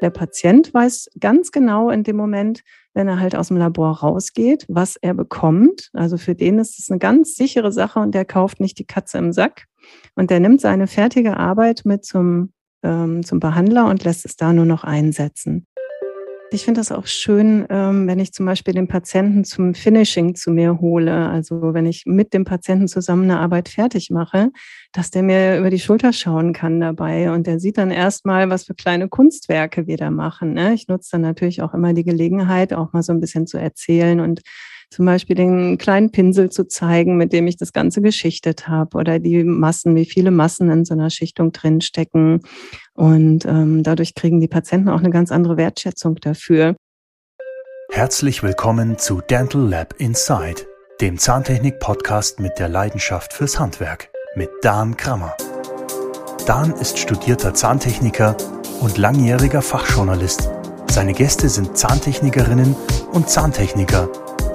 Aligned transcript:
Der 0.00 0.10
Patient 0.10 0.72
weiß 0.72 1.10
ganz 1.18 1.52
genau 1.52 1.90
in 1.90 2.02
dem 2.02 2.16
Moment, 2.16 2.62
wenn 2.94 3.08
er 3.08 3.20
halt 3.20 3.36
aus 3.36 3.48
dem 3.48 3.56
Labor 3.56 3.98
rausgeht, 3.98 4.64
was 4.68 4.96
er 4.96 5.14
bekommt. 5.14 5.90
Also 5.92 6.16
für 6.16 6.34
den 6.34 6.58
ist 6.58 6.78
es 6.78 6.90
eine 6.90 6.98
ganz 6.98 7.36
sichere 7.36 7.72
Sache 7.72 8.00
und 8.00 8.14
der 8.14 8.24
kauft 8.24 8.60
nicht 8.60 8.78
die 8.78 8.86
Katze 8.86 9.18
im 9.18 9.32
Sack. 9.32 9.66
Und 10.14 10.30
der 10.30 10.40
nimmt 10.40 10.60
seine 10.60 10.86
fertige 10.86 11.36
Arbeit 11.36 11.82
mit 11.84 12.04
zum, 12.04 12.52
ähm, 12.82 13.24
zum 13.24 13.40
Behandler 13.40 13.86
und 13.86 14.04
lässt 14.04 14.24
es 14.24 14.36
da 14.36 14.52
nur 14.52 14.66
noch 14.66 14.84
einsetzen. 14.84 15.66
Ich 16.52 16.64
finde 16.64 16.80
das 16.80 16.90
auch 16.90 17.06
schön, 17.06 17.64
ähm, 17.70 18.08
wenn 18.08 18.18
ich 18.18 18.32
zum 18.32 18.44
Beispiel 18.44 18.74
den 18.74 18.88
Patienten 18.88 19.44
zum 19.44 19.72
Finishing 19.72 20.34
zu 20.34 20.50
mir 20.50 20.80
hole. 20.80 21.28
Also 21.28 21.74
wenn 21.74 21.86
ich 21.86 22.06
mit 22.06 22.34
dem 22.34 22.44
Patienten 22.44 22.88
zusammen 22.88 23.30
eine 23.30 23.38
Arbeit 23.38 23.68
fertig 23.68 24.10
mache, 24.10 24.50
dass 24.90 25.12
der 25.12 25.22
mir 25.22 25.58
über 25.58 25.70
die 25.70 25.78
Schulter 25.78 26.12
schauen 26.12 26.52
kann 26.52 26.80
dabei 26.80 27.30
und 27.30 27.46
der 27.46 27.60
sieht 27.60 27.78
dann 27.78 27.92
erstmal, 27.92 28.50
was 28.50 28.64
für 28.64 28.74
kleine 28.74 29.08
Kunstwerke 29.08 29.86
wir 29.86 29.96
da 29.96 30.10
machen. 30.10 30.54
Ne? 30.54 30.74
Ich 30.74 30.88
nutze 30.88 31.10
dann 31.12 31.20
natürlich 31.20 31.62
auch 31.62 31.72
immer 31.72 31.92
die 31.94 32.04
Gelegenheit, 32.04 32.72
auch 32.72 32.92
mal 32.92 33.04
so 33.04 33.12
ein 33.12 33.20
bisschen 33.20 33.46
zu 33.46 33.56
erzählen 33.56 34.18
und 34.18 34.40
zum 34.90 35.06
Beispiel 35.06 35.36
den 35.36 35.78
kleinen 35.78 36.10
Pinsel 36.10 36.50
zu 36.50 36.66
zeigen, 36.66 37.16
mit 37.16 37.32
dem 37.32 37.46
ich 37.46 37.56
das 37.56 37.72
Ganze 37.72 38.02
geschichtet 38.02 38.66
habe 38.66 38.98
oder 38.98 39.20
die 39.20 39.44
Massen, 39.44 39.94
wie 39.94 40.04
viele 40.04 40.32
Massen 40.32 40.68
in 40.68 40.84
so 40.84 40.94
einer 40.94 41.10
Schichtung 41.10 41.52
drinstecken. 41.52 42.40
Und 42.94 43.46
ähm, 43.46 43.84
dadurch 43.84 44.14
kriegen 44.14 44.40
die 44.40 44.48
Patienten 44.48 44.88
auch 44.88 44.98
eine 44.98 45.10
ganz 45.10 45.30
andere 45.30 45.56
Wertschätzung 45.56 46.16
dafür. 46.16 46.74
Herzlich 47.92 48.42
willkommen 48.42 48.98
zu 48.98 49.20
Dental 49.20 49.62
Lab 49.62 49.94
Inside, 49.98 50.62
dem 51.00 51.18
Zahntechnik-Podcast 51.18 52.40
mit 52.40 52.58
der 52.58 52.68
Leidenschaft 52.68 53.32
fürs 53.32 53.58
Handwerk 53.58 54.10
mit 54.34 54.50
Dan 54.62 54.96
Krammer. 54.96 55.36
Dan 56.46 56.72
ist 56.72 56.98
studierter 56.98 57.54
Zahntechniker 57.54 58.36
und 58.80 58.98
langjähriger 58.98 59.62
Fachjournalist. 59.62 60.50
Seine 60.88 61.12
Gäste 61.12 61.48
sind 61.48 61.76
Zahntechnikerinnen 61.78 62.74
und 63.12 63.28
Zahntechniker 63.28 64.08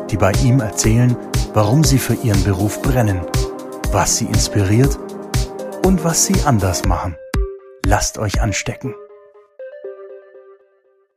die 0.09 0.17
bei 0.17 0.31
ihm 0.43 0.59
erzählen, 0.59 1.15
warum 1.53 1.83
sie 1.83 1.97
für 1.97 2.13
ihren 2.13 2.43
Beruf 2.43 2.81
brennen, 2.81 3.21
was 3.91 4.17
sie 4.17 4.25
inspiriert 4.25 4.97
und 5.83 6.03
was 6.03 6.25
sie 6.25 6.39
anders 6.43 6.85
machen. 6.85 7.15
Lasst 7.85 8.17
euch 8.17 8.41
anstecken. 8.41 8.93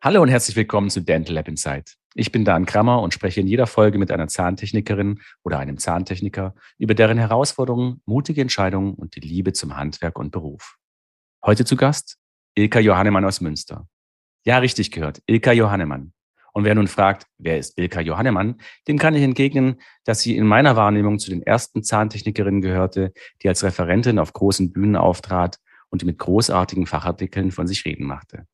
Hallo 0.00 0.22
und 0.22 0.28
herzlich 0.28 0.56
willkommen 0.56 0.91
zu 0.91 1.00
Dental 1.00 1.34
Lab 1.34 1.48
Insight. 1.48 1.97
Ich 2.14 2.33
bin 2.33 2.44
Dan 2.44 2.66
Krammer 2.66 3.03
und 3.03 3.12
spreche 3.12 3.41
in 3.41 3.47
jeder 3.47 3.66
Folge 3.66 3.98
mit 3.98 4.11
einer 4.11 4.28
Zahntechnikerin 4.28 5.20
oder 5.42 5.59
einem 5.59 5.78
Zahntechniker 5.78 6.55
über 6.78 6.94
deren 6.94 7.19
Herausforderungen, 7.19 8.00
mutige 8.06 8.41
Entscheidungen 8.41 8.94
und 8.94 9.16
die 9.16 9.20
Liebe 9.20 9.53
zum 9.53 9.77
Handwerk 9.77 10.19
und 10.19 10.31
Beruf. 10.31 10.77
Heute 11.44 11.64
zu 11.64 11.77
Gast 11.77 12.16
Ilka 12.55 12.81
Johannemann 12.81 13.25
aus 13.25 13.41
Münster. 13.41 13.86
Ja, 14.44 14.59
richtig 14.59 14.91
gehört, 14.91 15.20
Ilka 15.27 15.53
Johannemann. 15.53 16.12
Und 16.53 16.65
wer 16.65 16.75
nun 16.75 16.89
fragt, 16.89 17.27
wer 17.39 17.59
ist 17.59 17.79
Ilka 17.79 18.01
Johannemann, 18.01 18.57
dem 18.87 18.99
kann 18.99 19.15
ich 19.15 19.23
entgegnen, 19.23 19.81
dass 20.05 20.21
sie 20.21 20.37
in 20.37 20.47
meiner 20.47 20.77
Wahrnehmung 20.77 21.19
zu 21.19 21.31
den 21.31 21.43
ersten 21.43 21.83
Zahntechnikerinnen 21.83 22.61
gehörte, 22.61 23.13
die 23.43 23.49
als 23.49 23.63
Referentin 23.63 24.19
auf 24.19 24.33
großen 24.33 24.73
Bühnen 24.73 24.97
auftrat 24.97 25.59
und 25.91 26.05
mit 26.05 26.19
großartigen 26.19 26.87
Fachartikeln 26.87 27.51
von 27.51 27.67
sich 27.67 27.85
reden 27.85 28.07
machte. 28.07 28.47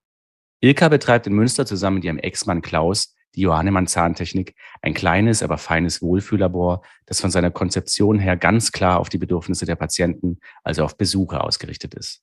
Ilka 0.61 0.89
betreibt 0.89 1.27
in 1.27 1.35
Münster 1.35 1.67
zusammen 1.67 1.97
mit 1.97 2.05
ihrem 2.05 2.19
Ex-Mann 2.19 2.63
Klaus 2.63 3.15
die 3.35 3.43
Johannemann 3.43 3.87
Zahntechnik, 3.87 4.55
ein 4.81 4.95
kleines, 4.95 5.43
aber 5.43 5.59
feines 5.59 6.01
Wohlfühllabor, 6.01 6.83
das 7.07 7.21
von 7.21 7.31
seiner 7.31 7.51
Konzeption 7.51 8.19
her 8.19 8.37
ganz 8.37 8.73
klar 8.73 9.01
auf 9.01 9.09
die 9.09 9.19
Bedürfnisse 9.19 9.67
der 9.67 9.77
Patienten, 9.77 10.39
also 10.63 10.85
auf 10.85 10.97
Besucher 10.97 11.45
ausgerichtet 11.45 11.95
ist. 11.95 12.23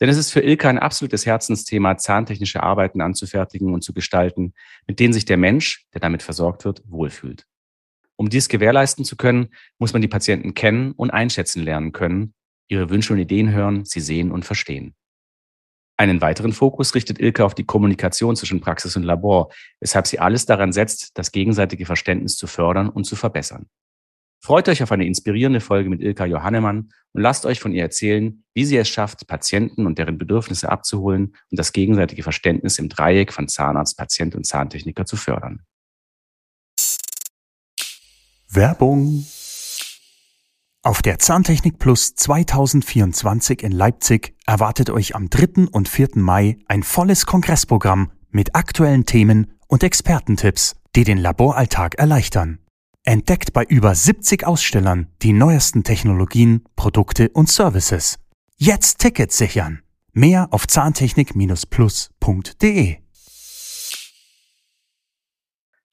Denn 0.00 0.08
es 0.08 0.16
ist 0.16 0.32
für 0.32 0.40
Ilka 0.40 0.68
ein 0.68 0.78
absolutes 0.78 1.26
Herzensthema, 1.26 1.98
zahntechnische 1.98 2.62
Arbeiten 2.62 3.02
anzufertigen 3.02 3.74
und 3.74 3.82
zu 3.82 3.92
gestalten, 3.92 4.54
mit 4.86 4.98
denen 4.98 5.12
sich 5.12 5.26
der 5.26 5.36
Mensch, 5.36 5.86
der 5.92 6.00
damit 6.00 6.22
versorgt 6.22 6.64
wird, 6.64 6.82
wohlfühlt. 6.86 7.46
Um 8.16 8.28
dies 8.28 8.48
gewährleisten 8.48 9.04
zu 9.04 9.16
können, 9.16 9.48
muss 9.78 9.92
man 9.92 10.02
die 10.02 10.08
Patienten 10.08 10.54
kennen 10.54 10.92
und 10.92 11.10
einschätzen 11.10 11.62
lernen 11.62 11.92
können, 11.92 12.34
ihre 12.68 12.88
Wünsche 12.88 13.12
und 13.12 13.18
Ideen 13.18 13.50
hören, 13.50 13.84
sie 13.84 14.00
sehen 14.00 14.30
und 14.30 14.44
verstehen. 14.44 14.94
Einen 15.98 16.22
weiteren 16.22 16.54
Fokus 16.54 16.94
richtet 16.94 17.20
Ilka 17.20 17.44
auf 17.44 17.54
die 17.54 17.66
Kommunikation 17.66 18.34
zwischen 18.34 18.60
Praxis 18.60 18.96
und 18.96 19.02
Labor, 19.02 19.52
weshalb 19.80 20.06
sie 20.06 20.18
alles 20.18 20.46
daran 20.46 20.72
setzt, 20.72 21.18
das 21.18 21.30
gegenseitige 21.30 21.84
Verständnis 21.84 22.36
zu 22.36 22.46
fördern 22.46 22.88
und 22.88 23.04
zu 23.04 23.16
verbessern. 23.16 23.68
Freut 24.42 24.68
euch 24.70 24.82
auf 24.82 24.90
eine 24.90 25.06
inspirierende 25.06 25.60
Folge 25.60 25.90
mit 25.90 26.00
Ilka 26.00 26.24
Johannemann 26.24 26.90
und 27.12 27.22
lasst 27.22 27.44
euch 27.44 27.60
von 27.60 27.72
ihr 27.72 27.82
erzählen, 27.82 28.42
wie 28.54 28.64
sie 28.64 28.78
es 28.78 28.88
schafft, 28.88 29.26
Patienten 29.26 29.86
und 29.86 29.98
deren 29.98 30.16
Bedürfnisse 30.16 30.70
abzuholen 30.70 31.34
und 31.50 31.58
das 31.58 31.72
gegenseitige 31.72 32.22
Verständnis 32.22 32.78
im 32.78 32.88
Dreieck 32.88 33.32
von 33.32 33.48
Zahnarzt, 33.48 33.98
Patient 33.98 34.34
und 34.34 34.46
Zahntechniker 34.46 35.04
zu 35.04 35.16
fördern. 35.16 35.60
Werbung 38.48 39.26
auf 40.82 41.02
der 41.02 41.18
Zahntechnik 41.18 41.78
Plus 41.78 42.14
2024 42.14 43.62
in 43.62 43.72
Leipzig 43.72 44.34
erwartet 44.46 44.88
euch 44.88 45.14
am 45.14 45.28
3. 45.28 45.66
und 45.70 45.90
4. 45.90 46.08
Mai 46.14 46.56
ein 46.68 46.82
volles 46.82 47.26
Kongressprogramm 47.26 48.12
mit 48.30 48.54
aktuellen 48.54 49.04
Themen 49.04 49.58
und 49.68 49.82
Expertentipps, 49.82 50.76
die 50.96 51.04
den 51.04 51.18
Laboralltag 51.18 51.96
erleichtern. 51.96 52.59
Entdeckt 53.04 53.52
bei 53.54 53.64
über 53.64 53.94
70 53.94 54.46
Ausstellern 54.46 55.06
die 55.22 55.32
neuesten 55.32 55.84
Technologien, 55.84 56.64
Produkte 56.76 57.30
und 57.30 57.48
Services. 57.48 58.18
Jetzt 58.58 58.98
Tickets 58.98 59.38
sichern. 59.38 59.80
Mehr 60.12 60.48
auf 60.50 60.66
zahntechnik-plus.de. 60.66 62.96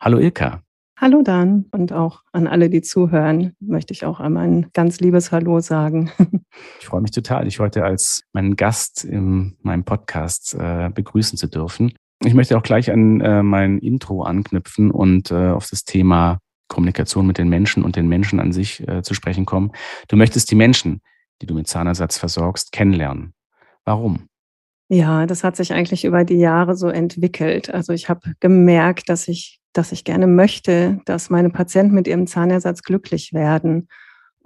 Hallo 0.01 0.19
Ilka. 0.19 0.63
Hallo 0.97 1.22
Dan 1.22 1.67
und 1.72 1.94
auch 1.94 2.23
an 2.34 2.46
alle, 2.46 2.69
die 2.69 2.81
zuhören, 2.81 3.56
möchte 3.62 3.94
ich 3.94 4.03
auch 4.03 4.19
einmal 4.19 4.46
ein 4.46 4.69
ganz 4.73 5.00
liebes 5.00 5.31
Hallo 5.31 5.62
sagen. 5.62 6.12
Ich 6.81 6.88
freue 6.88 7.00
mich 7.01 7.12
total, 7.12 7.46
dich 7.46 7.59
heute 7.59 7.85
als 7.85 8.23
meinen 8.34 8.57
Gast 8.57 9.06
in 9.06 9.56
meinem 9.62 9.85
Podcast 9.85 10.57
äh, 10.59 10.90
begrüßen 10.94 11.38
zu 11.38 11.47
dürfen. 11.47 11.94
Ich 12.25 12.34
möchte 12.34 12.57
auch 12.57 12.63
gleich 12.63 12.91
an 12.91 13.22
äh, 13.22 13.44
mein 13.44 13.78
Intro 13.78 14.23
anknüpfen 14.23 14.91
und 14.91 15.31
äh, 15.31 15.51
auf 15.51 15.69
das 15.69 15.85
Thema 15.85 16.40
Kommunikation 16.67 17.28
mit 17.28 17.38
den 17.38 17.50
Menschen 17.50 17.83
und 17.83 17.95
den 17.95 18.07
Menschen 18.07 18.39
an 18.39 18.51
sich 18.51 18.88
äh, 18.88 19.01
zu 19.01 19.13
sprechen 19.13 19.45
kommen. 19.45 19.72
Du 20.07 20.16
möchtest 20.16 20.51
die 20.51 20.55
Menschen, 20.55 21.01
die 21.41 21.45
du 21.45 21.53
mit 21.53 21.67
Zahnersatz 21.67 22.17
versorgst, 22.17 22.72
kennenlernen. 22.72 23.33
Warum? 23.85 24.28
Ja, 24.89 25.25
das 25.25 25.44
hat 25.44 25.55
sich 25.57 25.73
eigentlich 25.73 26.05
über 26.05 26.23
die 26.23 26.38
Jahre 26.38 26.75
so 26.75 26.88
entwickelt. 26.88 27.69
Also 27.69 27.91
ich 27.94 28.07
habe 28.09 28.33
gemerkt, 28.39 29.09
dass 29.09 29.28
ich, 29.28 29.59
dass 29.73 29.91
ich 29.91 30.05
gerne 30.05 30.28
möchte, 30.28 31.01
dass 31.05 31.29
meine 31.29 31.50
Patienten 31.50 31.94
mit 31.94 32.07
ihrem 32.07 32.25
Zahnersatz 32.25 32.84
glücklich 32.84 33.34
werden. 33.34 33.89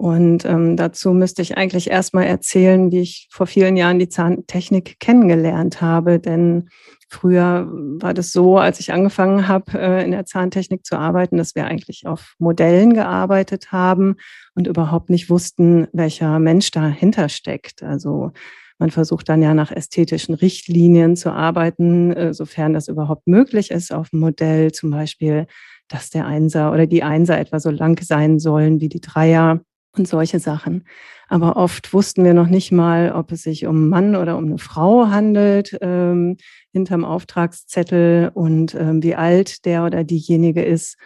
Und 0.02 0.44
ähm, 0.44 0.76
dazu 0.76 1.12
müsste 1.12 1.42
ich 1.42 1.56
eigentlich 1.56 1.88
erstmal 1.88 2.24
erzählen, 2.24 2.90
wie 2.90 3.02
ich 3.02 3.28
vor 3.30 3.46
vielen 3.46 3.76
Jahren 3.76 4.00
die 4.00 4.08
Zahntechnik 4.08 4.98
kennengelernt 4.98 5.80
habe. 5.80 6.18
Denn 6.18 6.68
Früher 7.12 7.68
war 7.70 8.14
das 8.14 8.32
so, 8.32 8.56
als 8.56 8.80
ich 8.80 8.90
angefangen 8.90 9.46
habe, 9.46 9.78
äh, 9.78 10.02
in 10.02 10.12
der 10.12 10.24
Zahntechnik 10.24 10.86
zu 10.86 10.96
arbeiten, 10.96 11.36
dass 11.36 11.54
wir 11.54 11.66
eigentlich 11.66 12.06
auf 12.06 12.34
Modellen 12.38 12.94
gearbeitet 12.94 13.70
haben 13.70 14.16
und 14.54 14.66
überhaupt 14.66 15.10
nicht 15.10 15.28
wussten, 15.28 15.88
welcher 15.92 16.38
Mensch 16.38 16.70
dahinter 16.70 17.28
steckt. 17.28 17.82
Also 17.82 18.32
man 18.78 18.90
versucht 18.90 19.28
dann 19.28 19.42
ja 19.42 19.52
nach 19.52 19.70
ästhetischen 19.70 20.34
Richtlinien 20.34 21.14
zu 21.14 21.30
arbeiten, 21.30 22.12
äh, 22.14 22.32
sofern 22.32 22.72
das 22.72 22.88
überhaupt 22.88 23.26
möglich 23.26 23.70
ist 23.70 23.92
auf 23.92 24.08
dem 24.08 24.20
Modell. 24.20 24.72
Zum 24.72 24.90
Beispiel, 24.90 25.46
dass 25.88 26.08
der 26.08 26.24
Einser 26.24 26.72
oder 26.72 26.86
die 26.86 27.02
Einser 27.02 27.38
etwa 27.38 27.60
so 27.60 27.70
lang 27.70 28.02
sein 28.02 28.38
sollen 28.38 28.80
wie 28.80 28.88
die 28.88 29.02
Dreier 29.02 29.60
und 29.96 30.08
solche 30.08 30.38
Sachen. 30.38 30.84
Aber 31.28 31.56
oft 31.56 31.92
wussten 31.94 32.24
wir 32.24 32.34
noch 32.34 32.48
nicht 32.48 32.72
mal, 32.72 33.12
ob 33.12 33.32
es 33.32 33.42
sich 33.42 33.66
um 33.66 33.76
einen 33.76 33.88
Mann 33.88 34.16
oder 34.16 34.36
um 34.36 34.46
eine 34.46 34.58
Frau 34.58 35.08
handelt 35.08 35.76
ähm, 35.80 36.36
hinterm 36.72 37.04
Auftragszettel 37.04 38.30
und 38.34 38.74
ähm, 38.74 39.02
wie 39.02 39.14
alt 39.14 39.64
der 39.64 39.84
oder 39.84 40.04
diejenige 40.04 40.62
ist. 40.62 40.96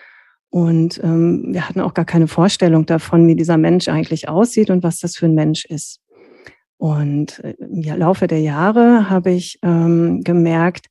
Und 0.50 1.00
ähm, 1.02 1.52
wir 1.52 1.68
hatten 1.68 1.80
auch 1.80 1.94
gar 1.94 2.04
keine 2.04 2.28
Vorstellung 2.28 2.86
davon, 2.86 3.26
wie 3.26 3.36
dieser 3.36 3.56
Mensch 3.56 3.88
eigentlich 3.88 4.28
aussieht 4.28 4.70
und 4.70 4.82
was 4.82 5.00
das 5.00 5.16
für 5.16 5.26
ein 5.26 5.34
Mensch 5.34 5.64
ist. 5.64 6.00
Und 6.78 7.42
äh, 7.44 7.54
im 7.58 7.82
Laufe 7.82 8.26
der 8.26 8.40
Jahre 8.40 9.10
habe 9.10 9.30
ich 9.30 9.58
ähm, 9.62 10.22
gemerkt, 10.22 10.86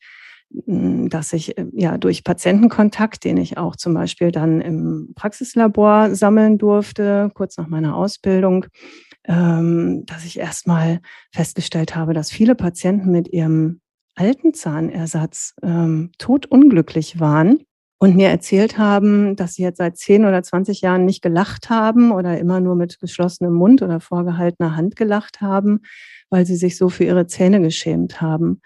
dass 0.65 1.33
ich 1.33 1.57
äh, 1.57 1.65
ja 1.73 1.97
durch 1.97 2.23
Patientenkontakt, 2.23 3.23
den 3.23 3.37
ich 3.37 3.57
auch 3.57 3.75
zum 3.75 3.93
Beispiel 3.93 4.31
dann 4.31 4.61
im 4.61 5.13
Praxislabor 5.15 6.15
sammeln 6.15 6.57
durfte, 6.57 7.31
kurz 7.33 7.57
nach 7.57 7.67
meiner 7.67 7.95
Ausbildung, 7.95 8.65
ähm, 9.25 10.05
dass 10.05 10.25
ich 10.25 10.39
erstmal 10.39 10.99
festgestellt 11.31 11.95
habe, 11.95 12.13
dass 12.13 12.31
viele 12.31 12.55
Patienten 12.55 13.11
mit 13.11 13.27
ihrem 13.27 13.81
alten 14.15 14.53
Zahnersatz 14.53 15.53
ähm, 15.61 16.11
totunglücklich 16.17 17.19
waren 17.19 17.59
und 17.97 18.15
mir 18.15 18.29
erzählt 18.29 18.77
haben, 18.77 19.35
dass 19.35 19.55
sie 19.55 19.63
jetzt 19.63 19.77
seit 19.77 19.97
10 19.97 20.25
oder 20.25 20.43
20 20.43 20.81
Jahren 20.81 21.05
nicht 21.05 21.21
gelacht 21.21 21.69
haben 21.69 22.11
oder 22.11 22.37
immer 22.37 22.59
nur 22.59 22.75
mit 22.75 22.99
geschlossenem 22.99 23.53
Mund 23.53 23.81
oder 23.81 23.99
vorgehaltener 23.99 24.75
Hand 24.75 24.95
gelacht 24.95 25.41
haben, 25.41 25.81
weil 26.29 26.45
sie 26.45 26.55
sich 26.55 26.77
so 26.77 26.89
für 26.89 27.03
ihre 27.03 27.27
Zähne 27.27 27.61
geschämt 27.61 28.21
haben. 28.21 28.61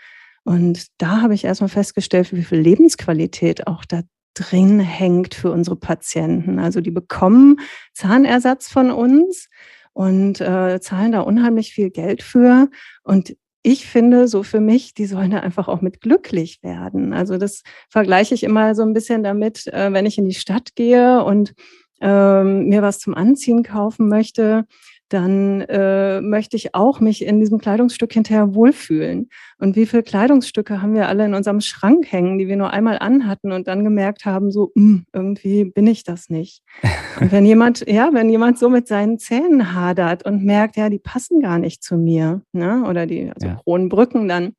Und 0.50 0.88
da 0.98 1.22
habe 1.22 1.36
ich 1.36 1.46
erstmal 1.46 1.70
festgestellt, 1.70 2.34
wie 2.34 2.42
viel 2.42 2.58
Lebensqualität 2.58 3.68
auch 3.68 3.86
da 3.86 4.02
drin 4.34 4.80
hängt 4.80 5.36
für 5.36 5.52
unsere 5.52 5.76
Patienten. 5.76 6.58
Also 6.58 6.82
die 6.82 6.90
bekommen 6.90 7.60
Zahnersatz 7.94 8.68
von 8.68 8.90
uns 8.90 9.48
und 9.94 10.42
äh, 10.42 10.80
zahlen 10.82 11.12
da 11.12 11.20
unheimlich 11.20 11.72
viel 11.72 11.92
Geld 11.92 12.24
für. 12.24 12.68
Und 13.04 13.36
ich 13.62 13.86
finde, 13.86 14.28
so 14.28 14.42
für 14.42 14.60
mich, 14.60 14.96
die 14.96 15.06
sollen 15.06 15.30
da 15.30 15.42
einfach 15.42 15.68
auch 15.68 15.82
mit 15.82 16.02
glücklich 16.02 16.64
werden. 16.64 17.14
Also 17.14 17.38
das 17.38 17.62
vergleiche 17.88 18.34
ich 18.34 18.42
immer 18.42 18.74
so 18.74 18.82
ein 18.82 18.94
bisschen 18.94 19.22
damit, 19.22 19.68
äh, 19.68 19.94
wenn 19.94 20.08
ich 20.08 20.18
in 20.18 20.26
die 20.26 20.34
Stadt 20.34 20.74
gehe 20.74 21.24
und 21.24 21.54
ähm, 22.02 22.70
mir 22.70 22.82
was 22.82 22.98
zum 22.98 23.14
Anziehen 23.14 23.62
kaufen 23.62 24.10
möchte, 24.10 24.66
dann 25.10 25.62
äh, 25.62 26.22
möchte 26.22 26.56
ich 26.56 26.76
auch 26.76 27.00
mich 27.00 27.26
in 27.26 27.40
diesem 27.40 27.58
Kleidungsstück 27.58 28.14
hinterher 28.14 28.54
wohlfühlen. 28.54 29.30
Und 29.58 29.76
wie 29.76 29.86
viele 29.86 30.04
Kleidungsstücke 30.04 30.82
haben 30.82 30.94
wir 30.94 31.08
alle 31.08 31.26
in 31.26 31.34
unserem 31.34 31.62
Schrank 31.62 32.12
hängen, 32.12 32.38
die 32.38 32.48
wir 32.48 32.56
nur 32.56 32.72
einmal 32.72 33.00
anhatten 33.00 33.52
und 33.52 33.68
dann 33.68 33.84
gemerkt 33.84 34.26
haben, 34.26 34.52
so 34.52 34.72
hm, 34.76 35.06
irgendwie 35.12 35.66
bin 35.66 35.88
ich 35.88 36.04
das 36.04 36.30
nicht. 36.30 36.62
Und 37.20 37.34
wenn 37.34 37.46
jemand, 37.46 37.86
ja, 37.86 38.12
wenn 38.14 38.30
jemand 38.30 38.58
so 38.58 38.70
mit 38.70 38.88
seinen 38.88 39.20
Zähnen 39.20 39.74
hadert 39.74 40.26
und 40.26 40.46
merkt, 40.46 40.78
ja, 40.78 40.90
die 40.90 41.00
passen 41.00 41.42
gar 41.42 41.60
nicht 41.60 41.84
zu 41.84 41.98
mir, 41.98 42.42
ne? 42.54 42.86
oder 42.88 43.06
die 43.06 43.30
also 43.30 43.48
ja. 43.48 43.56
Kronenbrücken 43.56 44.30
dann, 44.30 44.54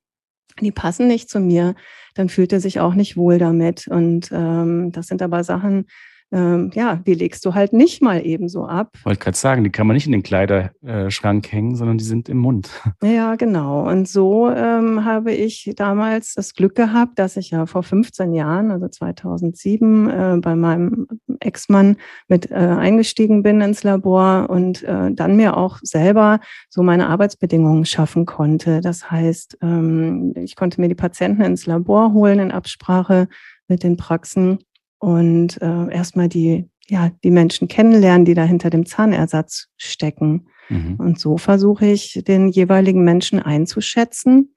die 0.60 0.72
passen 0.72 1.06
nicht 1.06 1.30
zu 1.30 1.40
mir, 1.40 1.74
dann 2.14 2.28
fühlt 2.28 2.52
er 2.52 2.60
sich 2.60 2.80
auch 2.80 2.94
nicht 2.94 3.16
wohl 3.16 3.38
damit. 3.38 3.88
Und 3.88 4.30
ähm, 4.32 4.92
das 4.92 5.06
sind 5.06 5.22
aber 5.22 5.44
Sachen, 5.44 5.86
ähm, 6.32 6.70
ja, 6.74 6.96
die 6.96 7.14
legst 7.14 7.44
du 7.44 7.54
halt 7.54 7.72
nicht 7.72 8.02
mal 8.02 8.24
ebenso 8.24 8.66
ab. 8.66 8.96
Wollte 9.04 9.18
gerade 9.18 9.36
sagen, 9.36 9.64
die 9.64 9.70
kann 9.70 9.86
man 9.86 9.94
nicht 9.94 10.06
in 10.06 10.12
den 10.12 10.22
Kleiderschrank 10.22 11.50
hängen, 11.50 11.74
sondern 11.74 11.98
die 11.98 12.04
sind 12.04 12.28
im 12.28 12.38
Mund. 12.38 12.70
Ja, 13.02 13.34
genau. 13.36 13.88
Und 13.88 14.08
so 14.08 14.50
ähm, 14.50 15.04
habe 15.04 15.32
ich 15.32 15.72
damals 15.76 16.34
das 16.34 16.54
Glück 16.54 16.74
gehabt, 16.74 17.18
dass 17.18 17.36
ich 17.36 17.50
ja 17.50 17.66
vor 17.66 17.82
15 17.82 18.34
Jahren, 18.34 18.70
also 18.70 18.88
2007, 18.88 20.08
äh, 20.08 20.36
bei 20.40 20.54
meinem 20.54 21.06
Ex-Mann 21.40 21.96
mit 22.28 22.50
äh, 22.50 22.54
eingestiegen 22.54 23.42
bin 23.42 23.60
ins 23.60 23.82
Labor 23.82 24.48
und 24.48 24.82
äh, 24.82 25.12
dann 25.12 25.36
mir 25.36 25.56
auch 25.56 25.78
selber 25.82 26.40
so 26.68 26.82
meine 26.82 27.08
Arbeitsbedingungen 27.08 27.84
schaffen 27.84 28.26
konnte. 28.26 28.80
Das 28.80 29.10
heißt, 29.10 29.58
ähm, 29.62 30.34
ich 30.36 30.56
konnte 30.56 30.80
mir 30.80 30.88
die 30.88 30.94
Patienten 30.94 31.42
ins 31.42 31.66
Labor 31.66 32.12
holen 32.12 32.38
in 32.38 32.52
Absprache 32.52 33.28
mit 33.66 33.82
den 33.82 33.96
Praxen 33.96 34.58
und 35.00 35.60
äh, 35.62 35.92
erstmal 35.92 36.28
die, 36.28 36.68
ja, 36.86 37.10
die 37.24 37.30
Menschen 37.30 37.66
kennenlernen, 37.66 38.24
die 38.24 38.34
da 38.34 38.44
hinter 38.44 38.70
dem 38.70 38.86
Zahnersatz 38.86 39.68
stecken. 39.76 40.46
Mhm. 40.68 40.96
Und 40.96 41.18
so 41.18 41.38
versuche 41.38 41.86
ich, 41.86 42.22
den 42.26 42.48
jeweiligen 42.48 43.02
Menschen 43.02 43.40
einzuschätzen 43.40 44.54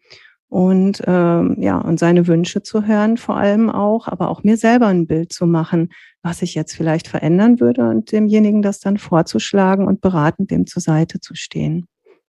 und 0.49 1.01
ähm, 1.07 1.55
ja, 1.59 1.79
und 1.79 1.97
seine 1.97 2.27
Wünsche 2.27 2.61
zu 2.61 2.85
hören, 2.85 3.17
vor 3.17 3.37
allem 3.37 3.71
auch, 3.71 4.07
aber 4.07 4.29
auch 4.29 4.43
mir 4.43 4.57
selber 4.57 4.87
ein 4.87 5.07
Bild 5.07 5.33
zu 5.33 5.47
machen, 5.47 5.89
was 6.21 6.41
ich 6.41 6.53
jetzt 6.55 6.75
vielleicht 6.75 7.07
verändern 7.07 7.59
würde 7.59 7.89
und 7.89 8.11
demjenigen 8.11 8.61
das 8.61 8.79
dann 8.79 8.97
vorzuschlagen 8.97 9.87
und 9.87 10.01
beratend 10.01 10.51
dem 10.51 10.67
zur 10.67 10.81
Seite 10.81 11.19
zu 11.21 11.35
stehen. 11.35 11.87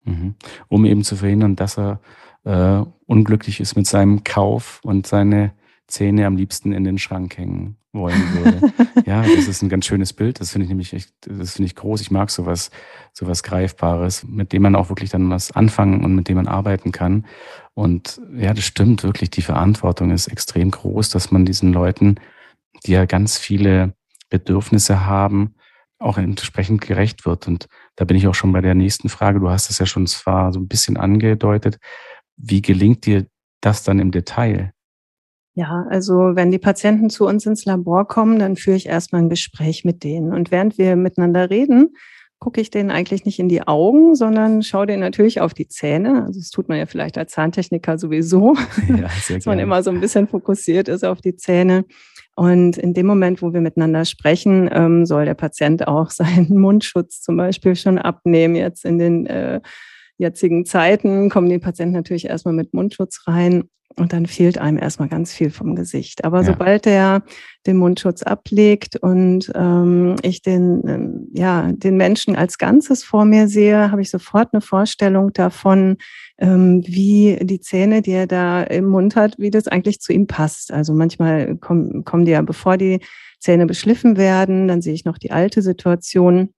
Mhm. 0.04 0.34
Um 0.68 0.84
eben 0.84 1.04
zu 1.04 1.16
verhindern, 1.16 1.56
dass 1.56 1.78
er 1.78 2.00
äh, 2.44 2.84
unglücklich 3.06 3.60
ist 3.60 3.76
mit 3.76 3.86
seinem 3.86 4.24
Kauf 4.24 4.80
und 4.82 5.06
seine 5.06 5.52
Zähne 5.90 6.26
am 6.26 6.36
liebsten 6.36 6.72
in 6.72 6.84
den 6.84 6.98
Schrank 6.98 7.36
hängen 7.36 7.76
wollen 7.92 8.22
würde. 8.34 8.72
ja, 9.06 9.22
das 9.22 9.48
ist 9.48 9.62
ein 9.62 9.68
ganz 9.68 9.86
schönes 9.86 10.12
Bild. 10.12 10.40
Das 10.40 10.52
finde 10.52 10.64
ich 10.64 10.68
nämlich 10.68 10.92
echt, 10.92 11.12
das 11.26 11.54
finde 11.54 11.66
ich 11.66 11.76
groß. 11.76 12.00
Ich 12.00 12.10
mag 12.10 12.30
sowas, 12.30 12.70
sowas 13.12 13.42
Greifbares, 13.42 14.24
mit 14.24 14.52
dem 14.52 14.62
man 14.62 14.76
auch 14.76 14.88
wirklich 14.88 15.10
dann 15.10 15.28
was 15.30 15.50
anfangen 15.52 16.04
und 16.04 16.14
mit 16.14 16.28
dem 16.28 16.36
man 16.36 16.48
arbeiten 16.48 16.92
kann. 16.92 17.26
Und 17.74 18.20
ja, 18.36 18.54
das 18.54 18.64
stimmt 18.64 19.02
wirklich. 19.02 19.30
Die 19.30 19.42
Verantwortung 19.42 20.10
ist 20.10 20.28
extrem 20.28 20.70
groß, 20.70 21.10
dass 21.10 21.30
man 21.30 21.44
diesen 21.44 21.72
Leuten, 21.72 22.16
die 22.86 22.92
ja 22.92 23.04
ganz 23.04 23.38
viele 23.38 23.94
Bedürfnisse 24.28 25.04
haben, 25.06 25.54
auch 25.98 26.16
entsprechend 26.16 26.80
gerecht 26.80 27.26
wird. 27.26 27.46
Und 27.46 27.66
da 27.96 28.04
bin 28.04 28.16
ich 28.16 28.26
auch 28.26 28.34
schon 28.34 28.52
bei 28.52 28.60
der 28.60 28.74
nächsten 28.74 29.08
Frage. 29.08 29.40
Du 29.40 29.50
hast 29.50 29.70
es 29.70 29.78
ja 29.78 29.86
schon 29.86 30.06
zwar 30.06 30.52
so 30.52 30.60
ein 30.60 30.68
bisschen 30.68 30.96
angedeutet. 30.96 31.78
Wie 32.36 32.62
gelingt 32.62 33.04
dir 33.04 33.26
das 33.60 33.82
dann 33.82 33.98
im 33.98 34.10
Detail? 34.10 34.72
Ja, 35.60 35.84
also 35.90 36.14
wenn 36.36 36.50
die 36.50 36.58
Patienten 36.58 37.10
zu 37.10 37.26
uns 37.26 37.44
ins 37.44 37.66
Labor 37.66 38.08
kommen, 38.08 38.38
dann 38.38 38.56
führe 38.56 38.78
ich 38.78 38.86
erstmal 38.86 39.20
ein 39.20 39.28
Gespräch 39.28 39.84
mit 39.84 40.04
denen. 40.04 40.32
Und 40.32 40.50
während 40.50 40.78
wir 40.78 40.96
miteinander 40.96 41.50
reden, 41.50 41.94
gucke 42.38 42.62
ich 42.62 42.70
denen 42.70 42.90
eigentlich 42.90 43.26
nicht 43.26 43.38
in 43.38 43.50
die 43.50 43.68
Augen, 43.68 44.14
sondern 44.14 44.62
schaue 44.62 44.86
denen 44.86 45.02
natürlich 45.02 45.42
auf 45.42 45.52
die 45.52 45.68
Zähne. 45.68 46.24
Also 46.24 46.40
das 46.40 46.48
tut 46.48 46.70
man 46.70 46.78
ja 46.78 46.86
vielleicht 46.86 47.18
als 47.18 47.32
Zahntechniker 47.32 47.98
sowieso, 47.98 48.54
ja, 48.88 49.10
dass 49.28 49.44
man 49.44 49.58
immer 49.58 49.82
so 49.82 49.90
ein 49.90 50.00
bisschen 50.00 50.28
fokussiert 50.28 50.88
ist 50.88 51.04
auf 51.04 51.20
die 51.20 51.36
Zähne. 51.36 51.84
Und 52.36 52.78
in 52.78 52.94
dem 52.94 53.04
Moment, 53.04 53.42
wo 53.42 53.52
wir 53.52 53.60
miteinander 53.60 54.06
sprechen, 54.06 54.70
ähm, 54.72 55.04
soll 55.04 55.26
der 55.26 55.34
Patient 55.34 55.86
auch 55.86 56.10
seinen 56.10 56.58
Mundschutz 56.58 57.20
zum 57.20 57.36
Beispiel 57.36 57.76
schon 57.76 57.98
abnehmen. 57.98 58.56
Jetzt 58.56 58.86
in 58.86 58.98
den 58.98 59.26
äh, 59.26 59.60
jetzigen 60.20 60.66
Zeiten 60.66 61.30
kommen 61.30 61.48
die 61.48 61.58
Patienten 61.58 61.94
natürlich 61.94 62.26
erstmal 62.26 62.54
mit 62.54 62.74
Mundschutz 62.74 63.26
rein 63.26 63.64
und 63.96 64.12
dann 64.12 64.26
fehlt 64.26 64.58
einem 64.58 64.78
erstmal 64.78 65.08
ganz 65.08 65.32
viel 65.32 65.50
vom 65.50 65.74
Gesicht. 65.74 66.24
Aber 66.24 66.38
ja. 66.38 66.44
sobald 66.44 66.84
der 66.84 67.22
den 67.66 67.76
Mundschutz 67.76 68.22
ablegt 68.22 68.96
und 68.96 69.50
ähm, 69.54 70.16
ich 70.22 70.42
den, 70.42 70.82
ähm, 70.86 71.28
ja, 71.32 71.72
den 71.72 71.96
Menschen 71.96 72.36
als 72.36 72.58
Ganzes 72.58 73.02
vor 73.02 73.24
mir 73.24 73.48
sehe, 73.48 73.90
habe 73.90 74.00
ich 74.02 74.10
sofort 74.10 74.50
eine 74.52 74.60
Vorstellung 74.60 75.32
davon, 75.32 75.96
ähm, 76.38 76.82
wie 76.86 77.38
die 77.42 77.60
Zähne, 77.60 78.00
die 78.00 78.12
er 78.12 78.26
da 78.26 78.62
im 78.62 78.86
Mund 78.86 79.16
hat, 79.16 79.34
wie 79.38 79.50
das 79.50 79.68
eigentlich 79.68 80.00
zu 80.00 80.12
ihm 80.12 80.26
passt. 80.26 80.72
Also 80.72 80.94
manchmal 80.94 81.56
kommen, 81.56 82.04
kommen 82.04 82.24
die 82.24 82.32
ja, 82.32 82.42
bevor 82.42 82.76
die 82.76 83.00
Zähne 83.40 83.66
beschliffen 83.66 84.16
werden, 84.16 84.68
dann 84.68 84.82
sehe 84.82 84.94
ich 84.94 85.04
noch 85.04 85.18
die 85.18 85.32
alte 85.32 85.62
Situation. 85.62 86.50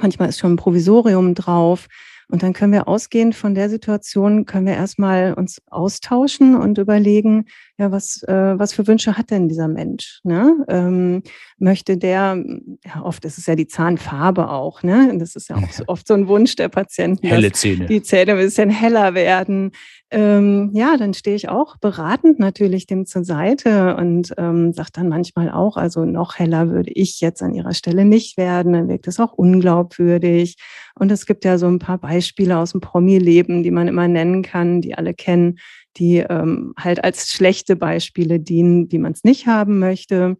Manchmal 0.00 0.28
ist 0.28 0.40
schon 0.40 0.54
ein 0.54 0.56
Provisorium 0.56 1.34
drauf. 1.34 1.86
Und 2.28 2.42
dann 2.42 2.52
können 2.52 2.72
wir 2.72 2.88
ausgehend 2.88 3.34
von 3.34 3.54
der 3.54 3.68
Situation, 3.68 4.44
können 4.46 4.66
wir 4.66 4.74
erstmal 4.74 5.34
uns 5.34 5.60
austauschen 5.70 6.56
und 6.56 6.78
überlegen, 6.78 7.46
ja, 7.78 7.90
was, 7.90 8.22
äh, 8.22 8.58
was 8.58 8.72
für 8.72 8.86
Wünsche 8.86 9.16
hat 9.18 9.30
denn 9.30 9.48
dieser 9.48 9.68
Mensch? 9.68 10.20
Ne? 10.22 10.64
Ähm, 10.68 11.22
möchte 11.58 11.96
der, 11.96 12.42
ja, 12.84 13.02
oft 13.02 13.24
ist 13.24 13.38
es 13.38 13.46
ja 13.46 13.56
die 13.56 13.66
Zahnfarbe 13.66 14.50
auch, 14.50 14.82
ne? 14.82 15.12
Das 15.18 15.34
ist 15.34 15.48
ja 15.48 15.56
auch 15.56 15.70
so, 15.72 15.84
oft 15.86 16.06
so 16.06 16.14
ein 16.14 16.28
Wunsch 16.28 16.56
der 16.56 16.68
Patienten. 16.68 17.26
Helle 17.26 17.52
Zähne. 17.52 17.86
Die 17.86 18.02
Zähne 18.02 18.32
ein 18.32 18.38
bisschen 18.38 18.70
heller 18.70 19.14
werden. 19.14 19.72
Ähm, 20.14 20.70
ja, 20.72 20.96
dann 20.96 21.12
stehe 21.14 21.36
ich 21.36 21.48
auch 21.48 21.76
beratend 21.76 22.38
natürlich 22.38 22.86
dem 22.86 23.04
zur 23.04 23.24
Seite 23.24 23.96
und 23.96 24.32
ähm, 24.38 24.72
sage 24.72 24.90
dann 24.92 25.08
manchmal 25.08 25.50
auch, 25.50 25.76
also 25.76 26.04
noch 26.04 26.38
heller 26.38 26.70
würde 26.70 26.90
ich 26.92 27.20
jetzt 27.20 27.42
an 27.42 27.54
ihrer 27.54 27.74
Stelle 27.74 28.04
nicht 28.04 28.36
werden, 28.36 28.72
dann 28.72 28.88
wirkt 28.88 29.08
es 29.08 29.18
auch 29.18 29.32
unglaubwürdig. 29.32 30.56
Und 30.94 31.10
es 31.10 31.26
gibt 31.26 31.44
ja 31.44 31.58
so 31.58 31.66
ein 31.66 31.80
paar 31.80 31.98
Beispiele 31.98 32.58
aus 32.58 32.72
dem 32.72 32.80
Promi-Leben, 32.80 33.62
die 33.62 33.70
man 33.70 33.88
immer 33.88 34.08
nennen 34.08 34.42
kann, 34.42 34.80
die 34.80 34.94
alle 34.94 35.14
kennen 35.14 35.58
die 35.96 36.18
ähm, 36.18 36.74
halt 36.76 37.04
als 37.04 37.30
schlechte 37.30 37.76
Beispiele 37.76 38.40
dienen, 38.40 38.90
wie 38.90 38.98
man 38.98 39.12
es 39.12 39.24
nicht 39.24 39.46
haben 39.46 39.78
möchte. 39.78 40.36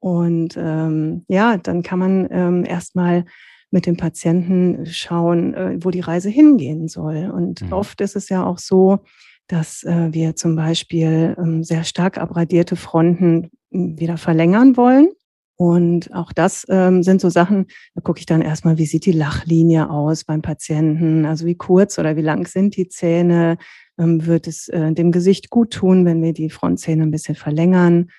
Und 0.00 0.56
ähm, 0.56 1.24
ja, 1.28 1.56
dann 1.56 1.82
kann 1.82 1.98
man 1.98 2.28
ähm, 2.30 2.64
erstmal 2.64 3.24
mit 3.72 3.86
dem 3.86 3.96
Patienten 3.96 4.86
schauen, 4.86 5.54
äh, 5.54 5.78
wo 5.80 5.90
die 5.90 6.00
Reise 6.00 6.28
hingehen 6.28 6.86
soll. 6.88 7.30
Und 7.34 7.62
mhm. 7.62 7.72
oft 7.72 8.00
ist 8.00 8.14
es 8.14 8.28
ja 8.28 8.44
auch 8.44 8.58
so, 8.58 9.00
dass 9.48 9.82
äh, 9.82 10.08
wir 10.12 10.36
zum 10.36 10.54
Beispiel 10.54 11.34
ähm, 11.38 11.64
sehr 11.64 11.82
stark 11.84 12.18
abradierte 12.18 12.76
Fronten 12.76 13.50
hm, 13.70 13.98
wieder 13.98 14.18
verlängern 14.18 14.76
wollen. 14.76 15.08
Und 15.56 16.12
auch 16.12 16.32
das 16.32 16.66
ähm, 16.68 17.02
sind 17.02 17.20
so 17.20 17.28
Sachen, 17.28 17.66
da 17.94 18.00
gucke 18.00 18.18
ich 18.18 18.26
dann 18.26 18.42
erstmal, 18.42 18.78
wie 18.78 18.86
sieht 18.86 19.06
die 19.06 19.12
Lachlinie 19.12 19.90
aus 19.90 20.24
beim 20.24 20.42
Patienten, 20.42 21.24
also 21.24 21.46
wie 21.46 21.54
kurz 21.54 21.98
oder 21.98 22.16
wie 22.16 22.22
lang 22.22 22.46
sind 22.46 22.76
die 22.76 22.88
Zähne, 22.88 23.58
ähm, 23.98 24.26
wird 24.26 24.48
es 24.48 24.68
äh, 24.68 24.92
dem 24.92 25.12
Gesicht 25.12 25.50
gut 25.50 25.72
tun, 25.72 26.04
wenn 26.04 26.22
wir 26.22 26.32
die 26.32 26.50
Frontzähne 26.50 27.04
ein 27.04 27.10
bisschen 27.10 27.36
verlängern. 27.36 28.10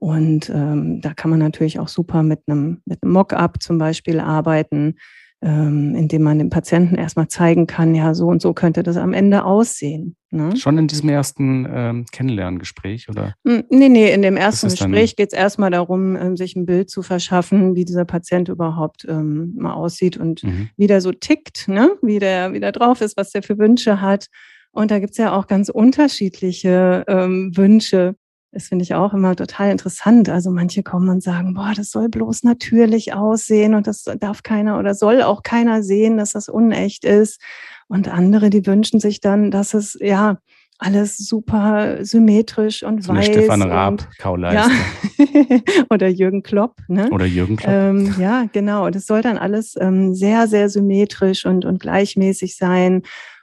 Und 0.00 0.48
ähm, 0.48 1.02
da 1.02 1.12
kann 1.12 1.30
man 1.30 1.38
natürlich 1.38 1.78
auch 1.78 1.88
super 1.88 2.22
mit 2.22 2.40
einem, 2.46 2.80
mit 2.86 3.02
einem 3.02 3.12
Mock-up 3.12 3.62
zum 3.62 3.76
Beispiel 3.76 4.18
arbeiten, 4.18 4.94
ähm, 5.42 5.94
indem 5.94 6.22
man 6.22 6.38
dem 6.38 6.48
Patienten 6.48 6.96
erstmal 6.96 7.28
zeigen 7.28 7.66
kann, 7.66 7.94
ja, 7.94 8.14
so 8.14 8.26
und 8.26 8.40
so 8.40 8.54
könnte 8.54 8.82
das 8.82 8.96
am 8.96 9.12
Ende 9.12 9.44
aussehen. 9.44 10.16
Ne? 10.30 10.56
Schon 10.56 10.78
in 10.78 10.86
diesem 10.86 11.10
ersten 11.10 11.66
ähm, 11.70 12.06
Kennenlerngespräch, 12.12 13.10
oder? 13.10 13.34
Hm, 13.46 13.64
nee, 13.68 13.90
nee, 13.90 14.10
in 14.10 14.22
dem 14.22 14.38
ersten 14.38 14.68
Gespräch 14.68 15.16
geht 15.16 15.32
es 15.32 15.38
erstmal 15.38 15.70
darum, 15.70 16.16
ähm, 16.16 16.36
sich 16.36 16.56
ein 16.56 16.64
Bild 16.64 16.88
zu 16.88 17.02
verschaffen, 17.02 17.74
wie 17.74 17.84
dieser 17.84 18.06
Patient 18.06 18.48
überhaupt 18.48 19.06
ähm, 19.06 19.54
mal 19.58 19.74
aussieht 19.74 20.16
und 20.16 20.44
mhm. 20.44 20.70
wie 20.78 20.86
der 20.86 21.02
so 21.02 21.12
tickt, 21.12 21.68
ne? 21.68 21.90
wie, 22.00 22.18
der, 22.18 22.54
wie 22.54 22.60
der 22.60 22.72
drauf 22.72 23.02
ist, 23.02 23.18
was 23.18 23.32
der 23.32 23.42
für 23.42 23.58
Wünsche 23.58 24.00
hat. 24.00 24.28
Und 24.72 24.90
da 24.90 24.98
gibt 24.98 25.12
es 25.12 25.18
ja 25.18 25.32
auch 25.32 25.46
ganz 25.46 25.68
unterschiedliche 25.68 27.04
ähm, 27.08 27.56
Wünsche. 27.56 28.14
Das 28.52 28.66
finde 28.66 28.82
ich 28.82 28.94
auch 28.94 29.14
immer 29.14 29.36
total 29.36 29.70
interessant. 29.70 30.28
Also 30.28 30.50
manche 30.50 30.82
kommen 30.82 31.08
und 31.08 31.22
sagen, 31.22 31.54
boah, 31.54 31.72
das 31.76 31.90
soll 31.90 32.08
bloß 32.08 32.42
natürlich 32.42 33.14
aussehen 33.14 33.74
und 33.74 33.86
das 33.86 34.04
darf 34.18 34.42
keiner 34.42 34.78
oder 34.78 34.94
soll 34.94 35.22
auch 35.22 35.42
keiner 35.42 35.82
sehen, 35.82 36.16
dass 36.16 36.32
das 36.32 36.48
unecht 36.48 37.04
ist. 37.04 37.40
Und 37.86 38.08
andere, 38.08 38.50
die 38.50 38.66
wünschen 38.66 38.98
sich 38.98 39.20
dann, 39.20 39.50
dass 39.50 39.74
es 39.74 39.96
ja 40.00 40.38
alles 40.80 41.16
super 41.18 42.04
symmetrisch 42.04 42.82
und 42.82 43.04
so 43.04 43.14
weiß. 43.14 43.26
Stefan 43.26 43.62
Raab, 43.62 44.08
Kauleiste. 44.18 44.70
Ja. 45.18 45.58
Oder 45.90 46.08
Jürgen 46.08 46.42
Klopp. 46.42 46.76
Ne? 46.88 47.10
Oder 47.10 47.26
Jürgen 47.26 47.56
Klopp. 47.56 47.70
Ähm, 47.70 48.14
ja, 48.18 48.46
genau. 48.50 48.88
Das 48.88 49.06
soll 49.06 49.20
dann 49.20 49.36
alles 49.36 49.74
ähm, 49.78 50.14
sehr, 50.14 50.48
sehr 50.48 50.70
symmetrisch 50.70 51.44
und, 51.44 51.66
und 51.66 51.80
gleichmäßig 51.80 52.56
sein. 52.56 53.02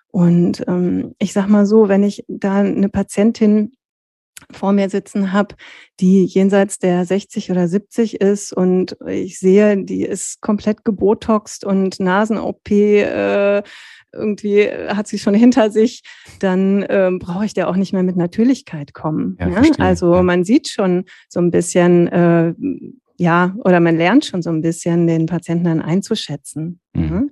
Und 0.09 0.63
ähm, 0.67 1.13
ich 1.19 1.33
sag 1.33 1.47
mal 1.47 1.67
so, 1.67 1.89
wenn 1.89 2.01
ich 2.01 2.25
da 2.27 2.55
eine 2.55 2.89
Patientin 2.89 3.73
vor 4.51 4.71
mir 4.71 4.89
sitzen 4.89 5.33
habe, 5.33 5.55
die 5.99 6.25
jenseits 6.25 6.79
der 6.79 7.05
60 7.05 7.51
oder 7.51 7.67
70 7.67 8.21
ist 8.21 8.53
und 8.53 8.97
ich 9.05 9.39
sehe, 9.39 9.83
die 9.83 10.03
ist 10.03 10.41
komplett 10.41 10.85
gebotoxt 10.85 11.65
und 11.65 11.99
Nasen-OP 11.99 12.71
äh, 12.71 13.63
irgendwie 14.13 14.69
hat 14.69 15.07
sie 15.07 15.19
schon 15.19 15.33
hinter 15.33 15.69
sich, 15.69 16.01
dann 16.39 16.83
äh, 16.83 17.11
brauche 17.19 17.45
ich 17.45 17.53
da 17.53 17.67
auch 17.67 17.75
nicht 17.75 17.93
mehr 17.93 18.03
mit 18.03 18.15
Natürlichkeit 18.15 18.93
kommen. 18.93 19.37
Ja, 19.39 19.47
ne? 19.47 19.71
Also 19.79 20.15
ja. 20.15 20.23
man 20.23 20.43
sieht 20.43 20.69
schon 20.69 21.05
so 21.29 21.39
ein 21.39 21.51
bisschen, 21.51 22.07
äh, 22.07 22.53
ja, 23.17 23.55
oder 23.63 23.79
man 23.79 23.97
lernt 23.97 24.25
schon 24.25 24.41
so 24.41 24.49
ein 24.49 24.61
bisschen, 24.61 25.07
den 25.07 25.25
Patienten 25.25 25.65
dann 25.65 25.81
einzuschätzen. 25.81 26.79
Mhm. 26.93 27.09
Ne? 27.09 27.29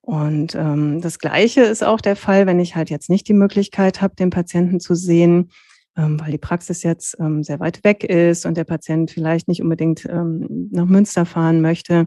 Und 0.00 0.54
ähm, 0.56 1.00
das 1.00 1.18
Gleiche 1.18 1.60
ist 1.60 1.84
auch 1.84 2.00
der 2.00 2.16
Fall, 2.16 2.46
wenn 2.46 2.58
ich 2.58 2.74
halt 2.74 2.90
jetzt 2.90 3.10
nicht 3.10 3.28
die 3.28 3.34
Möglichkeit 3.34 4.00
habe, 4.02 4.16
den 4.16 4.30
Patienten 4.30 4.80
zu 4.80 4.94
sehen, 4.94 5.50
weil 5.96 6.32
die 6.32 6.38
Praxis 6.38 6.82
jetzt 6.82 7.16
ähm, 7.20 7.42
sehr 7.42 7.60
weit 7.60 7.84
weg 7.84 8.04
ist 8.04 8.46
und 8.46 8.56
der 8.56 8.64
Patient 8.64 9.10
vielleicht 9.10 9.48
nicht 9.48 9.62
unbedingt 9.62 10.06
ähm, 10.06 10.68
nach 10.70 10.86
Münster 10.86 11.26
fahren 11.26 11.60
möchte, 11.60 12.06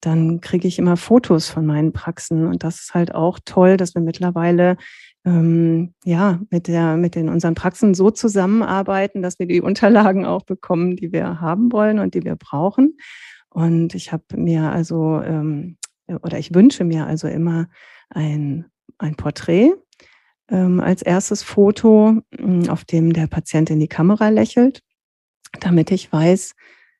dann 0.00 0.40
kriege 0.40 0.68
ich 0.68 0.78
immer 0.78 0.96
Fotos 0.96 1.48
von 1.48 1.66
meinen 1.66 1.92
Praxen. 1.92 2.46
Und 2.46 2.62
das 2.62 2.80
ist 2.80 2.94
halt 2.94 3.14
auch 3.14 3.38
toll, 3.44 3.76
dass 3.76 3.94
wir 3.94 4.02
mittlerweile 4.02 4.76
ähm, 5.24 5.94
ja 6.04 6.40
mit 6.50 6.68
der 6.68 6.96
mit 6.96 7.14
den 7.14 7.28
unseren 7.28 7.54
Praxen 7.54 7.94
so 7.94 8.10
zusammenarbeiten, 8.10 9.22
dass 9.22 9.38
wir 9.38 9.46
die 9.46 9.62
Unterlagen 9.62 10.26
auch 10.26 10.42
bekommen, 10.42 10.96
die 10.96 11.12
wir 11.12 11.40
haben 11.40 11.72
wollen 11.72 11.98
und 11.98 12.14
die 12.14 12.24
wir 12.24 12.36
brauchen. 12.36 12.96
Und 13.48 13.94
ich 13.94 14.12
habe 14.12 14.24
mir 14.36 14.70
also 14.70 15.20
ähm, 15.24 15.76
oder 16.06 16.38
ich 16.38 16.54
wünsche 16.54 16.84
mir 16.84 17.06
also 17.06 17.28
immer 17.28 17.66
ein, 18.10 18.66
ein 18.98 19.16
Porträt 19.16 19.72
ähm, 20.50 20.80
als 20.80 21.02
erstes 21.02 21.42
Foto, 21.42 22.22
hm, 22.36 22.68
auf 22.68 22.84
dem 22.84 23.12
der 23.12 23.26
Patient 23.26 23.70
in 23.70 23.80
die 23.80 23.88
Kamera 23.88 24.28
lächelt, 24.28 24.80
damit 25.60 25.90
ich 25.90 26.12
weiß, 26.12 26.54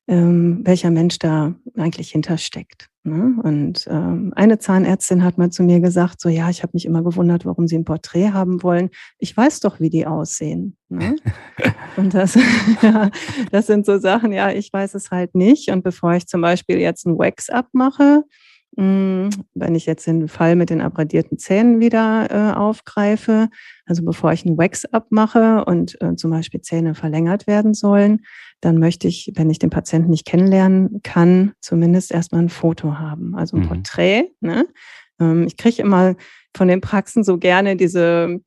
ähm, 0.07 0.61
welcher 0.65 0.91
Mensch 0.91 1.19
da 1.19 1.55
eigentlich 1.77 2.11
hintersteckt. 2.11 2.89
Ne? 3.05 3.37
Und 3.43 3.87
ähm, 3.91 4.33
eine 4.35 4.59
Zahnärztin 4.59 5.25
hat 5.25 5.37
mal 5.37 5.51
zu 5.51 5.63
mir 5.63 5.81
gesagt, 5.81 6.21
so 6.21 6.31
ja, 6.31 6.49
ich 6.49 6.63
habe 6.63 6.71
mich 6.75 6.87
immer 6.87 7.03
gewundert, 7.03 7.45
warum 7.45 7.69
Sie 7.69 7.77
ein 7.77 7.85
Porträt 7.85 8.31
haben 8.33 8.63
wollen. 8.63 8.91
Ich 9.19 9.37
weiß 9.37 9.61
doch, 9.61 9.79
wie 9.79 9.91
die 9.91 10.07
aussehen. 10.07 10.77
Ne? 10.89 11.17
Und 11.97 12.15
das, 12.15 12.35
ja, 12.83 13.11
das 13.51 13.67
sind 13.67 13.85
so 13.85 13.99
Sachen, 13.99 14.33
ja, 14.33 14.51
ich 14.51 14.73
weiß 14.73 14.95
es 14.95 15.11
halt 15.11 15.35
nicht. 15.35 15.71
Und 15.71 15.83
bevor 15.83 16.15
ich 16.15 16.27
zum 16.27 16.41
Beispiel 16.41 16.79
jetzt 16.79 17.07
ein 17.07 17.19
Wax-up 17.19 17.69
mache, 17.73 18.03
hm, 18.15 18.25
wenn 18.77 19.75
ich 19.75 19.87
jetzt 19.87 20.07
den 20.07 20.27
Fall 20.29 20.57
mit 20.57 20.71
den 20.71 20.81
abradierten 20.81 21.39
Zähnen 21.39 21.81
wieder 21.81 22.29
äh, 22.31 22.57
aufgreife, 22.57 23.49
also 23.87 24.05
bevor 24.05 24.33
ich 24.33 24.45
einen 24.45 24.59
Wax-up 24.59 25.07
mache 25.11 25.65
und 25.65 26.01
äh, 26.03 26.17
zum 26.17 26.31
Beispiel 26.31 26.61
Zähne 26.61 26.95
verlängert 26.95 27.47
werden 27.47 27.75
sollen, 27.75 28.25
dann 28.61 28.79
möchte 28.79 29.07
ich, 29.07 29.33
wenn 29.37 29.51
ich 29.51 29.59
den 29.59 29.71
Patienten 29.71 30.11
nicht 30.11 30.27
kennenlernen 30.27 31.01
kann, 31.03 31.53
zumindest 31.61 32.11
erstmal 32.13 32.43
ein 32.43 32.49
Foto 32.49 32.99
haben, 32.99 33.35
also 33.35 33.57
ein 33.57 33.65
mhm. 33.65 33.69
Porträt. 33.69 34.31
Ne? 34.41 34.67
Ähm, 35.21 35.47
ich 35.47 35.57
kriege 35.57 35.83
immer 35.83 36.17
von 36.57 36.69
den 36.69 36.81
Praxen 36.81 37.23
so 37.23 37.39
gerne 37.39 37.77
diese 37.77 38.41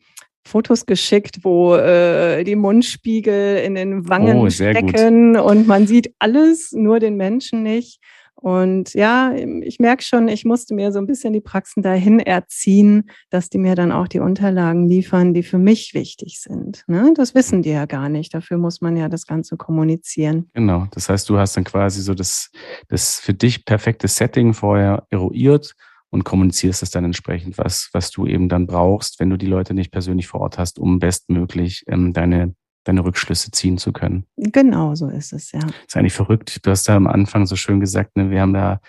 Fotos 0.45 0.85
geschickt, 0.85 1.39
wo 1.43 1.75
äh, 1.75 2.43
die 2.43 2.55
Mundspiegel 2.55 3.57
in 3.57 3.75
den 3.75 4.09
Wangen 4.09 4.37
oh, 4.37 4.49
stecken 4.49 5.37
und 5.37 5.67
man 5.67 5.87
sieht 5.87 6.13
alles, 6.19 6.71
nur 6.71 6.99
den 6.99 7.17
Menschen 7.17 7.63
nicht. 7.63 7.99
Und 8.39 8.93
ja, 8.93 9.33
ich 9.33 9.79
merke 9.79 10.03
schon, 10.03 10.27
ich 10.27 10.45
musste 10.45 10.75
mir 10.75 10.91
so 10.91 10.99
ein 10.99 11.07
bisschen 11.07 11.33
die 11.33 11.41
Praxen 11.41 11.81
dahin 11.81 12.19
erziehen, 12.19 13.09
dass 13.31 13.49
die 13.49 13.57
mir 13.57 13.73
dann 13.73 13.91
auch 13.91 14.07
die 14.07 14.19
Unterlagen 14.19 14.87
liefern, 14.87 15.33
die 15.33 15.41
für 15.41 15.57
mich 15.57 15.95
wichtig 15.95 16.39
sind. 16.39 16.83
Ne? 16.87 17.13
Das 17.15 17.33
wissen 17.33 17.63
die 17.63 17.71
ja 17.71 17.85
gar 17.85 18.09
nicht. 18.09 18.35
Dafür 18.35 18.59
muss 18.59 18.79
man 18.79 18.95
ja 18.95 19.09
das 19.09 19.25
Ganze 19.25 19.57
kommunizieren. 19.57 20.49
Genau. 20.53 20.87
Das 20.91 21.09
heißt, 21.09 21.27
du 21.29 21.39
hast 21.39 21.57
dann 21.57 21.63
quasi 21.63 22.01
so 22.01 22.13
das, 22.13 22.51
das 22.89 23.19
für 23.19 23.33
dich 23.33 23.65
perfekte 23.65 24.07
Setting 24.07 24.53
vorher 24.53 25.07
eruiert 25.09 25.73
und 26.11 26.23
kommunizierst 26.23 26.83
es 26.83 26.91
dann 26.91 27.05
entsprechend, 27.05 27.57
was, 27.57 27.89
was 27.93 28.11
du 28.11 28.27
eben 28.27 28.49
dann 28.49 28.67
brauchst, 28.67 29.19
wenn 29.19 29.31
du 29.31 29.37
die 29.37 29.47
Leute 29.47 29.73
nicht 29.73 29.91
persönlich 29.91 30.27
vor 30.27 30.41
Ort 30.41 30.59
hast, 30.59 30.77
um 30.77 30.99
bestmöglich 30.99 31.83
ähm, 31.87 32.13
deine 32.13 32.53
deine 32.87 33.03
Rückschlüsse 33.03 33.51
ziehen 33.51 33.77
zu 33.77 33.91
können. 33.91 34.25
Genau, 34.37 34.95
so 34.95 35.09
ist 35.09 35.33
es, 35.33 35.51
ja. 35.51 35.59
Das 35.59 35.71
ist 35.87 35.97
eigentlich 35.97 36.13
verrückt. 36.13 36.65
Du 36.65 36.71
hast 36.71 36.87
ja 36.87 36.95
am 36.95 37.07
Anfang 37.07 37.45
so 37.45 37.55
schön 37.55 37.79
gesagt, 37.79 38.15
ne, 38.15 38.29
wir 38.29 38.41
haben 38.41 38.53
da 38.53 38.79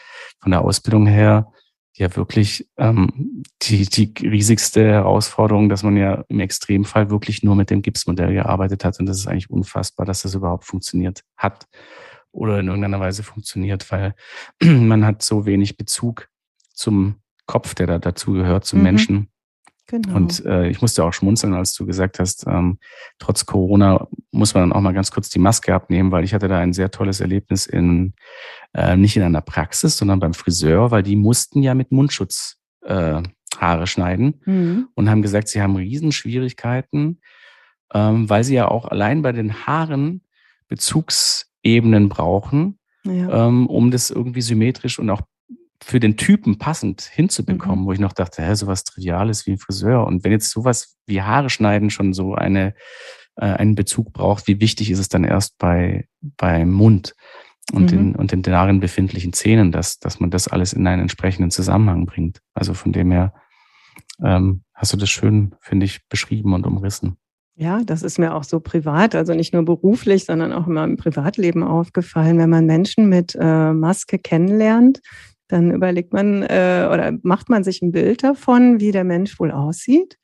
von 0.40 0.52
der 0.52 0.62
Ausbildung 0.62 1.06
her 1.06 1.52
ja 1.94 2.14
wirklich 2.14 2.68
ähm, 2.76 3.42
die, 3.62 3.86
die 3.86 4.14
riesigste 4.20 4.84
Herausforderung, 4.84 5.68
dass 5.68 5.82
man 5.82 5.96
ja 5.96 6.24
im 6.28 6.40
Extremfall 6.40 7.10
wirklich 7.10 7.42
nur 7.42 7.56
mit 7.56 7.70
dem 7.70 7.82
Gipsmodell 7.82 8.32
gearbeitet 8.32 8.84
hat. 8.84 9.00
Und 9.00 9.06
das 9.06 9.18
ist 9.18 9.26
eigentlich 9.26 9.50
unfassbar, 9.50 10.06
dass 10.06 10.22
das 10.22 10.34
überhaupt 10.34 10.64
funktioniert 10.64 11.24
hat 11.36 11.66
oder 12.30 12.60
in 12.60 12.68
irgendeiner 12.68 13.00
Weise 13.00 13.24
funktioniert, 13.24 13.90
weil 13.90 14.14
man 14.62 15.04
hat 15.04 15.22
so 15.22 15.44
wenig 15.44 15.76
Bezug 15.76 16.28
zum 16.72 17.16
Kopf, 17.46 17.74
der 17.74 17.88
da 17.88 17.98
dazu 17.98 18.32
gehört, 18.32 18.64
zum 18.64 18.78
mhm. 18.78 18.84
Menschen. 18.84 19.28
Genau. 19.88 20.16
Und 20.16 20.44
äh, 20.44 20.68
ich 20.68 20.82
musste 20.82 21.02
auch 21.02 21.14
schmunzeln, 21.14 21.54
als 21.54 21.72
du 21.72 21.86
gesagt 21.86 22.18
hast, 22.18 22.46
ähm, 22.46 22.78
trotz 23.18 23.46
Corona 23.46 24.06
muss 24.30 24.52
man 24.52 24.64
dann 24.64 24.72
auch 24.74 24.82
mal 24.82 24.92
ganz 24.92 25.10
kurz 25.10 25.30
die 25.30 25.38
Maske 25.38 25.74
abnehmen, 25.74 26.12
weil 26.12 26.24
ich 26.24 26.34
hatte 26.34 26.46
da 26.46 26.58
ein 26.58 26.74
sehr 26.74 26.90
tolles 26.90 27.20
Erlebnis 27.20 27.66
in, 27.66 28.12
äh, 28.74 28.96
nicht 28.96 29.16
in 29.16 29.22
einer 29.22 29.40
Praxis, 29.40 29.96
sondern 29.96 30.20
beim 30.20 30.34
Friseur, 30.34 30.90
weil 30.90 31.02
die 31.02 31.16
mussten 31.16 31.62
ja 31.62 31.74
mit 31.74 31.90
Mundschutz 31.90 32.58
äh, 32.84 33.22
Haare 33.56 33.86
schneiden 33.86 34.42
mhm. 34.44 34.88
und 34.94 35.08
haben 35.08 35.22
gesagt, 35.22 35.48
sie 35.48 35.62
haben 35.62 35.76
Riesenschwierigkeiten, 35.76 37.20
ähm, 37.94 38.28
weil 38.28 38.44
sie 38.44 38.54
ja 38.54 38.68
auch 38.68 38.84
allein 38.84 39.22
bei 39.22 39.32
den 39.32 39.66
Haaren 39.66 40.22
Bezugsebenen 40.68 42.10
brauchen, 42.10 42.78
ja. 43.04 43.46
ähm, 43.48 43.66
um 43.66 43.90
das 43.90 44.10
irgendwie 44.10 44.42
symmetrisch 44.42 44.98
und 44.98 45.08
auch 45.08 45.22
für 45.82 46.00
den 46.00 46.16
Typen 46.16 46.58
passend 46.58 47.02
hinzubekommen, 47.02 47.80
mhm. 47.80 47.86
wo 47.86 47.92
ich 47.92 48.00
noch 48.00 48.12
dachte, 48.12 48.42
hä, 48.42 48.54
sowas 48.54 48.84
Triviales 48.84 49.46
wie 49.46 49.52
ein 49.52 49.58
Friseur. 49.58 50.06
Und 50.06 50.24
wenn 50.24 50.32
jetzt 50.32 50.50
sowas 50.50 50.96
wie 51.06 51.22
Haare 51.22 51.50
schneiden 51.50 51.90
schon 51.90 52.12
so 52.12 52.34
eine, 52.34 52.74
äh, 53.36 53.46
einen 53.46 53.74
Bezug 53.74 54.12
braucht, 54.12 54.46
wie 54.46 54.60
wichtig 54.60 54.90
ist 54.90 54.98
es 54.98 55.08
dann 55.08 55.24
erst 55.24 55.56
bei, 55.58 56.06
beim 56.20 56.70
Mund 56.70 57.14
und, 57.72 57.84
mhm. 57.84 57.86
den, 57.86 58.16
und 58.16 58.32
den 58.32 58.42
darin 58.42 58.80
befindlichen 58.80 59.32
Zähnen, 59.32 59.72
dass, 59.72 59.98
dass 59.98 60.20
man 60.20 60.30
das 60.30 60.48
alles 60.48 60.72
in 60.72 60.86
einen 60.86 61.02
entsprechenden 61.02 61.50
Zusammenhang 61.50 62.06
bringt. 62.06 62.40
Also 62.54 62.74
von 62.74 62.92
dem 62.92 63.10
her 63.10 63.32
ähm, 64.22 64.62
hast 64.74 64.92
du 64.92 64.96
das 64.96 65.10
schön, 65.10 65.54
finde 65.60 65.86
ich, 65.86 66.06
beschrieben 66.08 66.54
und 66.54 66.66
umrissen. 66.66 67.16
Ja, 67.60 67.82
das 67.84 68.04
ist 68.04 68.20
mir 68.20 68.34
auch 68.34 68.44
so 68.44 68.60
privat, 68.60 69.16
also 69.16 69.34
nicht 69.34 69.52
nur 69.52 69.64
beruflich, 69.64 70.24
sondern 70.24 70.52
auch 70.52 70.68
in 70.68 70.74
meinem 70.74 70.96
Privatleben 70.96 71.64
aufgefallen. 71.64 72.38
Wenn 72.38 72.50
man 72.50 72.66
Menschen 72.66 73.08
mit 73.08 73.36
äh, 73.38 73.72
Maske 73.72 74.20
kennenlernt, 74.20 75.00
dann 75.48 75.72
überlegt 75.72 76.12
man 76.12 76.42
äh, 76.42 76.88
oder 76.92 77.12
macht 77.22 77.48
man 77.48 77.64
sich 77.64 77.82
ein 77.82 77.92
Bild 77.92 78.22
davon, 78.22 78.80
wie 78.80 78.92
der 78.92 79.04
Mensch 79.04 79.40
wohl 79.40 79.50
aussieht. 79.50 80.18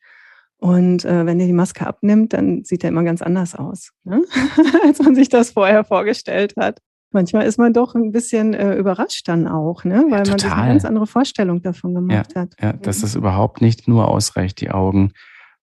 Und 0.58 1.04
äh, 1.04 1.26
wenn 1.26 1.40
er 1.40 1.46
die 1.46 1.52
Maske 1.52 1.86
abnimmt, 1.86 2.32
dann 2.32 2.64
sieht 2.64 2.84
er 2.84 2.88
immer 2.88 3.02
ganz 3.02 3.20
anders 3.20 3.54
aus, 3.54 3.90
ne? 4.04 4.22
als 4.84 4.98
man 5.02 5.14
sich 5.14 5.28
das 5.28 5.50
vorher 5.50 5.84
vorgestellt 5.84 6.54
hat. 6.58 6.80
Manchmal 7.10 7.46
ist 7.46 7.58
man 7.58 7.72
doch 7.72 7.94
ein 7.94 8.12
bisschen 8.12 8.54
äh, 8.54 8.74
überrascht 8.74 9.28
dann 9.28 9.46
auch, 9.46 9.84
ne? 9.84 10.04
weil 10.08 10.24
ja, 10.24 10.30
man 10.30 10.38
sich 10.38 10.50
eine 10.50 10.68
ganz 10.72 10.84
andere 10.84 11.06
Vorstellung 11.06 11.62
davon 11.62 11.94
gemacht 11.94 12.32
ja, 12.34 12.40
hat. 12.40 12.54
Ja, 12.60 12.72
dass 12.72 13.02
das 13.02 13.14
überhaupt 13.14 13.60
nicht 13.60 13.86
nur 13.86 14.08
ausreicht, 14.08 14.60
die 14.60 14.70
Augen. 14.70 15.12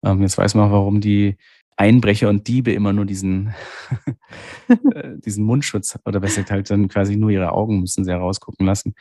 Ähm, 0.03 0.21
jetzt 0.21 0.37
weiß 0.37 0.55
man, 0.55 0.71
warum 0.71 1.01
die 1.01 1.35
Einbrecher 1.77 2.29
und 2.29 2.47
Diebe 2.47 2.71
immer 2.71 2.93
nur 2.93 3.05
diesen, 3.05 3.53
äh, 4.67 5.17
diesen 5.17 5.43
Mundschutz 5.45 5.97
oder 6.05 6.19
besser 6.19 6.43
halt 6.49 6.69
dann 6.69 6.87
quasi 6.87 7.15
nur 7.15 7.29
ihre 7.29 7.51
Augen 7.51 7.79
müssen 7.79 8.03
sie 8.03 8.11
herausgucken 8.11 8.65
lassen. 8.65 8.93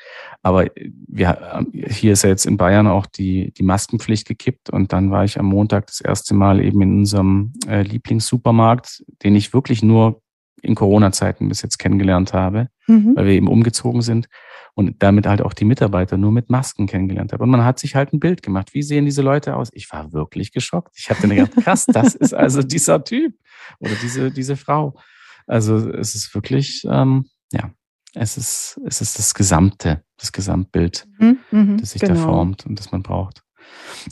Aber 0.43 0.65
äh, 0.77 0.91
wir, 1.07 1.67
hier 1.73 2.13
ist 2.13 2.23
ja 2.23 2.31
jetzt 2.31 2.47
in 2.47 2.57
Bayern 2.57 2.87
auch 2.87 3.07
die, 3.07 3.53
die 3.53 3.63
Maskenpflicht 3.63 4.27
gekippt 4.27 4.71
und 4.71 4.93
dann 4.93 5.11
war 5.11 5.25
ich 5.25 5.39
am 5.39 5.47
Montag 5.47 5.87
das 5.87 6.01
erste 6.01 6.35
Mal 6.35 6.61
eben 6.61 6.81
in 6.83 6.99
unserem 6.99 7.53
äh, 7.67 7.83
Lieblingssupermarkt, 7.83 9.05
den 9.23 9.37
ich 9.37 9.53
wirklich 9.53 9.83
nur 9.83 10.23
in 10.63 10.75
Corona-Zeiten 10.75 11.49
bis 11.49 11.63
jetzt 11.63 11.79
kennengelernt 11.79 12.33
habe, 12.33 12.69
mhm. 12.87 13.17
weil 13.17 13.27
wir 13.27 13.33
eben 13.33 13.49
umgezogen 13.49 14.03
sind 14.03 14.29
und 14.75 15.03
damit 15.03 15.27
halt 15.27 15.43
auch 15.43 15.53
die 15.53 15.65
Mitarbeiter 15.65 16.17
nur 16.17 16.33
mit 16.33 16.51
Masken 16.51 16.87
kennengelernt 16.87 17.33
habe. 17.33 17.43
Und 17.45 17.51
man 17.51 17.65
hat 17.65 17.79
sich 17.79 17.95
halt 17.95 18.13
ein 18.13 18.21
Bild 18.21 18.43
gemacht. 18.43 18.73
Wie 18.73 18.83
sehen 18.83 19.05
diese 19.05 19.23
Leute 19.23 19.57
aus? 19.57 19.71
Ich 19.73 19.91
war 19.93 20.13
wirklich 20.13 20.53
geschockt. 20.53 20.95
Ich 20.97 21.11
habe 21.11 21.21
dann 21.21 21.31
gedacht, 21.31 21.53
krass, 21.65 21.87
das 21.87 22.15
ist 22.15 22.35
also 22.35 22.63
dieser 22.63 23.05
Typ 23.05 23.35
oder 23.79 23.93
diese, 24.03 24.31
diese 24.31 24.57
Frau. 24.57 24.99
Also 25.47 25.91
es 25.91 26.15
ist 26.15 26.35
wirklich, 26.35 26.85
ähm, 26.89 27.27
ja, 27.53 27.71
es 28.15 28.37
ist, 28.37 28.81
es 28.87 29.01
ist 29.01 29.19
das 29.19 29.35
Gesamte, 29.35 30.03
das 30.17 30.33
Gesamtbild, 30.33 31.07
mhm, 31.19 31.39
mhm 31.51 31.79
das 31.79 31.93
sich 31.93 32.01
genau. 32.01 32.15
da 32.15 32.21
formt 32.21 32.67
und 32.67 32.79
das 32.79 32.93
man 32.93 33.03
braucht. 33.03 33.43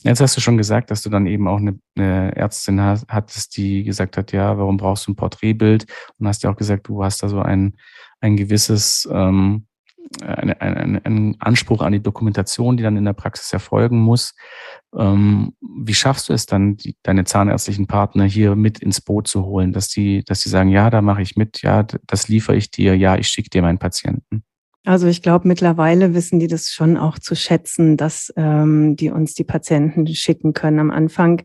Jetzt 0.02 0.20
hast 0.20 0.36
du 0.36 0.40
schon 0.40 0.56
gesagt, 0.56 0.90
dass 0.90 1.02
du 1.02 1.10
dann 1.10 1.26
eben 1.26 1.48
auch 1.48 1.58
eine, 1.58 1.78
eine 1.96 2.34
Ärztin 2.36 2.80
hattest, 2.80 3.56
die 3.56 3.84
gesagt 3.84 4.16
hat, 4.16 4.32
ja, 4.32 4.58
warum 4.58 4.76
brauchst 4.76 5.06
du 5.06 5.12
ein 5.12 5.16
Porträtbild? 5.16 5.86
Und 6.18 6.28
hast 6.28 6.42
ja 6.42 6.50
auch 6.50 6.56
gesagt, 6.56 6.88
du 6.88 7.04
hast 7.04 7.22
da 7.22 7.28
so 7.28 7.40
ein, 7.40 7.76
ein 8.20 8.36
gewisses, 8.36 9.08
ähm, 9.10 9.66
eine, 10.22 10.60
eine, 10.60 11.04
einen 11.04 11.40
Anspruch 11.40 11.82
an 11.82 11.92
die 11.92 12.02
Dokumentation, 12.02 12.76
die 12.76 12.82
dann 12.82 12.96
in 12.96 13.04
der 13.04 13.12
Praxis 13.12 13.52
erfolgen 13.52 13.98
muss. 13.98 14.34
Ähm, 14.96 15.54
wie 15.60 15.94
schaffst 15.94 16.28
du 16.28 16.32
es 16.32 16.46
dann, 16.46 16.76
die, 16.76 16.96
deine 17.02 17.24
zahnärztlichen 17.24 17.86
Partner 17.86 18.24
hier 18.24 18.56
mit 18.56 18.78
ins 18.78 19.00
Boot 19.00 19.28
zu 19.28 19.44
holen, 19.44 19.72
dass 19.72 19.88
die, 19.88 20.24
dass 20.24 20.40
die 20.40 20.48
sagen, 20.48 20.70
ja, 20.70 20.90
da 20.90 21.02
mache 21.02 21.22
ich 21.22 21.36
mit, 21.36 21.62
ja, 21.62 21.82
das 21.82 22.28
liefere 22.28 22.56
ich 22.56 22.70
dir, 22.70 22.96
ja, 22.96 23.16
ich 23.16 23.28
schicke 23.28 23.50
dir 23.50 23.62
meinen 23.62 23.78
Patienten? 23.78 24.44
Also 24.84 25.06
ich 25.06 25.22
glaube, 25.22 25.46
mittlerweile 25.48 26.14
wissen 26.14 26.38
die 26.38 26.46
das 26.46 26.68
schon 26.68 26.96
auch 26.96 27.18
zu 27.18 27.34
schätzen, 27.34 27.96
dass 27.96 28.32
ähm, 28.36 28.96
die 28.96 29.10
uns 29.10 29.34
die 29.34 29.44
Patienten 29.44 30.06
schicken 30.06 30.52
können. 30.52 30.78
Am 30.78 30.90
Anfang 30.90 31.42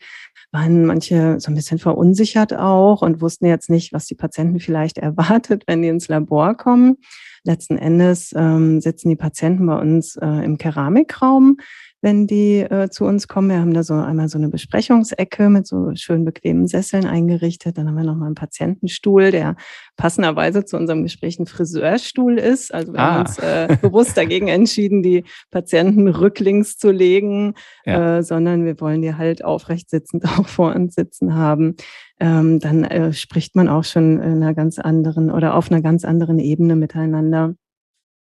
waren 0.51 0.85
manche 0.85 1.39
so 1.39 1.51
ein 1.51 1.55
bisschen 1.55 1.79
verunsichert 1.79 2.53
auch 2.53 3.01
und 3.01 3.21
wussten 3.21 3.47
jetzt 3.47 3.69
nicht, 3.69 3.91
was 3.91 4.05
die 4.05 4.15
Patienten 4.15 4.59
vielleicht 4.59 4.97
erwartet, 4.99 5.63
wenn 5.67 5.81
die 5.81 5.89
ins 5.89 6.07
Labor 6.07 6.55
kommen. 6.55 6.97
Letzten 7.43 7.77
Endes 7.77 8.33
ähm, 8.35 8.79
sitzen 8.79 9.09
die 9.09 9.17
Patienten 9.17 9.65
bei 9.65 9.77
uns 9.77 10.15
äh, 10.15 10.45
im 10.45 10.57
Keramikraum 10.57 11.57
wenn 12.03 12.27
die 12.27 12.59
äh, 12.59 12.89
zu 12.89 13.05
uns 13.05 13.29
kommen. 13.29 13.49
Wir 13.49 13.59
haben 13.59 13.73
da 13.73 13.81
so 13.81 13.93
einmal 13.93 14.27
so 14.27 14.37
eine 14.37 14.49
Besprechungsecke 14.49 15.49
mit 15.49 15.65
so 15.65 15.95
schön 15.95 16.25
bequemen 16.25 16.67
Sesseln 16.67 17.05
eingerichtet. 17.05 17.77
Dann 17.77 17.87
haben 17.87 17.95
wir 17.95 18.03
nochmal 18.03 18.25
einen 18.25 18.35
Patientenstuhl, 18.35 19.31
der 19.31 19.55
passenderweise 19.95 20.65
zu 20.65 20.75
unserem 20.75 21.03
Gespräch 21.03 21.39
ein 21.39 21.45
Friseurstuhl 21.45 22.37
ist. 22.37 22.73
Also 22.73 22.91
wir 22.91 22.99
ah. 22.99 23.13
haben 23.13 23.19
uns 23.21 23.39
äh, 23.39 23.77
bewusst 23.81 24.17
dagegen 24.17 24.49
entschieden, 24.49 25.01
die 25.01 25.23
Patienten 25.49 26.09
rücklings 26.09 26.77
zu 26.77 26.91
legen, 26.91 27.53
ja. 27.85 28.17
äh, 28.17 28.23
sondern 28.23 28.65
wir 28.65 28.81
wollen 28.81 29.01
die 29.01 29.15
halt 29.15 29.45
aufrecht 29.45 29.89
sitzend 29.89 30.25
auch 30.37 30.47
vor 30.49 30.75
uns 30.75 30.95
sitzen 30.95 31.35
haben. 31.35 31.77
Ähm, 32.19 32.59
dann 32.59 32.83
äh, 32.83 33.13
spricht 33.13 33.55
man 33.55 33.69
auch 33.69 33.85
schon 33.85 34.21
in 34.21 34.43
einer 34.43 34.53
ganz 34.53 34.77
anderen 34.77 35.31
oder 35.31 35.55
auf 35.55 35.71
einer 35.71 35.81
ganz 35.81 36.03
anderen 36.03 36.39
Ebene 36.39 36.75
miteinander. 36.75 37.55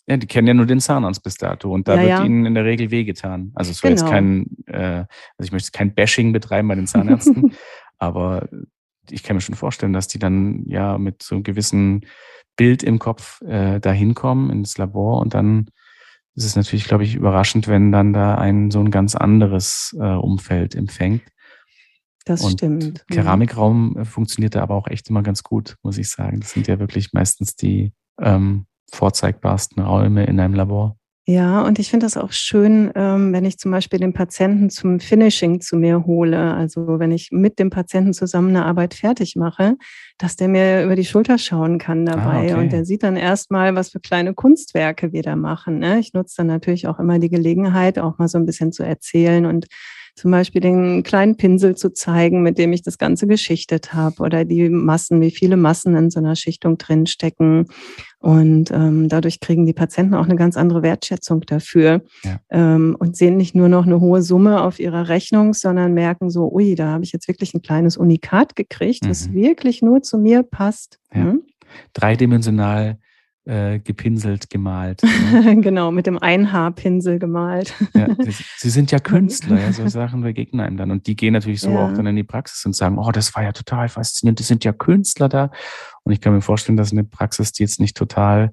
Ja, 0.08 0.18
die 0.18 0.28
kennen 0.28 0.48
ja 0.48 0.54
nur 0.54 0.68
den 0.68 0.80
Zahnarzt 0.80 1.24
bis 1.24 1.36
dato 1.36 1.72
und 1.72 1.88
da 1.88 1.96
ja, 1.96 2.02
wird 2.02 2.10
ja. 2.10 2.24
ihnen 2.24 2.46
in 2.46 2.54
der 2.54 2.66
Regel 2.66 2.92
wehgetan. 2.92 3.52
Also 3.56 3.72
es 3.72 3.80
soll 3.80 3.92
genau. 3.92 4.02
jetzt 4.02 4.12
kein, 4.12 4.46
äh, 4.68 5.06
also 5.38 5.44
ich 5.44 5.52
möchte 5.52 5.72
kein 5.72 5.96
Bashing 5.96 6.32
betreiben 6.32 6.68
bei 6.68 6.76
den 6.76 6.86
Zahnärzten, 6.86 7.54
aber 7.98 8.48
ich 9.10 9.24
kann 9.24 9.36
mir 9.36 9.42
schon 9.42 9.56
vorstellen, 9.56 9.94
dass 9.94 10.08
die 10.08 10.20
dann 10.20 10.64
ja 10.68 10.98
mit 11.00 11.24
so 11.24 11.36
einem 11.36 11.44
gewissen 11.44 12.06
Bild 12.56 12.84
im 12.84 13.00
Kopf 13.00 13.42
äh, 13.42 13.80
da 13.80 13.92
hinkommen 13.92 14.52
ins 14.52 14.78
Labor 14.78 15.20
und 15.22 15.34
dann 15.34 15.70
ist 16.36 16.46
es 16.46 16.56
natürlich, 16.56 16.86
glaube 16.86 17.04
ich, 17.04 17.16
überraschend, 17.16 17.68
wenn 17.68 17.92
dann 17.92 18.14
da 18.14 18.36
ein 18.36 18.70
so 18.70 18.80
ein 18.80 18.92
ganz 18.92 19.16
anderes 19.16 19.96
äh, 20.00 20.04
Umfeld 20.04 20.76
empfängt. 20.76 21.24
Das 22.26 22.42
und 22.42 22.54
stimmt. 22.54 23.06
Keramikraum 23.08 23.98
äh, 23.98 24.06
funktioniert 24.06 24.56
da 24.56 24.62
aber 24.62 24.76
auch 24.76 24.88
echt 24.88 25.10
immer 25.10 25.24
ganz 25.24 25.44
gut, 25.44 25.78
muss 25.82 25.98
ich 25.98 26.10
sagen. 26.10 26.42
Das 26.42 26.52
sind 26.52 26.68
ja 26.68 26.80
wirklich 26.80 27.14
meistens 27.14 27.56
die 27.56 27.94
ähm, 28.20 28.66
vorzeigbarsten 28.92 29.84
Räume 29.84 30.26
in 30.26 30.40
einem 30.40 30.54
Labor. 30.54 30.98
Ja, 31.28 31.64
und 31.64 31.80
ich 31.80 31.90
finde 31.90 32.06
das 32.06 32.18
auch 32.18 32.32
schön, 32.32 32.92
ähm, 32.94 33.34
wenn 33.34 33.46
ich 33.46 33.58
zum 33.58 33.72
Beispiel 33.72 33.98
den 33.98 34.14
Patienten 34.14 34.70
zum 34.70 35.00
Finishing 35.00 35.60
zu 35.60 35.76
mir 35.76 36.06
hole. 36.06 36.54
Also 36.54 37.00
wenn 37.00 37.12
ich 37.12 37.30
mit 37.32 37.58
dem 37.58 37.72
Patienten 37.72 38.14
zusammen 38.14 38.50
eine 38.50 38.64
Arbeit 38.64 38.94
fertig 38.94 39.36
mache, 39.36 39.76
dass 40.20 40.36
der 40.36 40.50
mir 40.50 40.84
über 40.84 40.96
die 40.96 41.04
Schulter 41.04 41.40
schauen 41.40 41.80
kann 41.80 42.08
ah, 42.08 42.12
dabei. 42.12 42.52
Ah, 42.52 42.54
okay. 42.54 42.54
Und 42.54 42.72
der 42.72 42.86
sieht 42.86 43.02
dann 43.02 43.16
erstmal, 43.16 43.74
was 43.74 43.90
für 43.90 44.00
kleine 44.00 44.36
Kunstwerke 44.36 45.14
wir 45.14 45.24
da 45.24 45.36
machen. 45.36 45.80
Ne? 45.80 45.98
Ich 45.98 46.14
nutze 46.14 46.36
dann 46.38 46.48
natürlich 46.48 46.88
auch 46.88 47.00
immer 47.00 47.18
die 47.18 47.30
Gelegenheit, 47.30 47.98
auch 47.98 48.20
mal 48.20 48.28
so 48.28 48.38
ein 48.38 48.46
bisschen 48.46 48.72
zu 48.72 48.84
erzählen 48.84 49.48
und 49.48 49.66
zum 50.16 50.32
Beispiel 50.32 50.62
den 50.62 51.04
kleinen 51.04 51.36
Pinsel 51.36 51.76
zu 51.76 51.92
zeigen, 51.92 52.42
mit 52.42 52.58
dem 52.58 52.72
ich 52.72 52.82
das 52.82 52.98
Ganze 52.98 53.28
geschichtet 53.28 53.94
habe 53.94 54.24
oder 54.24 54.46
die 54.46 54.70
Massen, 54.70 55.20
wie 55.20 55.32
viele 55.32 55.58
Massen 55.58 55.96
in 55.96 56.10
so 56.10 56.20
einer 56.20 56.38
Schichtung 56.38 56.78
drinstecken. 56.78 57.68
Und 58.20 58.72
ähm, 58.72 59.10
dadurch 59.10 59.42
kriegen 59.42 59.66
die 59.66 59.74
Patienten 59.74 60.16
auch 60.16 60.26
eine 60.26 60.38
ganz 60.38 60.56
andere 60.56 60.82
Wertschätzung 60.84 61.42
dafür 61.42 62.02
ja. 62.24 62.40
ähm, 62.50 62.96
und 62.98 63.18
sehen 63.18 63.36
nicht 63.36 63.56
nur 63.56 63.68
noch 63.68 63.86
eine 63.86 64.00
hohe 64.00 64.22
Summe 64.22 64.62
auf 64.62 64.80
ihrer 64.80 65.10
Rechnung, 65.10 65.54
sondern 65.54 65.94
merken 65.94 66.30
so, 66.30 66.50
ui, 66.52 66.76
da 66.76 66.88
habe 66.88 67.04
ich 67.04 67.12
jetzt 67.12 67.28
wirklich 67.28 67.54
ein 67.54 67.62
kleines 67.62 67.98
Unikat 67.98 68.56
gekriegt, 68.56 69.04
mhm. 69.04 69.10
das 69.10 69.34
wirklich 69.34 69.82
nur 69.82 70.02
zu 70.02 70.18
mir 70.18 70.44
passt. 70.44 71.00
Ja. 71.14 71.24
Hm? 71.24 71.44
Dreidimensional 71.94 72.98
äh, 73.46 73.80
gepinselt, 73.80 74.50
gemalt. 74.50 75.02
Ne? 75.32 75.60
genau, 75.62 75.92
mit 75.92 76.08
dem 76.08 76.18
Einhaarpinsel 76.18 77.20
gemalt. 77.20 77.74
ja, 77.94 78.08
sie, 78.20 78.44
sie, 78.58 78.70
sind 78.70 78.92
ja 78.92 79.00
Künstler, 79.16 79.60
ja, 79.60 79.72
so 79.72 79.88
Sachen 79.88 80.22
begegnen 80.22 80.62
einem 80.62 80.78
dann. 80.78 80.92
Und 80.92 81.08
die 81.08 81.16
gehen 81.16 81.34
natürlich 81.34 81.62
so 81.62 81.72
ja. 81.72 81.86
auch 81.86 81.94
dann 81.94 82.06
in 82.08 82.16
die 82.16 82.24
Praxis 82.24 82.66
und 82.66 82.76
sagen, 82.76 82.98
oh, 82.98 83.12
das 83.12 83.36
war 83.36 83.44
ja 83.44 83.52
total 83.52 83.90
faszinierend, 83.90 84.40
die 84.40 84.44
sind 84.44 84.64
ja 84.64 84.72
Künstler 84.74 85.30
da. 85.30 85.52
Und 86.04 86.14
ich 86.14 86.22
kann 86.22 86.34
mir 86.34 86.42
vorstellen, 86.42 86.78
dass 86.78 86.92
eine 86.92 87.04
Praxis, 87.04 87.52
die 87.52 87.64
jetzt 87.64 87.80
nicht 87.80 87.98
total 87.98 88.52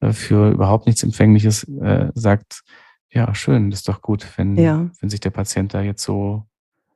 äh, 0.00 0.12
für 0.12 0.50
überhaupt 0.50 0.86
nichts 0.86 1.02
Empfängliches 1.02 1.64
äh, 1.64 2.10
sagt, 2.14 2.62
ja, 3.10 3.34
schön, 3.34 3.70
das 3.70 3.80
ist 3.80 3.88
doch 3.88 4.02
gut, 4.02 4.26
wenn, 4.36 4.56
ja. 4.56 4.90
wenn 5.00 5.10
sich 5.10 5.20
der 5.20 5.30
Patient 5.30 5.74
da 5.74 5.82
jetzt 5.82 6.02
so 6.02 6.46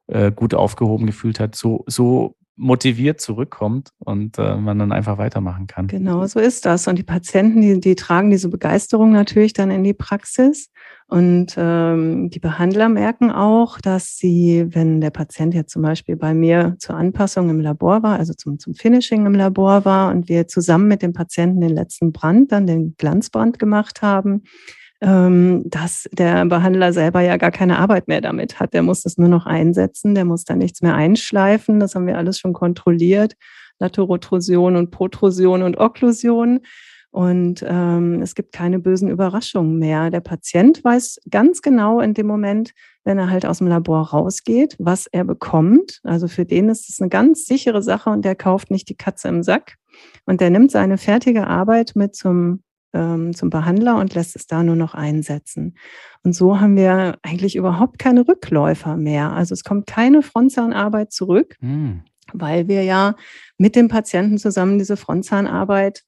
äh, 0.08 0.32
gut 0.32 0.54
aufgehoben 0.54 1.06
gefühlt 1.06 1.38
hat, 1.38 1.54
so, 1.54 1.84
so 1.86 2.34
motiviert 2.58 3.20
zurückkommt 3.20 3.92
und 4.00 4.36
äh, 4.36 4.56
man 4.56 4.78
dann 4.78 4.92
einfach 4.92 5.16
weitermachen 5.16 5.68
kann. 5.68 5.86
Genau, 5.86 6.26
so 6.26 6.40
ist 6.40 6.66
das. 6.66 6.88
Und 6.88 6.98
die 6.98 7.04
Patienten, 7.04 7.62
die, 7.62 7.80
die 7.80 7.94
tragen 7.94 8.30
diese 8.30 8.48
Begeisterung 8.48 9.12
natürlich 9.12 9.52
dann 9.52 9.70
in 9.70 9.84
die 9.84 9.94
Praxis. 9.94 10.70
Und 11.06 11.54
ähm, 11.56 12.28
die 12.28 12.40
Behandler 12.40 12.90
merken 12.90 13.30
auch, 13.30 13.80
dass 13.80 14.18
sie, 14.18 14.66
wenn 14.70 15.00
der 15.00 15.10
Patient 15.10 15.54
jetzt 15.54 15.72
zum 15.72 15.80
Beispiel 15.80 16.16
bei 16.16 16.34
mir 16.34 16.76
zur 16.78 16.96
Anpassung 16.96 17.48
im 17.48 17.60
Labor 17.60 18.02
war, 18.02 18.18
also 18.18 18.34
zum, 18.34 18.58
zum 18.58 18.74
Finishing 18.74 19.24
im 19.24 19.34
Labor 19.34 19.86
war 19.86 20.10
und 20.10 20.28
wir 20.28 20.48
zusammen 20.48 20.88
mit 20.88 21.00
dem 21.00 21.14
Patienten 21.14 21.62
den 21.62 21.74
letzten 21.74 22.12
Brand, 22.12 22.52
dann 22.52 22.66
den 22.66 22.94
Glanzbrand 22.98 23.58
gemacht 23.58 24.02
haben, 24.02 24.42
dass 25.00 26.08
der 26.12 26.44
Behandler 26.46 26.92
selber 26.92 27.20
ja 27.20 27.36
gar 27.36 27.52
keine 27.52 27.78
Arbeit 27.78 28.08
mehr 28.08 28.20
damit 28.20 28.58
hat. 28.58 28.74
Der 28.74 28.82
muss 28.82 29.02
das 29.02 29.16
nur 29.16 29.28
noch 29.28 29.46
einsetzen, 29.46 30.16
der 30.16 30.24
muss 30.24 30.44
da 30.44 30.56
nichts 30.56 30.82
mehr 30.82 30.94
einschleifen. 30.94 31.78
Das 31.78 31.94
haben 31.94 32.06
wir 32.06 32.18
alles 32.18 32.38
schon 32.40 32.52
kontrolliert. 32.52 33.34
Laterotrusion 33.78 34.74
und 34.74 34.90
Protrusion 34.90 35.62
und 35.62 35.78
Okklusion. 35.78 36.60
Und 37.10 37.64
ähm, 37.66 38.20
es 38.20 38.34
gibt 38.34 38.52
keine 38.52 38.78
bösen 38.78 39.08
Überraschungen 39.08 39.78
mehr. 39.78 40.10
Der 40.10 40.20
Patient 40.20 40.84
weiß 40.84 41.20
ganz 41.30 41.62
genau 41.62 42.00
in 42.00 42.12
dem 42.12 42.26
Moment, 42.26 42.72
wenn 43.04 43.18
er 43.18 43.30
halt 43.30 43.46
aus 43.46 43.58
dem 43.58 43.68
Labor 43.68 44.10
rausgeht, 44.10 44.76
was 44.78 45.06
er 45.06 45.24
bekommt. 45.24 46.00
Also 46.04 46.28
für 46.28 46.44
den 46.44 46.68
ist 46.68 46.90
es 46.90 47.00
eine 47.00 47.08
ganz 47.08 47.46
sichere 47.46 47.82
Sache 47.82 48.10
und 48.10 48.24
der 48.24 48.34
kauft 48.34 48.70
nicht 48.70 48.88
die 48.90 48.96
Katze 48.96 49.28
im 49.28 49.42
Sack. 49.42 49.76
Und 50.26 50.40
der 50.40 50.50
nimmt 50.50 50.70
seine 50.70 50.98
fertige 50.98 51.46
Arbeit 51.46 51.92
mit 51.94 52.14
zum 52.14 52.62
ähm, 52.92 53.34
zum 53.34 53.50
Behandler 53.50 53.96
und 53.96 54.14
lässt 54.14 54.36
es 54.36 54.46
da 54.46 54.62
nur 54.62 54.76
noch 54.76 54.94
einsetzen. 54.94 55.76
Und 56.22 56.34
so 56.34 56.60
haben 56.60 56.76
wir 56.76 57.18
eigentlich 57.22 57.56
überhaupt 57.56 57.98
keine 57.98 58.26
Rückläufer 58.26 58.96
mehr. 58.96 59.32
Also 59.32 59.52
es 59.52 59.64
kommt 59.64 59.86
keine 59.86 60.22
Frontzahnarbeit 60.22 61.12
zurück, 61.12 61.56
mhm. 61.60 62.02
weil 62.32 62.68
wir 62.68 62.82
ja 62.82 63.14
mit 63.56 63.76
dem 63.76 63.88
Patienten 63.88 64.38
zusammen 64.38 64.78
diese 64.78 64.96
Frontzahnarbeit 64.96 66.04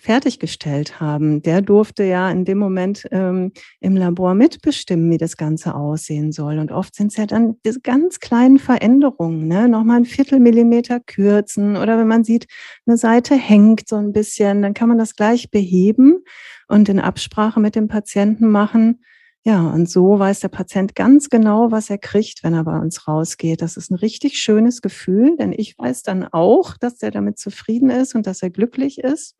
fertiggestellt 0.00 0.98
haben, 0.98 1.42
der 1.42 1.60
durfte 1.60 2.04
ja 2.04 2.30
in 2.30 2.46
dem 2.46 2.56
Moment 2.56 3.06
ähm, 3.10 3.52
im 3.80 3.96
Labor 3.96 4.34
mitbestimmen, 4.34 5.10
wie 5.10 5.18
das 5.18 5.36
Ganze 5.36 5.74
aussehen 5.74 6.32
soll. 6.32 6.58
Und 6.58 6.72
oft 6.72 6.94
sind 6.94 7.08
es 7.08 7.18
ja 7.18 7.26
dann 7.26 7.56
diese 7.66 7.80
ganz 7.80 8.18
kleinen 8.18 8.58
Veränderungen, 8.58 9.46
ne? 9.46 9.68
nochmal 9.68 9.98
ein 9.98 10.04
Viertelmillimeter 10.06 11.00
kürzen 11.00 11.76
oder 11.76 11.98
wenn 11.98 12.08
man 12.08 12.24
sieht, 12.24 12.46
eine 12.86 12.96
Seite 12.96 13.34
hängt 13.34 13.88
so 13.88 13.96
ein 13.96 14.12
bisschen, 14.12 14.62
dann 14.62 14.72
kann 14.72 14.88
man 14.88 14.98
das 14.98 15.14
gleich 15.14 15.50
beheben 15.50 16.24
und 16.66 16.88
in 16.88 16.98
Absprache 16.98 17.60
mit 17.60 17.74
dem 17.76 17.88
Patienten 17.88 18.48
machen. 18.48 19.00
Ja, 19.42 19.68
und 19.70 19.88
so 19.88 20.18
weiß 20.18 20.40
der 20.40 20.48
Patient 20.48 20.94
ganz 20.94 21.30
genau, 21.30 21.70
was 21.70 21.88
er 21.88 21.96
kriegt, 21.96 22.44
wenn 22.44 22.52
er 22.52 22.64
bei 22.64 22.78
uns 22.78 23.08
rausgeht. 23.08 23.62
Das 23.62 23.78
ist 23.78 23.90
ein 23.90 23.94
richtig 23.94 24.38
schönes 24.38 24.82
Gefühl, 24.82 25.36
denn 25.38 25.52
ich 25.52 25.78
weiß 25.78 26.02
dann 26.02 26.24
auch, 26.24 26.76
dass 26.76 27.02
er 27.02 27.10
damit 27.10 27.38
zufrieden 27.38 27.88
ist 27.88 28.14
und 28.14 28.26
dass 28.26 28.42
er 28.42 28.50
glücklich 28.50 28.98
ist. 28.98 29.36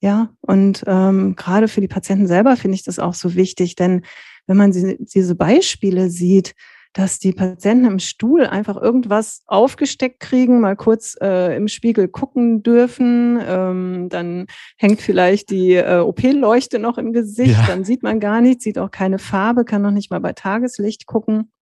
Ja, 0.00 0.30
und 0.40 0.82
ähm, 0.86 1.36
gerade 1.36 1.68
für 1.68 1.82
die 1.82 1.88
Patienten 1.88 2.26
selber 2.26 2.56
finde 2.56 2.74
ich 2.74 2.82
das 2.82 2.98
auch 2.98 3.14
so 3.14 3.34
wichtig, 3.34 3.76
denn 3.76 4.02
wenn 4.46 4.56
man 4.56 4.72
sie, 4.72 4.96
diese 4.98 5.34
Beispiele 5.34 6.08
sieht, 6.08 6.54
dass 6.92 7.18
die 7.18 7.32
Patienten 7.32 7.84
im 7.84 7.98
Stuhl 8.00 8.46
einfach 8.46 8.76
irgendwas 8.76 9.42
aufgesteckt 9.46 10.18
kriegen, 10.18 10.60
mal 10.60 10.74
kurz 10.74 11.16
äh, 11.20 11.54
im 11.56 11.68
Spiegel 11.68 12.08
gucken 12.08 12.62
dürfen, 12.62 13.38
ähm, 13.46 14.08
dann 14.08 14.46
hängt 14.76 15.00
vielleicht 15.00 15.50
die 15.50 15.74
äh, 15.74 15.98
OP-Leuchte 15.98 16.78
noch 16.78 16.98
im 16.98 17.12
Gesicht, 17.12 17.52
ja. 17.52 17.66
dann 17.66 17.84
sieht 17.84 18.02
man 18.02 18.18
gar 18.18 18.40
nichts, 18.40 18.64
sieht 18.64 18.78
auch 18.78 18.90
keine 18.90 19.18
Farbe, 19.18 19.64
kann 19.64 19.82
noch 19.82 19.92
nicht 19.92 20.10
mal 20.10 20.20
bei 20.20 20.32
Tageslicht 20.32 21.06
gucken. 21.06 21.52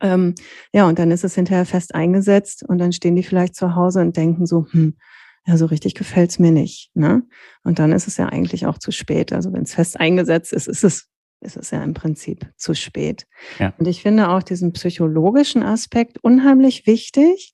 Ähm, 0.00 0.34
ja, 0.72 0.88
und 0.88 0.98
dann 0.98 1.10
ist 1.10 1.24
es 1.24 1.34
hinterher 1.34 1.66
fest 1.66 1.94
eingesetzt 1.94 2.64
und 2.66 2.78
dann 2.78 2.92
stehen 2.92 3.16
die 3.16 3.22
vielleicht 3.22 3.54
zu 3.54 3.74
Hause 3.74 4.00
und 4.00 4.16
denken 4.16 4.46
so, 4.46 4.66
hm, 4.70 4.96
ja, 5.46 5.56
so 5.56 5.66
richtig 5.66 5.94
gefällt's 5.94 6.38
mir 6.38 6.52
nicht. 6.52 6.90
Ne? 6.94 7.22
Und 7.64 7.78
dann 7.78 7.92
ist 7.92 8.06
es 8.06 8.16
ja 8.16 8.26
eigentlich 8.26 8.66
auch 8.66 8.78
zu 8.78 8.90
spät. 8.90 9.32
Also 9.32 9.52
wenn 9.52 9.62
es 9.62 9.74
fest 9.74 10.00
eingesetzt 10.00 10.52
ist, 10.52 10.68
ist 10.68 10.84
es 10.84 11.08
ist 11.44 11.56
es 11.58 11.70
ja 11.70 11.82
im 11.82 11.94
Prinzip 11.94 12.46
zu 12.56 12.74
spät. 12.74 13.26
Ja. 13.58 13.74
Und 13.78 13.86
ich 13.86 14.02
finde 14.02 14.30
auch 14.30 14.42
diesen 14.42 14.72
psychologischen 14.72 15.62
Aspekt 15.62 16.16
unheimlich 16.22 16.86
wichtig, 16.86 17.52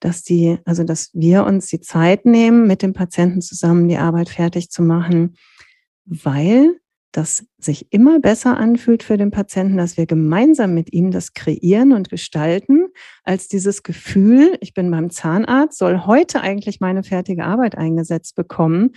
dass 0.00 0.22
die, 0.22 0.58
also 0.64 0.84
dass 0.84 1.10
wir 1.12 1.44
uns 1.44 1.66
die 1.66 1.80
Zeit 1.80 2.24
nehmen, 2.24 2.66
mit 2.66 2.82
dem 2.82 2.92
Patienten 2.92 3.40
zusammen 3.40 3.88
die 3.88 3.98
Arbeit 3.98 4.28
fertig 4.28 4.70
zu 4.70 4.82
machen, 4.82 5.36
weil 6.04 6.76
das 7.12 7.46
sich 7.58 7.92
immer 7.92 8.20
besser 8.20 8.56
anfühlt 8.56 9.02
für 9.02 9.16
den 9.16 9.30
Patienten, 9.30 9.76
dass 9.76 9.96
wir 9.96 10.06
gemeinsam 10.06 10.74
mit 10.74 10.92
ihm 10.92 11.10
das 11.10 11.34
kreieren 11.34 11.92
und 11.92 12.08
gestalten, 12.08 12.88
als 13.22 13.48
dieses 13.48 13.82
Gefühl, 13.82 14.56
ich 14.60 14.74
bin 14.74 14.90
beim 14.90 15.10
Zahnarzt, 15.10 15.78
soll 15.78 16.06
heute 16.06 16.40
eigentlich 16.40 16.80
meine 16.80 17.02
fertige 17.02 17.44
Arbeit 17.44 17.76
eingesetzt 17.76 18.34
bekommen 18.34 18.92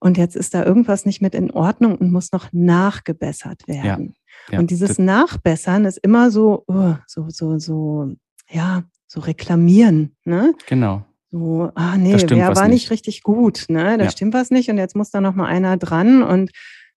und 0.00 0.16
jetzt 0.16 0.36
ist 0.36 0.54
da 0.54 0.64
irgendwas 0.64 1.04
nicht 1.06 1.20
mit 1.20 1.34
in 1.34 1.50
Ordnung 1.50 1.96
und 1.96 2.12
muss 2.12 2.32
noch 2.32 2.48
nachgebessert 2.52 3.66
werden. 3.66 4.14
Ja, 4.48 4.54
ja, 4.54 4.58
und 4.60 4.70
dieses 4.70 4.98
Nachbessern 4.98 5.84
ist 5.84 5.98
immer 5.98 6.30
so, 6.30 6.64
oh, 6.68 6.94
so, 7.06 7.28
so, 7.28 7.58
so, 7.58 8.12
ja, 8.48 8.84
so 9.06 9.20
reklamieren. 9.20 10.16
Ne? 10.24 10.54
Genau. 10.66 11.04
So, 11.30 11.70
ah 11.74 11.96
nee, 11.98 12.16
wer 12.28 12.56
war 12.56 12.68
nicht 12.68 12.90
richtig 12.90 13.22
gut, 13.22 13.66
ne? 13.68 13.98
Da 13.98 14.04
ja. 14.04 14.10
stimmt 14.10 14.32
was 14.32 14.50
nicht 14.50 14.70
und 14.70 14.78
jetzt 14.78 14.96
muss 14.96 15.10
da 15.10 15.20
noch 15.20 15.34
mal 15.34 15.46
einer 15.46 15.76
dran 15.76 16.22
und 16.22 16.50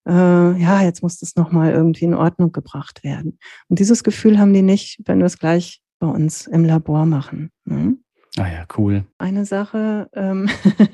äh, 0.06 0.12
ja, 0.12 0.82
jetzt 0.82 1.02
muss 1.02 1.18
das 1.18 1.36
noch 1.36 1.52
mal 1.52 1.72
irgendwie 1.72 2.04
in 2.04 2.14
Ordnung 2.14 2.52
gebracht 2.52 3.04
werden. 3.04 3.38
Und 3.68 3.78
dieses 3.78 4.04
Gefühl 4.04 4.38
haben 4.38 4.52
die 4.52 4.62
nicht, 4.62 5.00
wenn 5.06 5.18
wir 5.18 5.26
es 5.26 5.38
gleich 5.38 5.80
bei 5.98 6.08
uns 6.08 6.46
im 6.46 6.64
Labor 6.64 7.06
machen. 7.06 7.50
Ne? 7.64 7.96
Ah 8.38 8.48
ja, 8.48 8.64
cool. 8.78 9.04
Eine 9.18 9.44
Sache 9.44 10.08
ähm, 10.14 10.48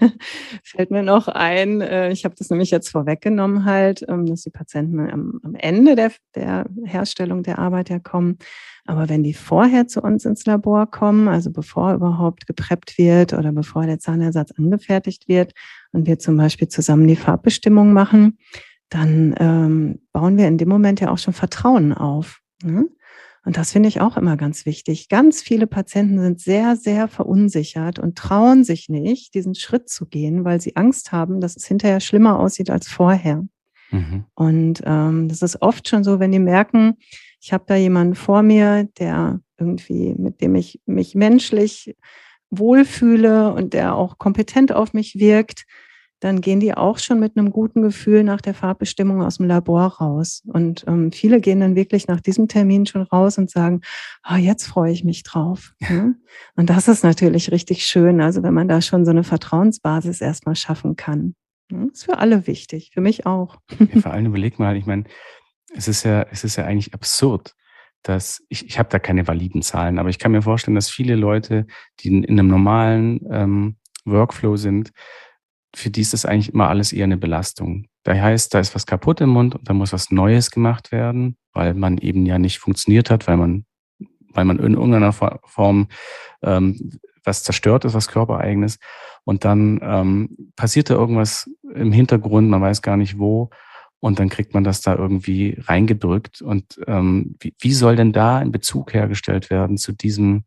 fällt 0.64 0.90
mir 0.90 1.05
noch 1.05 1.29
ein. 1.29 1.81
Äh, 1.81 2.11
ich 2.11 2.25
habe 2.25 2.35
das 2.37 2.51
nämlich 2.51 2.73
jetzt 2.73 2.88
vorweggenommen, 2.88 3.64
halt, 3.64 4.05
ähm, 4.09 4.27
dass 4.27 4.42
die 4.42 4.51
Patienten 4.51 4.99
am, 4.99 5.40
am 5.44 5.55
Ende 5.55 5.94
der, 5.94 6.11
der, 6.35 6.66
Herstellung 6.85 7.44
der 7.44 7.61
Arbeit 7.61 7.90
ja 7.90 8.01
kommen. 8.01 8.38
Aber 8.87 9.09
wenn 9.09 9.23
die 9.23 9.35
vorher 9.35 9.87
zu 9.87 10.03
uns 10.03 10.25
ins 10.25 10.47
Labor 10.47 10.90
kommen, 10.90 11.29
also 11.29 11.53
bevor 11.53 11.94
überhaupt 11.94 12.49
gepreppt 12.49 12.99
wird 12.99 13.33
oder 13.35 13.53
bevor 13.53 13.87
der 13.87 14.01
Zahnersatz 14.01 14.51
angefertigt 14.59 15.29
wird 15.29 15.53
und 15.92 16.09
wir 16.09 16.18
zum 16.18 16.37
Beispiel 16.37 16.66
zusammen 16.66 17.07
die 17.07 17.14
Farbbestimmung 17.14 17.92
machen, 17.92 18.38
dann 18.88 19.35
ähm, 19.38 20.01
bauen 20.12 20.37
wir 20.37 20.48
in 20.48 20.59
dem 20.59 20.68
Moment 20.68 21.01
ja 21.01 21.11
auch 21.11 21.18
schon 21.18 21.35
Vertrauen 21.35 21.92
auf. 21.92 22.40
Ne? 22.62 22.87
Und 23.44 23.57
das 23.57 23.72
finde 23.72 23.88
ich 23.88 24.01
auch 24.01 24.16
immer 24.16 24.37
ganz 24.37 24.66
wichtig. 24.66 25.09
Ganz 25.09 25.40
viele 25.40 25.66
Patienten 25.66 26.20
sind 26.20 26.40
sehr, 26.40 26.77
sehr 26.77 27.09
verunsichert 27.09 27.98
und 27.98 28.16
trauen 28.16 28.64
sich 28.64 28.88
nicht, 28.88 29.35
diesen 29.35 29.55
Schritt 29.55 29.88
zu 29.88 30.07
gehen, 30.07 30.44
weil 30.44 30.61
sie 30.61 30.77
Angst 30.77 31.12
haben, 31.12 31.40
dass 31.40 31.57
es 31.57 31.66
hinterher 31.66 32.01
schlimmer 32.01 32.38
aussieht 32.38 32.70
als 32.70 32.88
vorher. 32.88 33.44
Mhm. 33.90 34.24
Und 34.35 34.83
ähm, 34.85 35.29
das 35.29 35.42
ist 35.42 35.62
oft 35.62 35.88
schon 35.88 36.05
so, 36.05 36.20
wenn 36.20 36.33
die 36.33 36.38
merken, 36.38 36.96
ich 37.40 37.53
habe 37.53 37.64
da 37.66 37.77
jemanden 37.77 38.16
vor 38.16 38.42
mir, 38.42 38.85
der 38.98 39.40
irgendwie, 39.59 40.14
mit 40.18 40.40
dem 40.40 40.55
ich 40.55 40.81
mich 40.87 41.14
menschlich 41.14 41.96
wohlfühle 42.51 43.53
und 43.53 43.74
der 43.74 43.94
auch 43.94 44.18
kompetent 44.18 44.72
auf 44.72 44.92
mich 44.92 45.18
wirkt, 45.18 45.64
dann 46.20 46.40
gehen 46.40 46.61
die 46.61 46.74
auch 46.74 46.98
schon 46.98 47.20
mit 47.20 47.37
einem 47.37 47.50
guten 47.50 47.83
Gefühl 47.83 48.24
nach 48.24 48.40
der 48.40 48.54
Farbbestimmung 48.54 49.22
aus 49.22 49.37
dem 49.37 49.46
Labor 49.46 49.87
raus. 49.87 50.42
Und 50.46 50.85
ähm, 50.88 51.12
viele 51.12 51.40
gehen 51.40 51.61
dann 51.61 51.76
wirklich 51.76 52.09
nach 52.09 52.20
diesem 52.20 52.48
Termin 52.48 52.87
schon 52.87 53.02
raus 53.02 53.38
und 53.38 53.50
sagen, 53.50 53.83
ah, 54.22 54.37
jetzt 54.37 54.66
freue 54.66 54.92
ich 54.92 55.04
mich 55.04 55.22
drauf. 55.22 55.74
Ja. 55.78 56.12
Und 56.57 56.70
das 56.70 56.88
ist 56.88 57.04
natürlich 57.04 57.52
richtig 57.52 57.87
schön, 57.87 58.20
also 58.20 58.42
wenn 58.42 58.54
man 58.54 58.68
da 58.68 58.81
schon 58.81 59.04
so 59.04 59.11
eine 59.11 59.24
Vertrauensbasis 59.24 60.20
erstmal 60.20 60.57
schaffen 60.57 60.96
kann. 60.96 61.35
Ja, 61.70 61.85
ist 61.92 62.04
für 62.04 62.18
alle 62.18 62.46
wichtig, 62.46 62.90
für 62.92 63.00
mich 63.00 63.26
auch. 63.26 63.59
Ja, 63.78 64.00
vor 64.00 64.12
allem 64.12 64.26
überleg 64.26 64.59
mal, 64.59 64.76
ich 64.76 64.87
meine, 64.87 65.04
es 65.74 65.87
ist 65.87 66.02
ja, 66.04 66.26
es 66.31 66.44
ist 66.44 66.57
ja 66.57 66.64
eigentlich 66.64 66.94
absurd, 66.94 67.54
dass 68.02 68.42
ich, 68.48 68.66
ich 68.66 68.78
habe 68.78 68.88
da 68.88 68.98
keine 68.98 69.28
validen 69.28 69.62
Zahlen, 69.62 69.98
aber 69.98 70.09
ich 70.09 70.18
kann 70.18 70.33
mir 70.33 70.42
vorstellen, 70.42 70.74
dass 70.74 70.90
viele 70.90 71.14
Leute, 71.14 71.66
die 72.00 72.09
in, 72.09 72.24
in 72.24 72.38
einem 72.38 72.48
normalen 72.48 73.20
ähm, 73.31 73.76
Workflow 74.04 74.57
sind, 74.57 74.92
für 75.74 75.90
die 75.90 76.00
ist 76.00 76.12
das 76.12 76.24
eigentlich 76.24 76.52
immer 76.52 76.68
alles 76.68 76.92
eher 76.92 77.04
eine 77.04 77.16
Belastung. 77.16 77.87
Da 78.04 78.14
heißt, 78.14 78.54
da 78.54 78.61
ist 78.61 78.74
was 78.74 78.87
kaputt 78.87 79.20
im 79.20 79.31
Mund 79.31 79.54
und 79.54 79.68
da 79.68 79.74
muss 79.74 79.92
was 79.92 80.11
Neues 80.11 80.50
gemacht 80.50 80.92
werden, 80.92 81.37
weil 81.52 81.74
man 81.74 81.98
eben 81.98 82.24
ja 82.26 82.38
nicht 82.38 82.59
funktioniert 82.59 83.11
hat, 83.11 83.26
weil 83.26 83.37
man, 83.37 83.64
weil 84.33 84.44
man 84.44 84.59
in 84.59 84.74
irgendeiner 84.74 85.12
Form 85.12 85.88
ähm, 86.42 86.98
was 87.24 87.44
zerstört 87.44 87.85
ist, 87.85 87.94
was 87.94 88.09
körpereigenes. 88.09 88.78
Und 89.24 89.44
dann 89.44 89.81
ähm, 89.83 90.52
passiert 90.57 90.90
da 90.90 90.94
irgendwas 90.94 91.50
im 91.74 91.92
Hintergrund, 91.92 92.48
man 92.48 92.62
weiß 92.62 92.83
gar 92.83 92.96
nicht 92.96 93.18
wo. 93.18 93.50
Und 94.00 94.20
dann 94.20 94.28
kriegt 94.28 94.54
man 94.54 94.64
das 94.64 94.81
da 94.81 94.94
irgendwie 94.94 95.59
reingedrückt. 95.61 96.40
Und 96.40 96.81
ähm, 96.87 97.37
wie, 97.40 97.54
wie 97.59 97.72
soll 97.72 97.96
denn 97.96 98.12
da 98.12 98.38
ein 98.38 98.52
Bezug 98.52 98.94
hergestellt 98.94 99.50
werden 99.50 99.76
zu 99.76 99.92
diesem, 99.92 100.44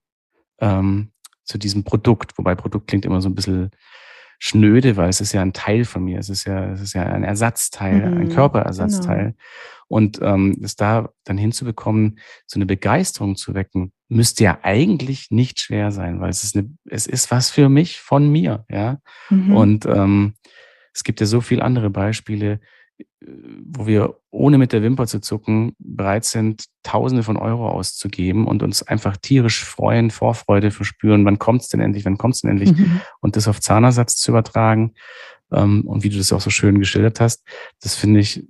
ähm, 0.59 1.11
zu 1.43 1.57
diesem 1.57 1.83
Produkt? 1.83 2.37
Wobei 2.37 2.55
Produkt 2.55 2.87
klingt 2.87 3.05
immer 3.05 3.21
so 3.21 3.29
ein 3.29 3.35
bisschen 3.35 3.71
schnöde, 4.43 4.97
weil 4.97 5.09
es 5.09 5.21
ist 5.21 5.33
ja 5.33 5.41
ein 5.43 5.53
Teil 5.53 5.85
von 5.85 6.03
mir. 6.03 6.17
Es 6.17 6.27
ist 6.27 6.45
ja, 6.45 6.71
es 6.71 6.81
ist 6.81 6.93
ja 6.93 7.03
ein 7.03 7.23
Ersatzteil, 7.23 8.09
mhm, 8.09 8.21
ein 8.21 8.29
Körperersatzteil. 8.29 9.23
Genau. 9.25 9.35
Und 9.87 10.19
ähm, 10.23 10.57
es 10.63 10.75
da 10.75 11.09
dann 11.25 11.37
hinzubekommen, 11.37 12.17
so 12.47 12.57
eine 12.57 12.65
Begeisterung 12.65 13.35
zu 13.35 13.53
wecken, 13.53 13.91
müsste 14.07 14.43
ja 14.43 14.57
eigentlich 14.63 15.29
nicht 15.29 15.59
schwer 15.59 15.91
sein, 15.91 16.19
weil 16.19 16.31
es 16.31 16.43
ist 16.43 16.57
eine, 16.57 16.71
es 16.89 17.05
ist 17.05 17.29
was 17.29 17.51
für 17.51 17.69
mich 17.69 17.99
von 17.99 18.31
mir, 18.31 18.65
ja. 18.67 18.97
Mhm. 19.29 19.55
Und 19.55 19.85
ähm, 19.85 20.33
es 20.91 21.03
gibt 21.03 21.19
ja 21.19 21.27
so 21.27 21.39
viele 21.41 21.63
andere 21.63 21.91
Beispiele, 21.91 22.61
wo 23.21 23.87
wir 23.87 24.17
ohne 24.29 24.57
mit 24.57 24.73
der 24.73 24.81
Wimper 24.81 25.07
zu 25.07 25.19
zucken 25.19 25.75
bereit 25.79 26.25
sind, 26.25 26.65
Tausende 26.83 27.23
von 27.23 27.37
Euro 27.37 27.69
auszugeben 27.69 28.47
und 28.47 28.63
uns 28.63 28.83
einfach 28.83 29.17
tierisch 29.17 29.63
freuen, 29.63 30.09
Vorfreude 30.09 30.71
verspüren, 30.71 31.25
wann 31.25 31.39
kommt 31.39 31.61
es 31.61 31.69
denn 31.69 31.79
endlich, 31.79 32.05
wann 32.05 32.17
kommt 32.17 32.35
es 32.35 32.41
denn 32.41 32.51
endlich 32.51 32.75
mhm. 32.75 33.01
und 33.19 33.35
das 33.35 33.47
auf 33.47 33.61
Zahnersatz 33.61 34.15
zu 34.15 34.31
übertragen 34.31 34.93
ähm, 35.51 35.87
und 35.87 36.03
wie 36.03 36.09
du 36.09 36.17
das 36.17 36.33
auch 36.33 36.41
so 36.41 36.49
schön 36.49 36.79
geschildert 36.79 37.19
hast, 37.19 37.45
das 37.81 37.95
finde 37.95 38.19
ich, 38.19 38.47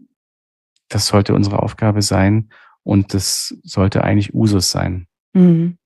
das 0.88 1.08
sollte 1.08 1.34
unsere 1.34 1.62
Aufgabe 1.62 2.02
sein 2.02 2.50
und 2.84 3.14
das 3.14 3.56
sollte 3.64 4.04
eigentlich 4.04 4.34
Usus 4.34 4.72
sein. 4.72 5.08
Mhm. 5.34 5.78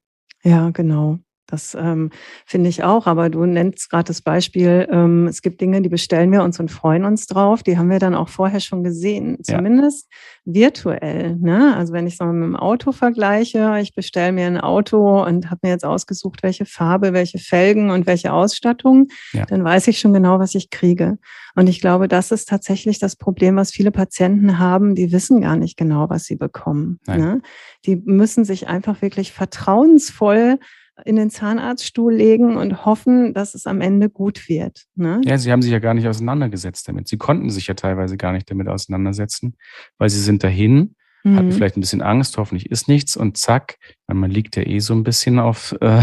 Ja, 0.43 0.69
genau. 0.69 1.19
Das 1.47 1.75
ähm, 1.79 2.09
finde 2.45 2.69
ich 2.69 2.83
auch, 2.83 3.05
aber 3.05 3.29
du 3.29 3.45
nennst 3.45 3.91
gerade 3.91 4.05
das 4.05 4.21
Beispiel, 4.21 4.87
ähm, 4.91 5.27
es 5.27 5.41
gibt 5.43 5.61
Dinge, 5.61 5.81
die 5.81 5.89
bestellen 5.89 6.31
wir 6.31 6.43
uns 6.43 6.59
und 6.59 6.71
freuen 6.71 7.05
uns 7.05 7.27
drauf, 7.27 7.61
die 7.61 7.77
haben 7.77 7.89
wir 7.89 7.99
dann 7.99 8.15
auch 8.15 8.29
vorher 8.29 8.59
schon 8.59 8.83
gesehen, 8.83 9.37
zumindest 9.43 10.07
ja. 10.45 10.53
virtuell. 10.53 11.35
Ne? 11.35 11.75
Also 11.75 11.93
wenn 11.93 12.07
ich 12.07 12.13
es 12.13 12.19
mal 12.19 12.33
mit 12.33 12.47
dem 12.47 12.55
Auto 12.55 12.91
vergleiche, 12.91 13.77
ich 13.79 13.93
bestelle 13.93 14.31
mir 14.31 14.47
ein 14.47 14.59
Auto 14.59 15.23
und 15.23 15.51
habe 15.51 15.59
mir 15.63 15.69
jetzt 15.69 15.85
ausgesucht, 15.85 16.41
welche 16.41 16.65
Farbe, 16.65 17.13
welche 17.13 17.37
Felgen 17.37 17.91
und 17.91 18.07
welche 18.07 18.33
Ausstattung, 18.33 19.09
ja. 19.31 19.45
dann 19.45 19.63
weiß 19.63 19.87
ich 19.87 19.99
schon 19.99 20.13
genau, 20.13 20.39
was 20.39 20.55
ich 20.55 20.71
kriege. 20.71 21.19
Und 21.55 21.67
ich 21.67 21.79
glaube, 21.79 22.07
das 22.07 22.31
ist 22.31 22.49
tatsächlich 22.49 22.99
das 22.99 23.15
Problem, 23.15 23.55
was 23.55 23.71
viele 23.71 23.91
Patienten 23.91 24.59
haben, 24.59 24.95
die 24.95 25.11
wissen 25.11 25.41
gar 25.41 25.55
nicht 25.55 25.77
genau, 25.77 26.09
was 26.09 26.25
sie 26.25 26.35
bekommen. 26.35 26.99
Ne? 27.07 27.41
Die 27.85 27.95
müssen 27.95 28.43
sich 28.43 28.67
einfach 28.67 29.01
wirklich 29.01 29.31
vertrauensvoll 29.31 30.59
in 31.03 31.17
den 31.17 31.29
Zahnarztstuhl 31.29 32.13
legen 32.13 32.55
und 32.55 32.85
hoffen, 32.85 33.33
dass 33.33 33.53
es 33.53 33.67
am 33.67 33.81
Ende 33.81 34.09
gut 34.09 34.47
wird. 34.47 34.85
Ne? 34.95 35.19
Ja, 35.25 35.37
sie 35.37 35.51
haben 35.51 35.61
sich 35.61 35.71
ja 35.71 35.79
gar 35.79 35.93
nicht 35.93 36.07
auseinandergesetzt 36.07 36.87
damit. 36.87 37.07
Sie 37.07 37.17
konnten 37.17 37.49
sich 37.49 37.67
ja 37.67 37.73
teilweise 37.73 38.15
gar 38.15 38.31
nicht 38.31 38.49
damit 38.49 38.69
auseinandersetzen, 38.69 39.57
weil 39.97 40.09
sie 40.09 40.21
sind 40.21 40.43
dahin, 40.43 40.95
mhm. 41.23 41.35
hatten 41.35 41.51
vielleicht 41.51 41.75
ein 41.75 41.81
bisschen 41.81 42.01
Angst, 42.01 42.37
hoffentlich 42.37 42.71
ist 42.71 42.87
nichts 42.87 43.17
und 43.17 43.37
zack, 43.37 43.77
man 44.07 44.31
liegt 44.31 44.55
ja 44.55 44.63
eh 44.63 44.79
so 44.79 44.93
ein 44.93 45.03
bisschen 45.03 45.39
auf, 45.39 45.75
äh, 45.81 46.01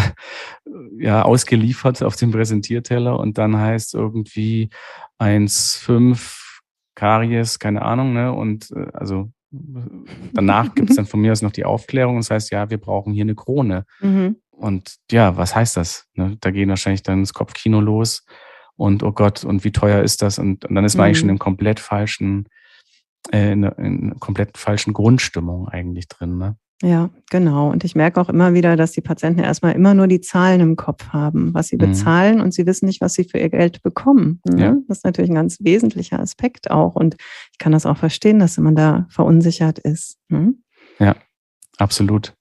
ja, 0.98 1.22
ausgeliefert 1.22 2.02
auf 2.02 2.16
dem 2.16 2.30
Präsentierteller 2.30 3.18
und 3.18 3.38
dann 3.38 3.56
heißt 3.56 3.94
irgendwie 3.94 4.68
1,5 5.18 6.42
Karies, 6.94 7.58
keine 7.58 7.82
Ahnung, 7.82 8.12
ne? 8.12 8.32
Und 8.32 8.70
äh, 8.72 8.86
also 8.92 9.30
danach 10.32 10.74
gibt 10.74 10.90
es 10.90 10.96
dann 10.96 11.06
von 11.06 11.20
mir 11.20 11.32
aus 11.32 11.42
noch 11.42 11.52
die 11.52 11.64
Aufklärung. 11.64 12.16
Das 12.16 12.30
heißt, 12.30 12.50
ja, 12.50 12.70
wir 12.70 12.78
brauchen 12.78 13.12
hier 13.12 13.24
eine 13.24 13.34
Krone. 13.34 13.84
Mhm. 14.00 14.36
Und 14.62 14.96
ja, 15.10 15.36
was 15.36 15.54
heißt 15.54 15.76
das? 15.76 16.06
Ne? 16.14 16.36
Da 16.40 16.50
gehen 16.50 16.68
wahrscheinlich 16.68 17.02
dann 17.02 17.20
das 17.20 17.34
Kopfkino 17.34 17.80
los 17.80 18.24
und 18.76 19.02
oh 19.02 19.12
Gott, 19.12 19.44
und 19.44 19.64
wie 19.64 19.72
teuer 19.72 20.02
ist 20.02 20.22
das? 20.22 20.38
Und, 20.38 20.64
und 20.64 20.74
dann 20.74 20.84
ist 20.84 20.94
man 20.94 21.02
mhm. 21.02 21.06
eigentlich 21.06 21.18
schon 21.18 21.26
mhm. 21.28 21.34
im 21.34 21.38
komplett 21.38 21.80
falschen, 21.80 22.48
äh, 23.30 23.52
in, 23.52 23.64
in 23.64 24.20
komplett 24.20 24.56
falschen 24.56 24.92
Grundstimmung 24.92 25.68
eigentlich 25.68 26.08
drin. 26.08 26.38
Ne? 26.38 26.56
Ja, 26.82 27.10
genau. 27.30 27.70
Und 27.70 27.84
ich 27.84 27.94
merke 27.94 28.20
auch 28.20 28.28
immer 28.28 28.54
wieder, 28.54 28.76
dass 28.76 28.92
die 28.92 29.00
Patienten 29.00 29.40
erstmal 29.40 29.74
immer 29.74 29.94
nur 29.94 30.08
die 30.08 30.20
Zahlen 30.20 30.60
im 30.60 30.76
Kopf 30.76 31.08
haben, 31.08 31.54
was 31.54 31.68
sie 31.68 31.76
mhm. 31.76 31.80
bezahlen 31.80 32.40
und 32.40 32.54
sie 32.54 32.66
wissen 32.66 32.86
nicht, 32.86 33.00
was 33.00 33.14
sie 33.14 33.24
für 33.24 33.38
ihr 33.38 33.50
Geld 33.50 33.82
bekommen. 33.82 34.40
Ne? 34.48 34.62
Ja. 34.62 34.76
Das 34.88 34.98
ist 34.98 35.04
natürlich 35.04 35.30
ein 35.30 35.36
ganz 35.36 35.58
wesentlicher 35.60 36.18
Aspekt 36.18 36.70
auch. 36.70 36.94
Und 36.94 37.16
ich 37.52 37.58
kann 37.58 37.72
das 37.72 37.86
auch 37.86 37.96
verstehen, 37.96 38.38
dass 38.38 38.58
man 38.58 38.74
da 38.74 39.06
verunsichert 39.10 39.78
ist. 39.80 40.18
Ne? 40.28 40.54
Ja, 40.98 41.16
absolut 41.78 42.34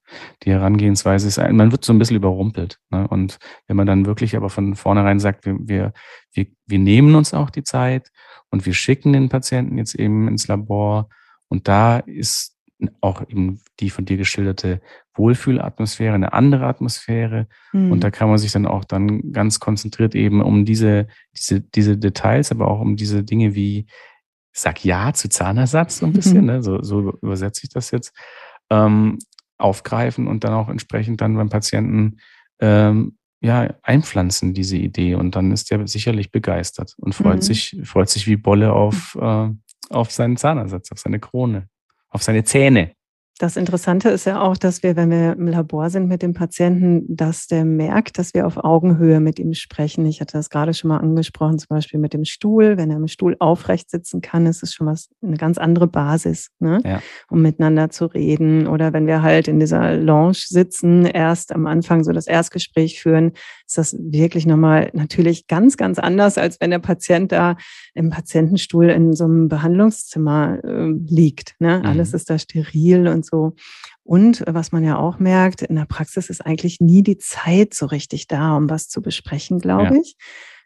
die 0.43 0.51
Herangehensweise 0.51 1.27
ist, 1.27 1.37
man 1.37 1.71
wird 1.71 1.85
so 1.85 1.93
ein 1.93 1.99
bisschen 1.99 2.17
überrumpelt. 2.17 2.79
Ne? 2.89 3.07
Und 3.07 3.39
wenn 3.67 3.77
man 3.77 3.87
dann 3.87 4.05
wirklich 4.05 4.35
aber 4.35 4.49
von 4.49 4.75
vornherein 4.75 5.19
sagt, 5.19 5.45
wir, 5.45 5.57
wir, 5.59 5.93
wir, 6.33 6.47
wir 6.65 6.79
nehmen 6.79 7.15
uns 7.15 7.33
auch 7.33 7.49
die 7.49 7.63
Zeit 7.63 8.11
und 8.49 8.65
wir 8.65 8.73
schicken 8.73 9.13
den 9.13 9.29
Patienten 9.29 9.77
jetzt 9.77 9.95
eben 9.95 10.27
ins 10.27 10.47
Labor 10.47 11.09
Und 11.47 11.67
da 11.67 11.99
ist 11.99 12.57
auch 13.01 13.21
eben 13.29 13.61
die 13.79 13.89
von 13.89 14.05
dir 14.05 14.17
geschilderte 14.17 14.81
Wohlfühlatmosphäre, 15.15 16.15
eine 16.15 16.33
andere 16.33 16.65
Atmosphäre. 16.65 17.47
Mhm. 17.73 17.91
Und 17.91 18.03
da 18.03 18.11
kann 18.11 18.29
man 18.29 18.37
sich 18.37 18.51
dann 18.51 18.65
auch 18.65 18.85
dann 18.85 19.31
ganz 19.31 19.59
konzentriert 19.59 20.15
eben 20.15 20.41
um 20.41 20.65
diese, 20.65 21.07
diese, 21.37 21.61
diese 21.61 21.97
Details, 21.97 22.51
aber 22.51 22.67
auch 22.67 22.79
um 22.79 22.95
diese 22.95 23.23
Dinge 23.23 23.55
wie, 23.55 23.85
sag 24.53 24.83
ja 24.83 25.13
zu 25.13 25.29
Zahnersatz 25.29 25.99
so 25.99 26.05
ein 26.05 26.13
bisschen, 26.13 26.41
mhm. 26.41 26.45
ne? 26.47 26.63
so, 26.63 26.81
so 26.81 27.17
übersetze 27.21 27.61
ich 27.63 27.69
das 27.69 27.91
jetzt, 27.91 28.13
ähm, 28.69 29.19
aufgreifen 29.61 30.27
und 30.27 30.43
dann 30.43 30.53
auch 30.53 30.69
entsprechend 30.69 31.21
dann 31.21 31.35
beim 31.35 31.49
Patienten 31.49 32.17
ähm, 32.59 33.17
ja, 33.41 33.73
einpflanzen, 33.81 34.53
diese 34.53 34.77
Idee. 34.77 35.15
Und 35.15 35.35
dann 35.35 35.51
ist 35.51 35.71
der 35.71 35.87
sicherlich 35.87 36.31
begeistert 36.31 36.95
und 36.97 37.15
freut 37.15 37.37
mhm. 37.37 37.41
sich, 37.41 37.77
freut 37.83 38.09
sich 38.09 38.27
wie 38.27 38.35
Bolle 38.35 38.73
auf, 38.73 39.17
äh, 39.19 39.49
auf 39.89 40.11
seinen 40.11 40.37
Zahnersatz, 40.37 40.91
auf 40.91 40.99
seine 40.99 41.19
Krone 41.19 41.67
auf 42.11 42.21
seine 42.21 42.43
Zähne. 42.43 42.91
Das 43.41 43.57
Interessante 43.57 44.09
ist 44.09 44.25
ja 44.25 44.39
auch, 44.39 44.55
dass 44.55 44.83
wir, 44.83 44.95
wenn 44.95 45.09
wir 45.09 45.31
im 45.31 45.47
Labor 45.47 45.89
sind 45.89 46.07
mit 46.07 46.21
dem 46.21 46.35
Patienten, 46.35 47.03
dass 47.07 47.47
der 47.47 47.65
merkt, 47.65 48.19
dass 48.19 48.35
wir 48.35 48.45
auf 48.45 48.63
Augenhöhe 48.63 49.19
mit 49.19 49.39
ihm 49.39 49.55
sprechen. 49.55 50.05
Ich 50.05 50.21
hatte 50.21 50.33
das 50.33 50.51
gerade 50.51 50.75
schon 50.75 50.89
mal 50.89 50.99
angesprochen, 50.99 51.57
zum 51.57 51.69
Beispiel 51.69 51.99
mit 51.99 52.13
dem 52.13 52.23
Stuhl. 52.23 52.77
Wenn 52.77 52.91
er 52.91 52.97
im 52.97 53.07
Stuhl 53.07 53.35
aufrecht 53.39 53.89
sitzen 53.89 54.21
kann, 54.21 54.45
ist 54.45 54.61
es 54.61 54.75
schon 54.75 54.85
was, 54.85 55.09
eine 55.23 55.37
ganz 55.37 55.57
andere 55.57 55.87
Basis, 55.87 56.49
ne? 56.59 56.81
Ja. 56.85 57.01
um 57.31 57.41
miteinander 57.41 57.89
zu 57.89 58.05
reden. 58.05 58.67
Oder 58.67 58.93
wenn 58.93 59.07
wir 59.07 59.23
halt 59.23 59.47
in 59.47 59.59
dieser 59.59 59.97
Lounge 59.97 60.37
sitzen, 60.45 61.05
erst 61.05 61.51
am 61.51 61.65
Anfang 61.65 62.03
so 62.03 62.11
das 62.11 62.27
Erstgespräch 62.27 63.01
führen, 63.01 63.31
ist 63.65 63.79
das 63.79 63.97
wirklich 63.99 64.45
nochmal 64.45 64.91
natürlich 64.93 65.47
ganz, 65.47 65.77
ganz 65.77 65.97
anders, 65.97 66.37
als 66.37 66.61
wenn 66.61 66.69
der 66.69 66.79
Patient 66.79 67.31
da 67.31 67.55
im 67.95 68.11
Patientenstuhl 68.11 68.89
in 68.89 69.13
so 69.13 69.23
einem 69.23 69.47
Behandlungszimmer 69.47 70.59
äh, 70.63 70.91
liegt. 71.07 71.55
Ne? 71.57 71.79
Mhm. 71.79 71.85
Alles 71.85 72.13
ist 72.13 72.29
da 72.29 72.37
steril 72.37 73.07
und 73.07 73.25
so. 73.25 73.30
Und 74.03 74.47
äh, 74.47 74.53
was 74.53 74.71
man 74.71 74.83
ja 74.83 74.97
auch 74.97 75.19
merkt, 75.19 75.61
in 75.61 75.75
der 75.75 75.85
Praxis 75.85 76.29
ist 76.29 76.45
eigentlich 76.45 76.79
nie 76.79 77.03
die 77.03 77.17
Zeit 77.17 77.73
so 77.73 77.85
richtig 77.85 78.27
da, 78.27 78.57
um 78.57 78.69
was 78.69 78.87
zu 78.87 79.01
besprechen, 79.01 79.59
glaube 79.59 79.95
ja. 79.95 80.01
ich. 80.01 80.15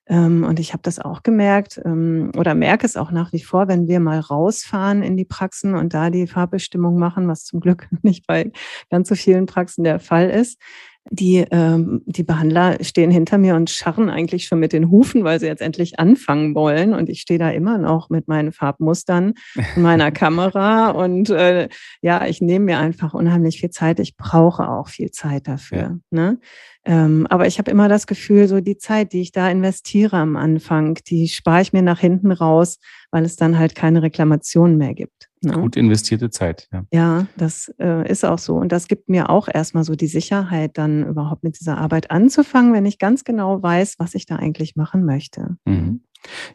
Ähm, 0.08 0.43
und 0.43 0.60
ich 0.60 0.73
habe 0.73 0.84
das 0.84 0.99
auch 0.99 1.23
gemerkt 1.23 1.82
ähm, 1.84 2.32
oder 2.38 2.54
merke 2.54 2.86
es 2.86 2.95
auch 2.95 3.10
nach 3.10 3.34
wie 3.34 3.41
vor, 3.41 3.67
wenn 3.67 3.88
wir 3.88 3.99
mal 3.99 4.19
rausfahren 4.19 5.01
in 5.01 5.17
die 5.17 5.25
Praxen 5.25 5.73
und 5.73 5.95
da 5.95 6.12
die 6.12 6.28
Farbbestimmung 6.28 6.99
machen, 6.99 7.28
was 7.28 7.43
zum 7.43 7.60
Glück 7.60 7.88
nicht 8.04 8.28
bei 8.28 8.51
ganz 8.89 9.10
so 9.10 9.15
vielen 9.15 9.47
Praxen 9.47 9.84
der 9.84 9.99
Fall 9.99 10.30
ist, 10.30 10.62
die, 11.11 11.45
ähm, 11.51 12.01
die 12.05 12.23
Behandler 12.23 12.83
stehen 12.83 13.11
hinter 13.11 13.37
mir 13.37 13.55
und 13.55 13.69
scharren 13.69 14.09
eigentlich 14.09 14.45
schon 14.45 14.59
mit 14.59 14.73
den 14.73 14.89
Hufen, 14.89 15.23
weil 15.23 15.39
sie 15.39 15.45
jetzt 15.45 15.61
endlich 15.61 15.99
anfangen 15.99 16.55
wollen. 16.55 16.93
Und 16.93 17.09
ich 17.09 17.21
stehe 17.21 17.39
da 17.39 17.49
immer 17.51 17.77
noch 17.77 18.09
mit 18.09 18.27
meinen 18.27 18.51
Farbmustern 18.51 19.33
in 19.75 19.81
meiner 19.81 20.11
Kamera. 20.11 20.89
Und 20.89 21.29
äh, 21.29 21.69
ja, 22.01 22.25
ich 22.25 22.41
nehme 22.41 22.65
mir 22.65 22.79
einfach 22.79 23.13
unheimlich 23.13 23.59
viel 23.59 23.69
Zeit. 23.69 23.99
Ich 23.99 24.17
brauche 24.17 24.67
auch 24.67 24.87
viel 24.87 25.11
Zeit 25.11 25.47
dafür. 25.47 25.77
Ja. 25.77 25.97
Ne? 26.09 26.39
Ähm, 26.85 27.27
aber 27.29 27.45
ich 27.45 27.59
habe 27.59 27.69
immer 27.69 27.87
das 27.87 28.07
Gefühl, 28.07 28.47
so 28.47 28.59
die 28.59 28.77
Zeit, 28.77 29.13
die 29.13 29.21
ich 29.21 29.31
da 29.31 29.49
investiere 29.49 30.17
am 30.17 30.35
Anfang, 30.35 30.95
die 31.07 31.27
spare 31.27 31.61
ich 31.61 31.73
mir 31.73 31.81
nach 31.83 31.99
hinten 31.99 32.31
raus, 32.31 32.79
weil 33.11 33.25
es 33.25 33.35
dann 33.35 33.59
halt 33.59 33.75
keine 33.75 34.01
Reklamation 34.01 34.77
mehr 34.77 34.93
gibt. 34.93 35.24
Ne? 35.41 35.53
Gut 35.53 35.75
investierte 35.75 36.29
Zeit. 36.29 36.67
Ja, 36.71 36.85
ja 36.91 37.27
das 37.37 37.73
äh, 37.79 38.09
ist 38.09 38.25
auch 38.25 38.39
so. 38.39 38.55
Und 38.55 38.71
das 38.71 38.87
gibt 38.87 39.09
mir 39.09 39.29
auch 39.29 39.47
erstmal 39.47 39.83
so 39.83 39.95
die 39.95 40.07
Sicherheit, 40.07 40.77
dann 40.77 41.05
überhaupt 41.05 41.43
mit 41.43 41.59
dieser 41.59 41.77
Arbeit 41.77 42.09
anzufangen, 42.09 42.73
wenn 42.73 42.85
ich 42.85 42.99
ganz 42.99 43.23
genau 43.23 43.61
weiß, 43.61 43.95
was 43.99 44.15
ich 44.15 44.25
da 44.25 44.37
eigentlich 44.37 44.75
machen 44.75 45.05
möchte. 45.05 45.57
Mhm. 45.65 46.01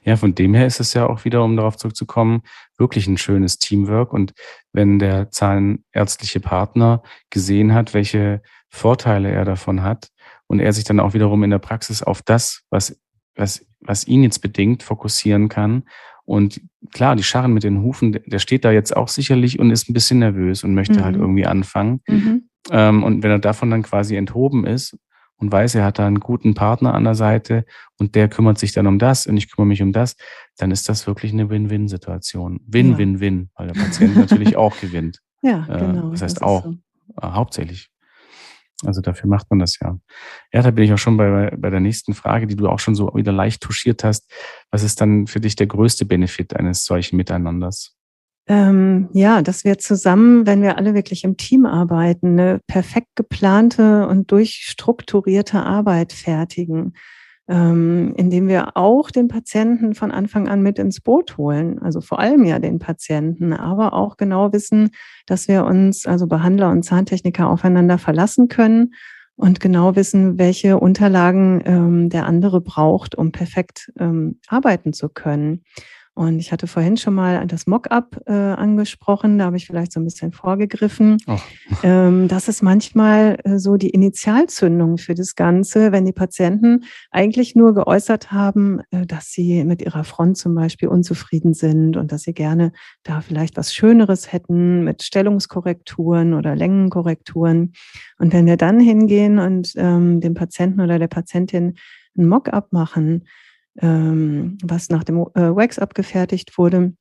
Ja, 0.03 0.17
von 0.17 0.35
dem 0.35 0.55
her 0.55 0.67
ist 0.67 0.81
es 0.81 0.95
ja 0.95 1.09
auch 1.09 1.25
wieder, 1.25 1.45
um 1.45 1.57
darauf 1.57 1.77
zurückzukommen, 1.77 2.43
wirklich 2.77 3.07
ein 3.07 3.19
schönes 3.19 3.59
Teamwork. 3.59 4.13
Und 4.13 4.33
wenn 4.73 4.99
der 4.99 5.31
zahnärztliche 5.31 6.41
Partner 6.41 7.03
gesehen 7.31 7.73
hat, 7.73 7.95
welche 7.95 8.43
Vorteile 8.69 9.31
er 9.31 9.45
davon 9.45 9.83
hat 9.83 10.09
und 10.47 10.59
er 10.59 10.73
sich 10.73 10.85
dann 10.85 11.01
auch 11.01 11.15
wiederum 11.15 11.45
in 11.45 11.51
der 11.51 11.59
Praxis 11.59 12.03
auf 12.03 12.23
das, 12.23 12.63
was, 12.71 13.01
was, 13.37 13.65
was 13.81 14.07
ihn 14.07 14.25
jetzt 14.25 14.41
bedingt, 14.41 14.83
fokussieren 14.83 15.49
kann 15.49 15.85
und 16.31 16.61
klar, 16.93 17.17
die 17.17 17.25
Scharren 17.25 17.53
mit 17.53 17.65
den 17.65 17.83
Hufen, 17.83 18.17
der 18.25 18.39
steht 18.39 18.65
da 18.65 18.71
jetzt 18.71 18.97
auch 18.97 19.09
sicherlich 19.09 19.59
und 19.59 19.73
ist 19.73 19.91
ein 19.91 19.95
bisschen 19.95 20.21
nervös 20.21 20.63
und 20.63 20.75
möchte 20.75 20.95
halt 20.95 21.01
mhm. 21.01 21.05
halt 21.07 21.17
irgendwie 21.17 21.45
anfangen. 21.45 22.03
Mhm. 22.07 22.49
Ähm, 22.71 23.03
und 23.03 23.25
wenn 23.25 23.33
er 23.33 23.41
davon 23.41 23.69
dann 23.69 23.83
quasi 23.83 24.15
enthoben 24.15 24.65
ist 24.65 24.97
und 25.39 25.51
weiß, 25.51 25.75
er 25.75 25.85
hat 25.85 25.99
da 25.99 26.07
einen 26.07 26.21
guten 26.21 26.55
Partner 26.55 26.95
an 26.95 27.03
der 27.03 27.17
Seite 27.17 27.65
und 27.99 28.15
der 28.15 28.29
kümmert 28.29 28.61
sich 28.61 28.71
dann 28.71 28.87
um 28.87 29.01
das 29.01 29.27
und 29.27 29.37
ich 29.39 29.51
kümmere 29.51 29.67
mich 29.67 29.83
um 29.83 29.91
das, 29.93 30.15
dann 30.57 30.71
ist 30.71 30.89
das 30.89 31.09
wirklich 31.09 31.33
eine 31.33 31.51
Win-Win-Situation. 31.51 32.61
Win-Win-Win, 32.65 33.51
weil 33.57 33.67
der 33.67 33.75
Patient 33.75 34.15
natürlich 34.17 34.57
auch 34.57 34.79
gewinnt. 34.79 35.19
Ja, 35.43 35.67
äh, 35.69 35.79
genau. 35.81 36.07
Äh, 36.07 36.11
das 36.13 36.23
heißt 36.23 36.37
das 36.37 36.43
auch, 36.45 36.63
so. 36.63 36.71
äh, 36.71 37.27
hauptsächlich. 37.27 37.91
Also 38.85 39.01
dafür 39.01 39.29
macht 39.29 39.51
man 39.51 39.59
das 39.59 39.79
ja. 39.81 39.99
Ja, 40.53 40.63
da 40.63 40.71
bin 40.71 40.85
ich 40.85 40.93
auch 40.93 40.99
schon 40.99 41.17
bei, 41.17 41.55
bei 41.57 41.71
der 41.71 41.81
nächsten 41.81 42.15
Frage, 42.15 42.47
die 42.47 42.57
du 42.57 42.69
auch 42.69 42.79
schon 42.79 42.95
so 42.95 43.11
wieder 43.15 43.33
leicht 43.33 43.63
touchiert 43.63 44.05
hast. 44.05 44.31
Was 44.71 44.83
ist 44.83 45.01
dann 45.01 45.27
für 45.27 45.41
dich 45.41 45.57
der 45.57 45.67
größte 45.67 46.05
Benefit 46.05 46.57
eines 46.57 46.85
solchen 46.85 47.17
Miteinanders? 47.17 47.97
Ähm, 48.49 49.09
ja, 49.13 49.43
dass 49.43 49.65
wir 49.65 49.79
zusammen, 49.79 50.47
wenn 50.47 50.63
wir 50.63 50.77
alle 50.77 50.95
wirklich 50.95 51.25
im 51.25 51.37
Team 51.37 51.67
arbeiten, 51.67 52.39
eine 52.39 52.61
perfekt 52.67 53.09
geplante 53.15 54.09
und 54.09 54.33
durchstrukturierte 54.33 55.63
Arbeit 55.63 56.13
fertigen 56.13 56.95
ähm, 57.49 58.15
indem 58.17 58.49
wir 58.49 58.77
auch 58.77 59.11
den 59.11 59.29
Patienten 59.29 59.95
von 59.95 60.11
Anfang 60.13 60.49
an 60.49 60.63
mit 60.63 60.79
ins 60.79 61.01
Boot 61.01 61.37
holen. 61.37 61.81
Also 61.81 62.01
vor 62.01 62.21
allem 62.21 62.45
ja 62.45 62.59
den 62.59 62.79
Patienten, 62.79 63.53
aber 63.53 63.93
auch 63.93 64.17
genau 64.17 64.53
wissen, 64.53 64.91
dass 65.27 65.49
wir 65.49 65.65
uns, 65.65 66.07
also 66.07 66.27
Behandler 66.27 66.71
und 66.71 66.85
Zahntechniker, 66.85 67.49
aufeinander 67.49 67.99
verlassen 67.99 68.49
können 68.49 68.95
und 69.37 69.59
genau 69.59 69.97
wissen, 69.97 70.39
welche 70.39 70.79
Unterlagen 70.79 71.63
ähm, 71.65 72.09
der 72.11 72.27
andere 72.27 72.61
braucht, 72.61 73.15
um 73.15 73.33
perfekt 73.33 73.91
ähm, 73.99 74.39
arbeiten 74.47 74.93
zu 74.93 75.09
können. 75.09 75.65
Und 76.15 76.39
ich 76.39 76.53
hatte 76.53 76.67
vorhin 76.67 76.97
schon 76.97 77.15
mal 77.15 77.47
das 77.47 77.67
Mockup 77.67 78.21
äh, 78.27 78.33
angesprochen, 78.33 79.39
da 79.39 79.47
habe 79.47 79.57
ich 79.57 79.67
vielleicht 79.67 79.93
so 79.93 80.01
ein 80.01 80.05
bisschen 80.05 80.33
vorgegriffen. 80.33 81.19
Ähm, 81.83 82.29
das 82.29 82.49
ist 82.49 82.63
manchmal 82.63 83.39
äh, 83.45 83.59
so 83.59 83.77
die 83.77 83.91
Initialzündung 83.91 84.99
für 84.99 85.15
das 85.15 85.35
Ganze, 85.35 85.93
wenn 85.93 86.05
die 86.05 86.13
Patienten 86.13 86.85
eigentlich 87.11 87.55
nur 87.55 87.75
geäußert 87.75 88.33
haben, 88.33 88.81
äh, 88.91 89.07
dass 89.07 89.31
sie 89.31 89.65
mit 89.65 89.81
ihrer 89.81 90.05
Front 90.05 90.37
zum 90.37 90.55
Beispiel 90.55 90.89
unzufrieden 90.89 91.55
sind 91.55 91.97
und 91.97 92.13
dass 92.13 92.23
sie 92.23 92.35
gerne 92.35 92.73
da 93.03 93.21
vielleicht 93.21 93.57
was 93.57 93.73
Schöneres 93.73 94.33
hätten 94.33 94.85
mit 94.85 95.03
Stellungskorrekturen 95.03 96.35
oder 96.35 96.55
Längenkorrekturen. 96.55 97.73
Und 98.19 98.33
wenn 98.33 98.47
wir 98.47 98.57
dann 98.57 98.81
hingehen 98.81 99.39
und 99.39 99.73
ähm, 99.77 100.21
dem 100.21 100.35
Patienten 100.35 100.81
oder 100.81 100.99
der 100.99 101.09
Patientin 101.09 101.77
ein 102.19 102.29
Mockup 102.29 102.73
machen, 102.73 103.25
ähm, 103.81 104.59
was 104.63 104.89
nach 104.89 105.05
dem 105.05 105.19
äh, 105.35 105.55
Wax 105.55 105.79
abgefertigt 105.79 106.59
wurde, 106.59 106.95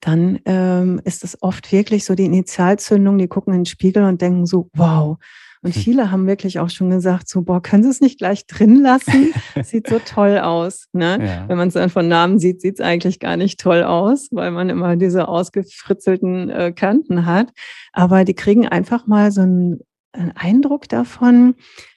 dann 0.00 0.38
ähm, 0.44 1.00
ist 1.04 1.24
es 1.24 1.42
oft 1.42 1.72
wirklich 1.72 2.04
so 2.04 2.14
die 2.14 2.26
Initialzündung, 2.26 3.18
die 3.18 3.28
gucken 3.28 3.52
in 3.52 3.60
den 3.60 3.66
Spiegel 3.66 4.04
und 4.04 4.20
denken 4.20 4.46
so, 4.46 4.68
wow. 4.74 5.16
Und 5.62 5.74
hm. 5.74 5.82
viele 5.82 6.10
haben 6.10 6.26
wirklich 6.26 6.58
auch 6.60 6.70
schon 6.70 6.90
gesagt, 6.90 7.28
so, 7.28 7.42
boah, 7.42 7.60
können 7.60 7.82
Sie 7.82 7.88
es 7.88 8.00
nicht 8.00 8.18
gleich 8.18 8.46
drin 8.46 8.82
lassen? 8.82 9.32
Sieht 9.64 9.88
so 9.88 9.98
toll 9.98 10.38
aus. 10.38 10.86
Ne? 10.92 11.18
Ja. 11.20 11.48
Wenn 11.48 11.56
man 11.56 11.68
es 11.68 11.74
dann 11.74 11.90
von 11.90 12.06
Namen 12.06 12.38
sieht, 12.38 12.60
sieht 12.60 12.78
es 12.78 12.84
eigentlich 12.84 13.18
gar 13.18 13.36
nicht 13.36 13.58
toll 13.58 13.82
aus, 13.82 14.28
weil 14.30 14.50
man 14.50 14.68
immer 14.68 14.96
diese 14.96 15.26
ausgefritzelten 15.26 16.50
äh, 16.50 16.72
Kanten 16.72 17.26
hat. 17.26 17.50
Aber 17.92 18.24
die 18.24 18.34
kriegen 18.34 18.68
einfach 18.68 19.06
mal 19.06 19.32
so 19.32 19.40
einen, 19.40 19.80
einen 20.12 20.32
Eindruck 20.32 20.88
davon, 20.88 21.54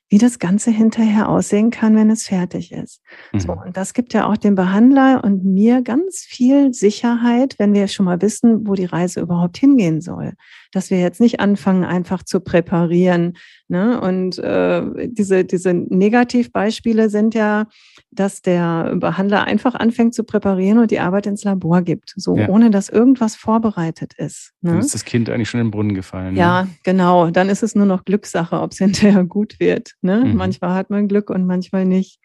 wie 0.09 0.17
das 0.17 0.39
Ganze 0.39 0.71
hinterher 0.71 1.29
aussehen 1.29 1.69
kann, 1.69 1.95
wenn 1.95 2.09
es 2.09 2.27
fertig 2.27 2.71
ist. 2.71 3.01
Mhm. 3.31 3.39
So, 3.39 3.51
und 3.53 3.77
das 3.77 3.93
gibt 3.93 4.13
ja 4.13 4.27
auch 4.27 4.37
dem 4.37 4.55
Behandler 4.55 5.23
und 5.23 5.45
mir 5.45 5.81
ganz 5.81 6.19
viel 6.19 6.73
Sicherheit, 6.73 7.55
wenn 7.59 7.73
wir 7.73 7.87
schon 7.87 8.07
mal 8.07 8.21
wissen, 8.21 8.67
wo 8.67 8.73
die 8.73 8.85
Reise 8.85 9.21
überhaupt 9.21 9.57
hingehen 9.57 10.01
soll. 10.01 10.33
Dass 10.71 10.89
wir 10.89 10.99
jetzt 10.99 11.19
nicht 11.19 11.39
anfangen, 11.39 11.83
einfach 11.83 12.23
zu 12.23 12.39
präparieren. 12.39 13.37
Ne? 13.67 13.99
Und 13.99 14.37
äh, 14.39 15.07
diese, 15.07 15.45
diese 15.45 15.73
Negativbeispiele 15.73 17.09
sind 17.09 17.33
ja, 17.35 17.67
dass 18.11 18.41
der 18.41 18.95
Behandler 18.95 19.45
einfach 19.45 19.75
anfängt 19.75 20.13
zu 20.13 20.23
präparieren 20.23 20.79
und 20.79 20.91
die 20.91 20.99
Arbeit 20.99 21.27
ins 21.27 21.43
Labor 21.43 21.81
gibt, 21.81 22.13
so 22.15 22.35
ja. 22.37 22.49
ohne 22.49 22.71
dass 22.71 22.89
irgendwas 22.89 23.35
vorbereitet 23.35 24.13
ist. 24.17 24.53
Ne? 24.61 24.71
Dann 24.71 24.79
ist 24.79 24.93
das 24.93 25.05
Kind 25.05 25.29
eigentlich 25.29 25.49
schon 25.49 25.59
in 25.59 25.67
den 25.67 25.71
Brunnen 25.71 25.95
gefallen. 25.95 26.33
Ne? 26.33 26.39
Ja, 26.39 26.67
genau. 26.83 27.29
Dann 27.31 27.49
ist 27.49 27.63
es 27.63 27.75
nur 27.75 27.85
noch 27.85 28.05
Glückssache, 28.05 28.59
ob 28.59 28.71
es 28.71 28.77
hinterher 28.79 29.23
gut 29.23 29.59
wird. 29.59 29.93
Ne? 30.01 30.23
Mhm. 30.25 30.35
Manchmal 30.35 30.73
hat 30.73 30.89
man 30.89 31.07
Glück 31.07 31.29
und 31.29 31.45
manchmal 31.45 31.85
nicht. 31.85 32.19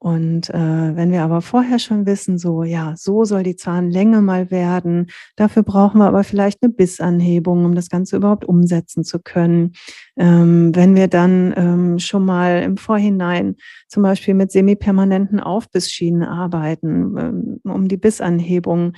Und 0.00 0.48
äh, 0.50 0.96
wenn 0.96 1.10
wir 1.10 1.22
aber 1.22 1.42
vorher 1.42 1.80
schon 1.80 2.06
wissen, 2.06 2.38
so 2.38 2.62
ja, 2.62 2.94
so 2.96 3.24
soll 3.24 3.42
die 3.42 3.56
Zahnlänge 3.56 4.20
mal 4.20 4.52
werden, 4.52 5.08
dafür 5.34 5.64
brauchen 5.64 5.98
wir 5.98 6.06
aber 6.06 6.22
vielleicht 6.22 6.62
eine 6.62 6.72
Bissanhebung, 6.72 7.64
um 7.64 7.74
das 7.74 7.88
Ganze 7.88 8.16
überhaupt 8.16 8.44
umsetzen 8.44 9.02
zu 9.02 9.18
können. 9.18 9.72
Ähm, 10.16 10.72
wenn 10.74 10.94
wir 10.94 11.08
dann 11.08 11.52
ähm, 11.56 11.98
schon 11.98 12.24
mal 12.24 12.62
im 12.62 12.76
Vorhinein 12.76 13.56
zum 13.88 14.04
Beispiel 14.04 14.34
mit 14.34 14.52
semipermanenten 14.52 15.40
Aufbissschienen 15.40 16.22
arbeiten, 16.22 17.16
ähm, 17.18 17.60
um 17.64 17.88
die 17.88 17.96
Bissanhebung 17.96 18.92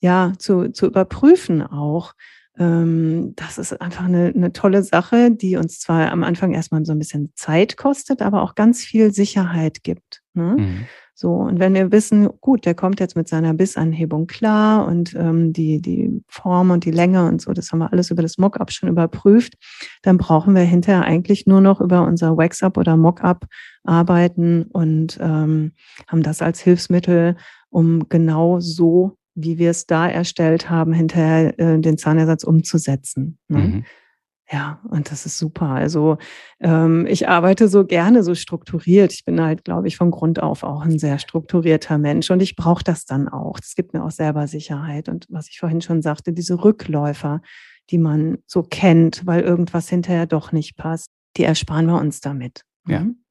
ja, 0.00 0.32
zu, 0.38 0.70
zu 0.70 0.86
überprüfen 0.86 1.62
auch. 1.62 2.12
Ähm, 2.58 3.32
das 3.36 3.56
ist 3.56 3.80
einfach 3.80 4.04
eine, 4.04 4.32
eine 4.34 4.52
tolle 4.52 4.82
Sache, 4.82 5.30
die 5.30 5.56
uns 5.56 5.80
zwar 5.80 6.12
am 6.12 6.24
Anfang 6.24 6.52
erstmal 6.52 6.84
so 6.84 6.92
ein 6.92 6.98
bisschen 6.98 7.32
Zeit 7.36 7.78
kostet, 7.78 8.20
aber 8.20 8.42
auch 8.42 8.54
ganz 8.54 8.82
viel 8.82 9.14
Sicherheit 9.14 9.82
gibt. 9.82 10.21
Ne? 10.34 10.56
Mhm. 10.58 10.86
So, 11.14 11.34
und 11.34 11.60
wenn 11.60 11.74
wir 11.74 11.92
wissen, 11.92 12.28
gut, 12.40 12.64
der 12.64 12.74
kommt 12.74 12.98
jetzt 12.98 13.16
mit 13.16 13.28
seiner 13.28 13.52
Bissanhebung 13.52 14.26
klar 14.26 14.86
und 14.86 15.14
ähm, 15.14 15.52
die, 15.52 15.80
die 15.80 16.22
Form 16.26 16.70
und 16.70 16.84
die 16.84 16.90
Länge 16.90 17.26
und 17.28 17.40
so, 17.40 17.52
das 17.52 17.70
haben 17.70 17.80
wir 17.80 17.92
alles 17.92 18.10
über 18.10 18.22
das 18.22 18.38
Mockup 18.38 18.72
schon 18.72 18.88
überprüft, 18.88 19.54
dann 20.02 20.16
brauchen 20.16 20.54
wir 20.54 20.62
hinterher 20.62 21.02
eigentlich 21.02 21.46
nur 21.46 21.60
noch 21.60 21.80
über 21.80 22.06
unser 22.06 22.36
Wax-Up 22.36 22.78
oder 22.78 22.96
Mockup 22.96 23.46
arbeiten 23.84 24.64
und 24.64 25.18
ähm, 25.20 25.72
haben 26.08 26.22
das 26.22 26.40
als 26.40 26.60
Hilfsmittel, 26.60 27.36
um 27.68 28.08
genau 28.08 28.58
so, 28.60 29.18
wie 29.34 29.58
wir 29.58 29.70
es 29.70 29.86
da 29.86 30.08
erstellt 30.08 30.70
haben, 30.70 30.92
hinterher 30.92 31.58
äh, 31.58 31.78
den 31.78 31.98
Zahnersatz 31.98 32.42
umzusetzen. 32.42 33.38
Ne? 33.48 33.58
Mhm. 33.58 33.84
Ja, 34.52 34.80
und 34.90 35.10
das 35.10 35.24
ist 35.24 35.38
super. 35.38 35.68
Also 35.68 36.18
ähm, 36.60 37.06
ich 37.06 37.26
arbeite 37.26 37.68
so 37.68 37.86
gerne 37.86 38.22
so 38.22 38.34
strukturiert. 38.34 39.14
Ich 39.14 39.24
bin 39.24 39.40
halt, 39.40 39.64
glaube 39.64 39.88
ich, 39.88 39.96
von 39.96 40.10
Grund 40.10 40.42
auf 40.42 40.62
auch 40.62 40.82
ein 40.82 40.98
sehr 40.98 41.18
strukturierter 41.18 41.96
Mensch 41.96 42.30
und 42.30 42.42
ich 42.42 42.54
brauche 42.54 42.84
das 42.84 43.06
dann 43.06 43.28
auch. 43.28 43.58
Das 43.58 43.74
gibt 43.74 43.94
mir 43.94 44.04
auch 44.04 44.10
selber 44.10 44.46
Sicherheit. 44.46 45.08
Und 45.08 45.26
was 45.30 45.48
ich 45.48 45.58
vorhin 45.58 45.80
schon 45.80 46.02
sagte, 46.02 46.34
diese 46.34 46.62
Rückläufer, 46.62 47.40
die 47.88 47.96
man 47.96 48.38
so 48.46 48.62
kennt, 48.62 49.26
weil 49.26 49.40
irgendwas 49.40 49.88
hinterher 49.88 50.26
doch 50.26 50.52
nicht 50.52 50.76
passt, 50.76 51.08
die 51.38 51.44
ersparen 51.44 51.86
wir 51.86 51.98
uns 51.98 52.20
damit. 52.20 52.62
Ja. 52.86 53.00
Mhm. 53.00 53.21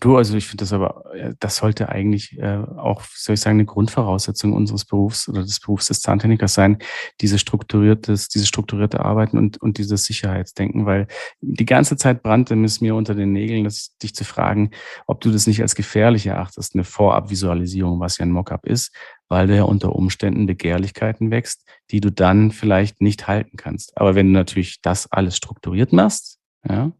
Du, 0.00 0.16
also 0.16 0.36
ich 0.36 0.46
finde 0.46 0.62
das 0.62 0.72
aber, 0.72 1.04
äh, 1.14 1.34
das 1.38 1.56
sollte 1.56 1.88
eigentlich 1.88 2.38
äh, 2.38 2.58
auch, 2.76 3.02
soll 3.14 3.34
ich 3.34 3.40
sagen, 3.40 3.56
eine 3.56 3.66
Grundvoraussetzung 3.66 4.52
unseres 4.52 4.84
Berufs 4.84 5.28
oder 5.28 5.42
des 5.42 5.60
Berufs 5.60 5.88
des 5.88 6.00
Zahntechnikers 6.00 6.54
sein, 6.54 6.78
diese 7.20 7.38
strukturiertes, 7.38 8.28
diese 8.28 8.46
strukturierte 8.46 9.04
Arbeiten 9.04 9.38
und, 9.38 9.60
und 9.60 9.78
dieses 9.78 10.04
Sicherheitsdenken, 10.04 10.86
weil 10.86 11.06
die 11.40 11.66
ganze 11.66 11.96
Zeit 11.96 12.22
brannte 12.22 12.54
es 12.64 12.80
mir 12.80 12.94
unter 12.94 13.14
den 13.14 13.32
Nägeln, 13.32 13.64
dass 13.64 13.96
dich 13.98 14.14
zu 14.14 14.24
fragen, 14.24 14.70
ob 15.06 15.20
du 15.20 15.30
das 15.30 15.46
nicht 15.46 15.62
als 15.62 15.74
gefährlich 15.74 16.26
erachtest, 16.26 16.74
eine 16.74 16.84
Vorabvisualisierung, 16.84 18.00
was 18.00 18.18
ja 18.18 18.24
ein 18.24 18.32
Mockup 18.32 18.66
ist, 18.66 18.94
weil 19.28 19.46
du 19.46 19.56
ja 19.56 19.62
unter 19.62 19.94
Umständen 19.94 20.46
Begehrlichkeiten 20.46 21.30
wächst, 21.30 21.64
die 21.90 22.00
du 22.00 22.10
dann 22.10 22.50
vielleicht 22.50 23.00
nicht 23.00 23.28
halten 23.28 23.56
kannst. 23.56 23.96
Aber 23.96 24.14
wenn 24.14 24.26
du 24.26 24.32
natürlich 24.32 24.80
das 24.82 25.10
alles 25.10 25.36
strukturiert 25.36 25.92
machst, 25.92 26.38
ja. 26.68 26.92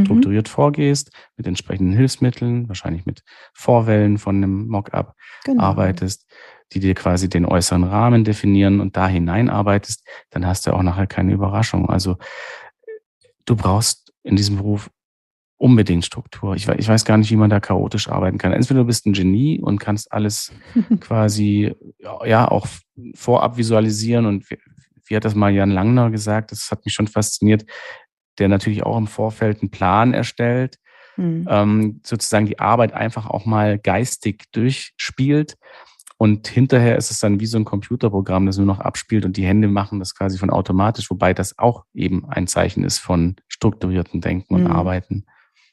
Strukturiert 0.00 0.48
mhm. 0.48 0.52
vorgehst, 0.52 1.12
mit 1.36 1.46
entsprechenden 1.46 1.92
Hilfsmitteln, 1.92 2.68
wahrscheinlich 2.68 3.04
mit 3.04 3.22
Vorwellen 3.52 4.18
von 4.18 4.36
einem 4.36 4.68
Mockup 4.68 5.14
genau. 5.44 5.62
arbeitest, 5.62 6.26
die 6.72 6.80
dir 6.80 6.94
quasi 6.94 7.28
den 7.28 7.44
äußeren 7.44 7.84
Rahmen 7.84 8.24
definieren 8.24 8.80
und 8.80 8.96
da 8.96 9.06
hineinarbeitest, 9.06 10.06
dann 10.30 10.46
hast 10.46 10.66
du 10.66 10.72
auch 10.72 10.82
nachher 10.82 11.06
keine 11.06 11.32
Überraschung. 11.32 11.90
Also 11.90 12.16
du 13.44 13.56
brauchst 13.56 14.12
in 14.22 14.36
diesem 14.36 14.56
Beruf 14.56 14.90
unbedingt 15.58 16.04
Struktur. 16.04 16.56
Ich, 16.56 16.66
ich 16.66 16.88
weiß 16.88 17.04
gar 17.04 17.18
nicht, 17.18 17.30
wie 17.30 17.36
man 17.36 17.50
da 17.50 17.60
chaotisch 17.60 18.08
arbeiten 18.08 18.38
kann. 18.38 18.52
Entweder 18.52 18.80
du 18.80 18.86
bist 18.86 19.06
ein 19.06 19.12
Genie 19.12 19.60
und 19.60 19.78
kannst 19.78 20.12
alles 20.12 20.52
quasi 21.00 21.74
ja 22.24 22.48
auch 22.48 22.66
vorab 23.14 23.58
visualisieren 23.58 24.26
und 24.26 24.50
wie, 24.50 24.58
wie 25.06 25.16
hat 25.16 25.24
das 25.24 25.34
mal 25.34 25.52
Jan 25.52 25.70
Langner 25.70 26.10
gesagt? 26.10 26.50
Das 26.50 26.70
hat 26.70 26.84
mich 26.84 26.94
schon 26.94 27.06
fasziniert 27.06 27.64
der 28.38 28.48
natürlich 28.48 28.82
auch 28.84 28.96
im 28.96 29.06
Vorfeld 29.06 29.60
einen 29.60 29.70
Plan 29.70 30.14
erstellt, 30.14 30.78
mhm. 31.16 31.46
ähm, 31.48 32.00
sozusagen 32.04 32.46
die 32.46 32.58
Arbeit 32.58 32.92
einfach 32.92 33.26
auch 33.26 33.46
mal 33.46 33.78
geistig 33.78 34.44
durchspielt. 34.52 35.56
Und 36.18 36.46
hinterher 36.46 36.96
ist 36.96 37.10
es 37.10 37.18
dann 37.18 37.40
wie 37.40 37.46
so 37.46 37.58
ein 37.58 37.64
Computerprogramm, 37.64 38.46
das 38.46 38.56
nur 38.56 38.66
noch 38.66 38.78
abspielt 38.78 39.24
und 39.24 39.36
die 39.36 39.44
Hände 39.44 39.66
machen 39.66 39.98
das 39.98 40.14
quasi 40.14 40.38
von 40.38 40.50
automatisch, 40.50 41.10
wobei 41.10 41.34
das 41.34 41.58
auch 41.58 41.84
eben 41.94 42.28
ein 42.28 42.46
Zeichen 42.46 42.84
ist 42.84 42.98
von 42.98 43.36
strukturierten 43.48 44.20
Denken 44.20 44.54
und 44.54 44.64
mhm. 44.64 44.70
Arbeiten. 44.70 45.26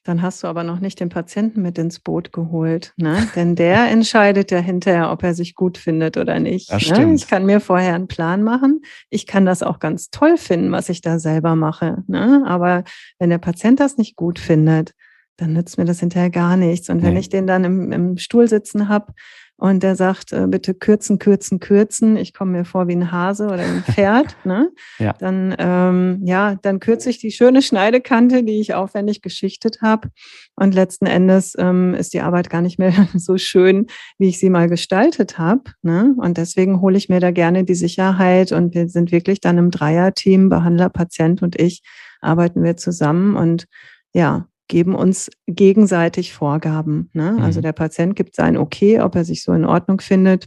Dann 0.10 0.24
hast 0.24 0.41
du 0.41 0.48
aber 0.48 0.63
noch 0.63 0.80
nicht 0.80 1.00
den 1.00 1.10
Patienten 1.10 1.62
mit 1.62 1.78
ins 1.78 2.00
Boot 2.00 2.34
geholt, 2.34 2.95
ne? 2.98 3.28
Denn 3.36 3.56
der 3.56 3.88
entscheidet 3.91 4.50
ja 4.50 4.58
hinterher, 4.58 5.12
ob 5.12 5.22
er 5.22 5.36
sich 5.36 5.54
gut 5.54 5.78
findet 5.78 6.17
oder 6.17 6.39
nicht. 6.39 6.72
Das 6.72 6.89
ne? 6.89 7.13
Ich 7.13 7.28
kann 7.28 7.45
mir 7.45 7.60
vorher 7.60 7.93
einen 7.93 8.08
Plan 8.08 8.41
machen. 8.41 8.82
Ich 9.12 9.28
kann 9.28 9.45
das 9.45 9.62
auch 9.62 9.78
ganz 9.78 10.10
toll 10.10 10.38
finden, 10.38 10.72
was 10.72 10.89
ich 10.89 11.02
da 11.02 11.19
selber 11.19 11.56
mache. 11.56 12.04
Ne? 12.08 12.41
Aber 12.48 12.86
wenn 13.19 13.30
der 13.30 13.38
Patient 13.38 13.80
das 13.80 13.98
nicht 13.98 14.15
gut 14.15 14.39
findet, 14.39 14.95
dann 15.38 15.54
nützt 15.54 15.78
mir 15.78 15.86
das 15.86 16.00
hinterher 16.00 16.32
gar 16.32 16.58
nichts. 16.58 16.89
Und 16.89 17.04
wenn 17.04 17.13
nee. 17.13 17.19
ich 17.19 17.30
den 17.30 17.45
dann 17.45 17.63
im, 17.63 17.91
im 17.91 18.17
Stuhl 18.17 18.48
sitzen 18.48 18.89
habe, 18.89 19.13
und 19.60 19.84
der 19.84 19.95
sagt, 19.95 20.32
äh, 20.32 20.48
bitte 20.48 20.74
kürzen, 20.74 21.19
kürzen, 21.19 21.60
kürzen. 21.60 22.15
Ich 22.15 22.34
komme 22.34 22.52
mir 22.52 22.65
vor 22.65 22.88
wie 22.88 22.95
ein 22.95 23.12
Hase 23.12 23.48
oder 23.48 23.60
ein 23.60 23.84
Pferd. 23.84 24.38
ne? 24.45 24.72
ja. 25.00 25.13
Dann, 25.19 25.54
ähm, 25.60 26.22
ja, 26.24 26.56
dann 26.62 26.80
kürze 26.80 27.10
ich 27.10 27.19
die 27.19 27.32
schöne 27.32 27.62
Schneidekante, 27.62 28.43
die 28.43 28.62
ich 28.62 28.74
aufwendig 28.74 29.22
geschichtet 29.22 29.82
habe. 29.82 30.10
Und 30.56 30.74
letzten 30.74 31.08
Endes 31.08 31.56
ähm, 31.58 31.93
ist 31.93 32.13
die 32.13 32.22
Arbeit 32.22 32.50
gar 32.50 32.62
nicht 32.62 32.80
mehr 32.80 32.93
so 33.15 33.38
schön, 33.38 33.88
wie 34.17 34.30
ich 34.30 34.39
sie 34.39 34.50
mal 34.50 34.69
gestaltet 34.69 35.38
habe. 35.38 35.63
Ne? 35.82 36.15
Und 36.17 36.38
deswegen 36.38 36.80
hole 36.80 36.98
ich 36.98 37.10
mir 37.10 37.19
da 37.19 37.32
gerne 37.32 37.65
die 37.65 37.76
Sicherheit. 37.76 38.54
Und 38.54 38.74
wir 38.74 38.88
sind 38.88 39.12
wirklich 39.12 39.41
dann 39.41 39.58
im 39.58 39.72
Dreierteam, 39.72 40.48
Behandler, 40.48 40.89
Patient 40.89 41.41
und 41.41 41.60
ich, 41.60 41.84
arbeiten 42.22 42.63
wir 42.63 42.78
zusammen. 42.78 43.36
Und 43.36 43.65
ja, 44.13 44.48
geben 44.69 44.95
uns 44.95 45.29
gegenseitig 45.47 46.34
Vorgaben. 46.34 47.10
Ne? 47.12 47.34
Mhm. 47.34 47.39
Also 47.39 47.60
der 47.60 47.73
Patient 47.73 48.15
gibt 48.15 48.36
sein 48.36 48.55
Okay, 48.55 49.01
ob 49.01 49.15
er 49.15 49.25
sich 49.25 49.43
so 49.43 49.51
in 49.51 49.65
Ordnung 49.65 49.99
findet. 49.99 50.45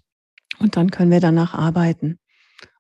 Und 0.59 0.77
dann 0.77 0.91
können 0.91 1.11
wir 1.11 1.21
danach 1.21 1.53
arbeiten. 1.53 2.19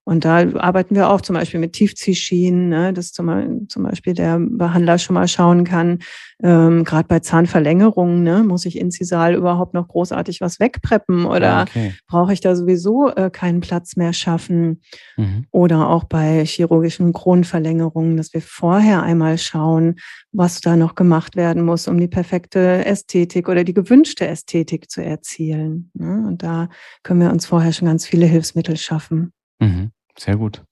Und 0.04 0.24
da 0.24 0.38
arbeiten 0.54 0.96
wir 0.96 1.10
auch 1.10 1.20
zum 1.20 1.34
Beispiel 1.34 1.60
mit 1.60 1.74
Tiefziehschienen, 1.74 2.68
ne, 2.68 2.92
dass 2.92 3.12
zum, 3.12 3.68
zum 3.68 3.84
Beispiel 3.84 4.14
der 4.14 4.38
Behandler 4.40 4.98
schon 4.98 5.14
mal 5.14 5.28
schauen 5.28 5.62
kann, 5.62 6.00
ähm, 6.42 6.82
gerade 6.82 7.06
bei 7.06 7.20
Zahnverlängerungen, 7.20 8.24
ne, 8.24 8.42
muss 8.42 8.66
ich 8.66 8.78
inzisal 8.78 9.34
überhaupt 9.34 9.74
noch 9.74 9.86
großartig 9.86 10.40
was 10.40 10.58
wegpreppen 10.58 11.24
oder 11.24 11.58
ah, 11.58 11.62
okay. 11.62 11.94
brauche 12.08 12.32
ich 12.32 12.40
da 12.40 12.56
sowieso 12.56 13.10
äh, 13.10 13.30
keinen 13.30 13.60
Platz 13.60 13.94
mehr 13.94 14.12
schaffen? 14.12 14.80
Mhm. 15.16 15.46
Oder 15.52 15.88
auch 15.88 16.04
bei 16.04 16.44
chirurgischen 16.44 17.12
Kronverlängerungen, 17.12 18.16
dass 18.16 18.34
wir 18.34 18.42
vorher 18.42 19.04
einmal 19.04 19.38
schauen, 19.38 19.96
was 20.32 20.60
da 20.60 20.74
noch 20.74 20.96
gemacht 20.96 21.36
werden 21.36 21.64
muss, 21.64 21.86
um 21.86 21.98
die 21.98 22.08
perfekte 22.08 22.84
Ästhetik 22.84 23.48
oder 23.48 23.62
die 23.62 23.74
gewünschte 23.74 24.26
Ästhetik 24.26 24.90
zu 24.90 25.04
erzielen. 25.04 25.90
Ne? 25.94 26.24
Und 26.26 26.42
da 26.42 26.68
können 27.04 27.20
wir 27.20 27.30
uns 27.30 27.46
vorher 27.46 27.72
schon 27.72 27.86
ganz 27.86 28.04
viele 28.04 28.26
Hilfsmittel 28.26 28.76
schaffen. 28.76 29.32
Mhm. 29.62 29.92
Sehr 30.18 30.36
gut. 30.36 30.62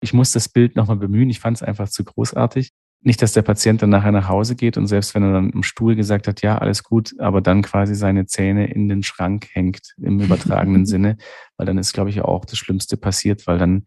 Ich 0.00 0.12
muss 0.12 0.32
das 0.32 0.48
Bild 0.48 0.76
nochmal 0.76 0.96
bemühen. 0.96 1.30
Ich 1.30 1.40
fand 1.40 1.56
es 1.56 1.62
einfach 1.62 1.88
zu 1.88 2.04
großartig. 2.04 2.70
Nicht, 3.00 3.20
dass 3.20 3.32
der 3.32 3.42
Patient 3.42 3.82
dann 3.82 3.90
nachher 3.90 4.12
nach 4.12 4.28
Hause 4.28 4.56
geht 4.56 4.78
und 4.78 4.86
selbst 4.86 5.14
wenn 5.14 5.22
er 5.22 5.32
dann 5.32 5.50
im 5.50 5.62
Stuhl 5.62 5.94
gesagt 5.94 6.26
hat, 6.26 6.40
ja, 6.40 6.56
alles 6.56 6.82
gut, 6.82 7.14
aber 7.18 7.42
dann 7.42 7.60
quasi 7.60 7.94
seine 7.94 8.24
Zähne 8.24 8.66
in 8.72 8.88
den 8.88 9.02
Schrank 9.02 9.48
hängt 9.52 9.94
im 9.98 10.20
übertragenen 10.24 10.86
Sinne, 10.86 11.18
weil 11.56 11.66
dann 11.66 11.76
ist, 11.76 11.92
glaube 11.92 12.10
ich, 12.10 12.22
auch 12.22 12.46
das 12.46 12.58
Schlimmste 12.58 12.96
passiert, 12.96 13.46
weil 13.46 13.58
dann, 13.58 13.84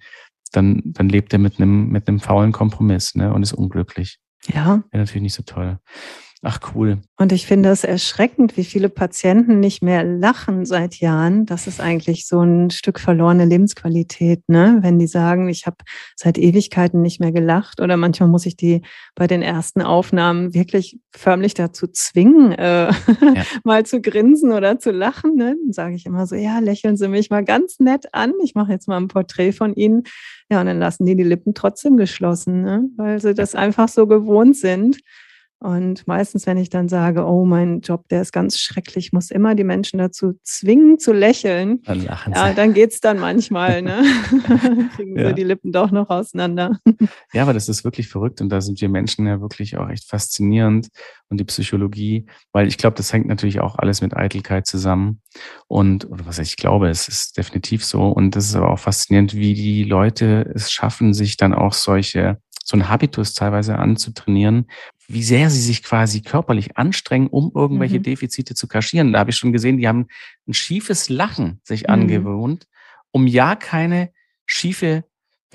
dann, 0.52 0.82
dann 0.86 1.10
lebt 1.10 1.34
er 1.34 1.40
mit 1.40 1.60
einem, 1.60 1.90
mit 1.90 2.08
einem 2.08 2.20
faulen 2.20 2.52
Kompromiss 2.52 3.16
ne, 3.16 3.34
und 3.34 3.42
ist 3.42 3.54
unglücklich. 3.54 4.20
Ja. 4.46 4.84
Wäre 4.92 5.04
natürlich 5.04 5.24
nicht 5.24 5.36
so 5.36 5.44
toll. 5.44 5.80
Ach 6.44 6.60
cool. 6.76 7.00
Und 7.18 7.32
ich 7.32 7.48
finde 7.48 7.70
es 7.70 7.84
erschreckend, 7.84 8.58
wie 8.58 8.64
viele 8.64 8.90
Patienten 8.90 9.60
nicht 9.60 9.82
mehr 9.82 10.04
lachen 10.04 10.66
seit 10.66 11.00
Jahren. 11.00 11.48
Das 11.48 11.66
ist 11.66 11.82
eigentlich 11.82 12.28
so 12.28 12.42
ein 12.42 12.70
Stück 12.70 13.00
verlorene 13.00 13.44
Lebensqualität, 13.44 14.48
ne? 14.48 14.78
Wenn 14.82 15.00
die 15.00 15.08
sagen, 15.08 15.50
ich 15.50 15.66
habe 15.66 15.78
seit 16.16 16.38
Ewigkeiten 16.38 17.02
nicht 17.02 17.20
mehr 17.20 17.32
gelacht 17.32 17.82
oder 17.82 17.98
manchmal 17.98 18.30
muss 18.30 18.46
ich 18.46 18.56
die 18.56 18.84
bei 19.16 19.26
den 19.26 19.42
ersten 19.42 19.82
Aufnahmen 19.82 20.54
wirklich 20.54 21.00
förmlich 21.10 21.56
dazu 21.56 21.88
zwingen, 21.88 22.52
äh, 22.52 22.92
ja. 22.92 22.94
mal 23.64 23.84
zu 23.88 24.00
grinsen 24.00 24.52
oder 24.52 24.78
zu 24.78 24.92
lachen. 24.92 25.36
Ne? 25.36 25.56
Dann 25.64 25.74
sage 25.74 25.96
ich 25.96 26.06
immer 26.06 26.28
so, 26.28 26.36
ja, 26.36 26.60
lächeln 26.60 26.98
Sie 26.98 27.08
mich 27.08 27.32
mal 27.32 27.44
ganz 27.44 27.80
nett 27.80 28.14
an. 28.14 28.34
Ich 28.44 28.54
mache 28.54 28.74
jetzt 28.74 28.88
mal 28.88 28.98
ein 28.98 29.08
Porträt 29.08 29.54
von 29.54 29.74
Ihnen. 29.74 30.04
Ja, 30.52 30.62
und 30.62 30.68
dann 30.68 30.80
lassen 30.80 31.06
die 31.06 31.16
die 31.16 31.24
Lippen 31.24 31.56
trotzdem 31.56 31.98
geschlossen, 31.98 32.62
ne? 32.62 32.84
weil 32.96 33.20
sie 33.20 33.34
das 33.34 33.56
einfach 33.56 33.90
so 33.90 34.06
gewohnt 34.06 34.56
sind. 34.56 35.00
Und 35.60 36.06
meistens, 36.06 36.46
wenn 36.46 36.58
ich 36.58 36.70
dann 36.70 36.88
sage, 36.88 37.26
oh, 37.26 37.44
mein 37.44 37.82
Job, 37.82 38.08
der 38.10 38.22
ist 38.22 38.32
ganz 38.32 38.60
schrecklich, 38.60 39.12
muss 39.12 39.32
immer 39.32 39.56
die 39.56 39.64
Menschen 39.64 39.98
dazu 39.98 40.34
zwingen 40.44 41.00
zu 41.00 41.14
lächeln. 41.14 41.82
Dann 41.84 42.06
lachen 42.06 42.34
sie. 42.34 42.40
Ja, 42.40 42.54
dann 42.54 42.76
geht 42.76 42.92
es 42.92 43.00
dann 43.00 43.18
manchmal, 43.18 43.82
ne? 43.82 44.04
Kriegen 44.96 45.18
ja. 45.18 45.30
sie 45.30 45.34
die 45.34 45.44
Lippen 45.44 45.72
doch 45.72 45.90
noch 45.90 46.12
auseinander. 46.12 46.78
ja, 47.34 47.42
aber 47.42 47.54
das 47.54 47.70
ist 47.70 47.84
wirklich 47.84 48.08
verrückt 48.08 48.40
und 48.40 48.50
da 48.50 48.62
sind 48.62 48.80
wir 48.82 48.90
Menschen 48.90 49.26
ja 49.26 49.42
wirklich 49.42 49.78
auch 49.78 49.90
echt 49.90 50.08
faszinierend 50.08 50.90
und 51.30 51.40
die 51.40 51.46
Psychologie, 51.46 52.28
weil 52.52 52.68
ich 52.68 52.78
glaube, 52.78 52.96
das 52.96 53.12
hängt 53.12 53.28
natürlich 53.28 53.60
auch 53.60 53.80
alles 53.80 54.02
mit 54.02 54.16
Eitelkeit 54.16 54.68
zusammen. 54.68 55.22
Und, 55.68 56.10
oder 56.10 56.28
was 56.28 56.38
ich 56.38 56.56
glaube, 56.56 56.90
es 56.90 57.08
ist 57.08 57.36
definitiv 57.36 57.84
so. 57.84 58.04
Und 58.04 58.36
das 58.36 58.46
ist 58.46 58.56
aber 58.56 58.72
auch 58.72 58.80
faszinierend, 58.80 59.34
wie 59.34 59.56
die 59.56 59.84
Leute 59.84 60.52
es 60.54 60.72
schaffen, 60.72 61.16
sich 61.16 61.36
dann 61.36 61.54
auch 61.54 61.74
solche 61.74 62.38
so 62.68 62.76
ein 62.76 62.90
Habitus 62.90 63.34
teilweise 63.34 63.78
anzutrainieren, 63.80 64.68
wie 65.08 65.24
sehr 65.24 65.50
sie 65.50 65.62
sich 65.62 65.84
quasi 65.84 66.22
körperlich 66.22 66.78
anstrengen, 66.78 67.28
um 67.28 67.52
irgendwelche 67.56 68.00
mhm. 68.00 68.04
Defizite 68.04 68.56
zu 68.56 68.68
kaschieren. 68.68 69.14
Da 69.14 69.20
habe 69.20 69.30
ich 69.30 69.38
schon 69.38 69.54
gesehen, 69.54 69.78
die 69.78 69.88
haben 69.88 70.08
ein 70.48 70.54
schiefes 70.54 71.10
Lachen 71.10 71.62
sich 71.64 71.84
mhm. 71.84 71.94
angewohnt, 71.94 72.68
um 73.12 73.26
ja 73.26 73.56
keine 73.56 74.12
schiefe 74.46 75.06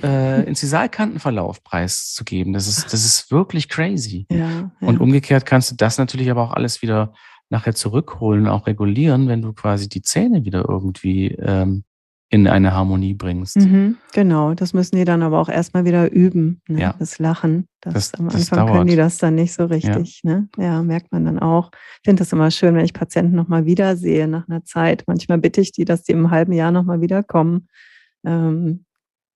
äh, 0.03 0.42
Inzisalkantenverlauf 0.48 1.62
preiszugeben. 1.62 2.55
Das 2.55 2.66
ist, 2.66 2.92
das 2.92 3.05
ist 3.05 3.30
wirklich 3.30 3.68
crazy. 3.68 4.26
Ja, 4.30 4.36
ja. 4.38 4.72
Und 4.80 5.00
umgekehrt 5.00 5.44
kannst 5.44 5.70
du 5.70 5.76
das 5.76 5.98
natürlich 5.98 6.30
aber 6.30 6.42
auch 6.42 6.53
alles 6.53 6.80
wieder 6.80 7.12
nachher 7.50 7.74
zurückholen, 7.74 8.48
auch 8.48 8.66
regulieren, 8.66 9.28
wenn 9.28 9.42
du 9.42 9.53
quasi 9.53 9.88
die 9.88 10.00
Zähne 10.00 10.46
wieder 10.46 10.64
irgendwie 10.66 11.28
ähm, 11.32 11.84
in 12.33 12.49
eine 12.49 12.72
Harmonie 12.72 13.12
bringst. 13.12 13.59
Mhm, 13.59 13.99
genau, 14.14 14.55
das 14.55 14.72
müssen 14.72 14.97
die 14.97 15.05
dann 15.05 15.22
aber 15.22 15.39
auch 15.39 15.51
erstmal 15.51 15.85
wieder 15.85 16.11
üben, 16.11 16.62
ne? 16.66 16.80
ja. 16.80 16.95
das 16.99 17.18
Lachen. 17.18 17.68
Das, 17.83 17.93
das 17.93 18.14
am 18.14 18.30
Anfang 18.30 18.66
das 18.66 18.74
können 18.74 18.87
die 18.87 18.97
das 18.97 19.18
dann 19.18 19.35
nicht 19.35 19.53
so 19.53 19.66
richtig. 19.66 20.22
Ja, 20.24 20.30
ne? 20.30 20.49
ja 20.57 20.83
merkt 20.83 21.12
man 21.12 21.26
dann 21.26 21.39
auch. 21.39 21.70
Ich 21.74 22.05
finde 22.07 22.22
das 22.22 22.33
immer 22.33 22.51
schön, 22.51 22.74
wenn 22.74 22.87
ich 22.87 22.95
Patienten 22.95 23.37
nochmal 23.37 23.66
wiedersehe 23.66 24.28
nach 24.28 24.49
einer 24.49 24.64
Zeit. 24.64 25.05
Manchmal 25.07 25.39
bitte 25.39 25.61
ich 25.61 25.72
die, 25.72 25.85
dass 25.85 26.05
die 26.05 26.12
im 26.12 26.30
halben 26.30 26.53
Jahr 26.53 26.70
nochmal 26.70 27.03
wiederkommen. 27.03 27.68
Ähm, 28.24 28.87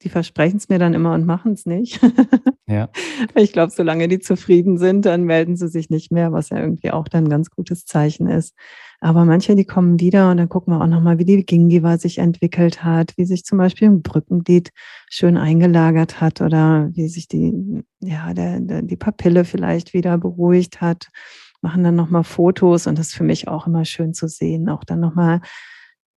die 0.01 0.09
versprechen 0.09 0.57
es 0.57 0.69
mir 0.69 0.79
dann 0.79 0.93
immer 0.93 1.13
und 1.13 1.25
machen 1.25 1.51
es 1.51 1.65
nicht. 1.65 1.99
ja. 2.67 2.87
Ich 3.35 3.51
glaube, 3.51 3.73
solange 3.73 4.07
die 4.07 4.19
zufrieden 4.19 4.77
sind, 4.77 5.05
dann 5.05 5.23
melden 5.23 5.57
sie 5.57 5.67
sich 5.67 5.89
nicht 5.89 6.13
mehr, 6.13 6.31
was 6.31 6.49
ja 6.49 6.59
irgendwie 6.59 6.91
auch 6.91 7.09
dann 7.09 7.25
ein 7.25 7.29
ganz 7.29 7.49
gutes 7.49 7.83
Zeichen 7.85 8.27
ist. 8.27 8.53
Aber 8.99 9.25
manche, 9.25 9.55
die 9.55 9.65
kommen 9.65 9.99
wieder 9.99 10.31
und 10.31 10.37
dann 10.37 10.49
gucken 10.49 10.73
wir 10.73 10.81
auch 10.81 10.87
nochmal, 10.87 11.19
wie 11.19 11.25
die 11.25 11.45
Gingiva 11.45 11.97
sich 11.97 12.17
entwickelt 12.17 12.83
hat, 12.83 13.13
wie 13.17 13.25
sich 13.25 13.43
zum 13.43 13.57
Beispiel 13.57 13.89
ein 13.89 14.01
Brückenglied 14.01 14.71
schön 15.09 15.37
eingelagert 15.37 16.21
hat 16.21 16.41
oder 16.41 16.89
wie 16.93 17.07
sich 17.07 17.27
die, 17.27 17.83
ja, 17.99 18.33
der, 18.33 18.59
der, 18.59 18.81
die 18.81 18.95
Papille 18.95 19.45
vielleicht 19.45 19.93
wieder 19.93 20.17
beruhigt 20.17 20.81
hat, 20.81 21.09
machen 21.61 21.83
dann 21.83 21.95
nochmal 21.95 22.23
Fotos 22.23 22.87
und 22.87 22.97
das 22.97 23.07
ist 23.07 23.15
für 23.15 23.23
mich 23.23 23.47
auch 23.47 23.67
immer 23.67 23.85
schön 23.85 24.13
zu 24.13 24.27
sehen, 24.27 24.69
auch 24.69 24.83
dann 24.83 24.99
nochmal 24.99 25.41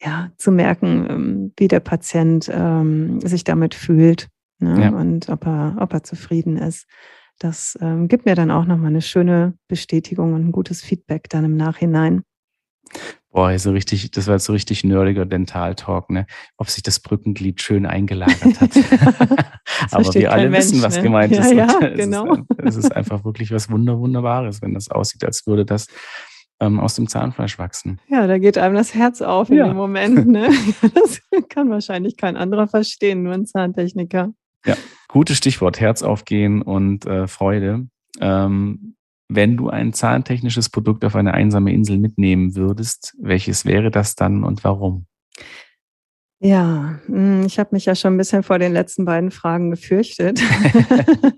ja, 0.00 0.30
zu 0.36 0.52
merken, 0.52 1.06
ähm, 1.10 1.52
wie 1.56 1.68
der 1.68 1.80
Patient 1.80 2.48
ähm, 2.52 3.20
sich 3.20 3.44
damit 3.44 3.74
fühlt 3.74 4.28
ne? 4.60 4.82
ja. 4.82 4.90
und 4.90 5.28
ob 5.28 5.46
er, 5.46 5.76
ob 5.80 5.92
er 5.92 6.02
zufrieden 6.04 6.56
ist. 6.56 6.86
Das 7.38 7.78
ähm, 7.80 8.08
gibt 8.08 8.26
mir 8.26 8.34
dann 8.34 8.50
auch 8.50 8.64
nochmal 8.64 8.88
eine 8.88 9.02
schöne 9.02 9.54
Bestätigung 9.68 10.34
und 10.34 10.46
ein 10.46 10.52
gutes 10.52 10.82
Feedback 10.82 11.28
dann 11.28 11.44
im 11.44 11.56
Nachhinein. 11.56 12.22
Boah, 13.30 13.56
so 13.58 13.72
richtig, 13.72 14.10
das 14.10 14.26
war 14.26 14.34
jetzt 14.34 14.46
so 14.46 14.52
richtig 14.52 14.84
nerdiger 14.84 15.26
Dental-Talk, 15.26 16.10
ne? 16.10 16.26
Ob 16.56 16.70
sich 16.70 16.82
das 16.82 16.98
Brückenglied 16.98 17.60
schön 17.60 17.84
eingelagert 17.84 18.60
hat. 18.60 18.70
Aber 19.90 20.14
wir 20.14 20.32
alle 20.32 20.48
Mensch, 20.48 20.66
wissen, 20.66 20.82
was 20.82 20.96
ne? 20.96 21.02
gemeint 21.02 21.34
ja, 21.34 21.42
ist. 21.42 21.52
Ja, 21.52 21.78
es 21.80 21.96
genau. 21.98 22.34
Ist, 22.34 22.46
es 22.58 22.76
ist 22.76 22.96
einfach 22.96 23.24
wirklich 23.24 23.52
was 23.52 23.70
Wunder, 23.70 23.98
Wunderbares, 23.98 24.62
wenn 24.62 24.74
das 24.74 24.90
aussieht, 24.90 25.24
als 25.24 25.46
würde 25.46 25.66
das 25.66 25.88
ähm, 26.60 26.80
aus 26.80 26.94
dem 26.94 27.06
Zahnfleisch 27.06 27.58
wachsen. 27.58 28.00
Ja, 28.08 28.26
da 28.26 28.38
geht 28.38 28.58
einem 28.58 28.74
das 28.74 28.94
Herz 28.94 29.22
auf 29.22 29.50
in 29.50 29.58
dem 29.58 29.76
Moment. 29.76 30.26
Ne? 30.26 30.50
Das 30.94 31.20
kann 31.48 31.70
wahrscheinlich 31.70 32.16
kein 32.16 32.36
anderer 32.36 32.66
verstehen, 32.66 33.22
nur 33.22 33.34
ein 33.34 33.46
Zahntechniker. 33.46 34.32
Ja, 34.64 34.74
gutes 35.08 35.36
Stichwort, 35.36 35.80
Herz 35.80 36.02
aufgehen 36.02 36.62
und 36.62 37.06
äh, 37.06 37.28
Freude. 37.28 37.86
Ähm, 38.20 38.96
wenn 39.28 39.56
du 39.56 39.68
ein 39.68 39.92
zahntechnisches 39.92 40.70
Produkt 40.70 41.04
auf 41.04 41.14
eine 41.14 41.34
einsame 41.34 41.72
Insel 41.72 41.98
mitnehmen 41.98 42.56
würdest, 42.56 43.14
welches 43.20 43.64
wäre 43.64 43.90
das 43.90 44.14
dann 44.14 44.42
und 44.44 44.64
warum? 44.64 45.06
Ja, 46.40 47.00
hm, 47.06 47.44
ich 47.46 47.58
habe 47.58 47.70
mich 47.72 47.84
ja 47.86 47.96
schon 47.96 48.14
ein 48.14 48.16
bisschen 48.16 48.44
vor 48.44 48.60
den 48.60 48.72
letzten 48.72 49.04
beiden 49.04 49.32
Fragen 49.32 49.70
gefürchtet. 49.70 50.40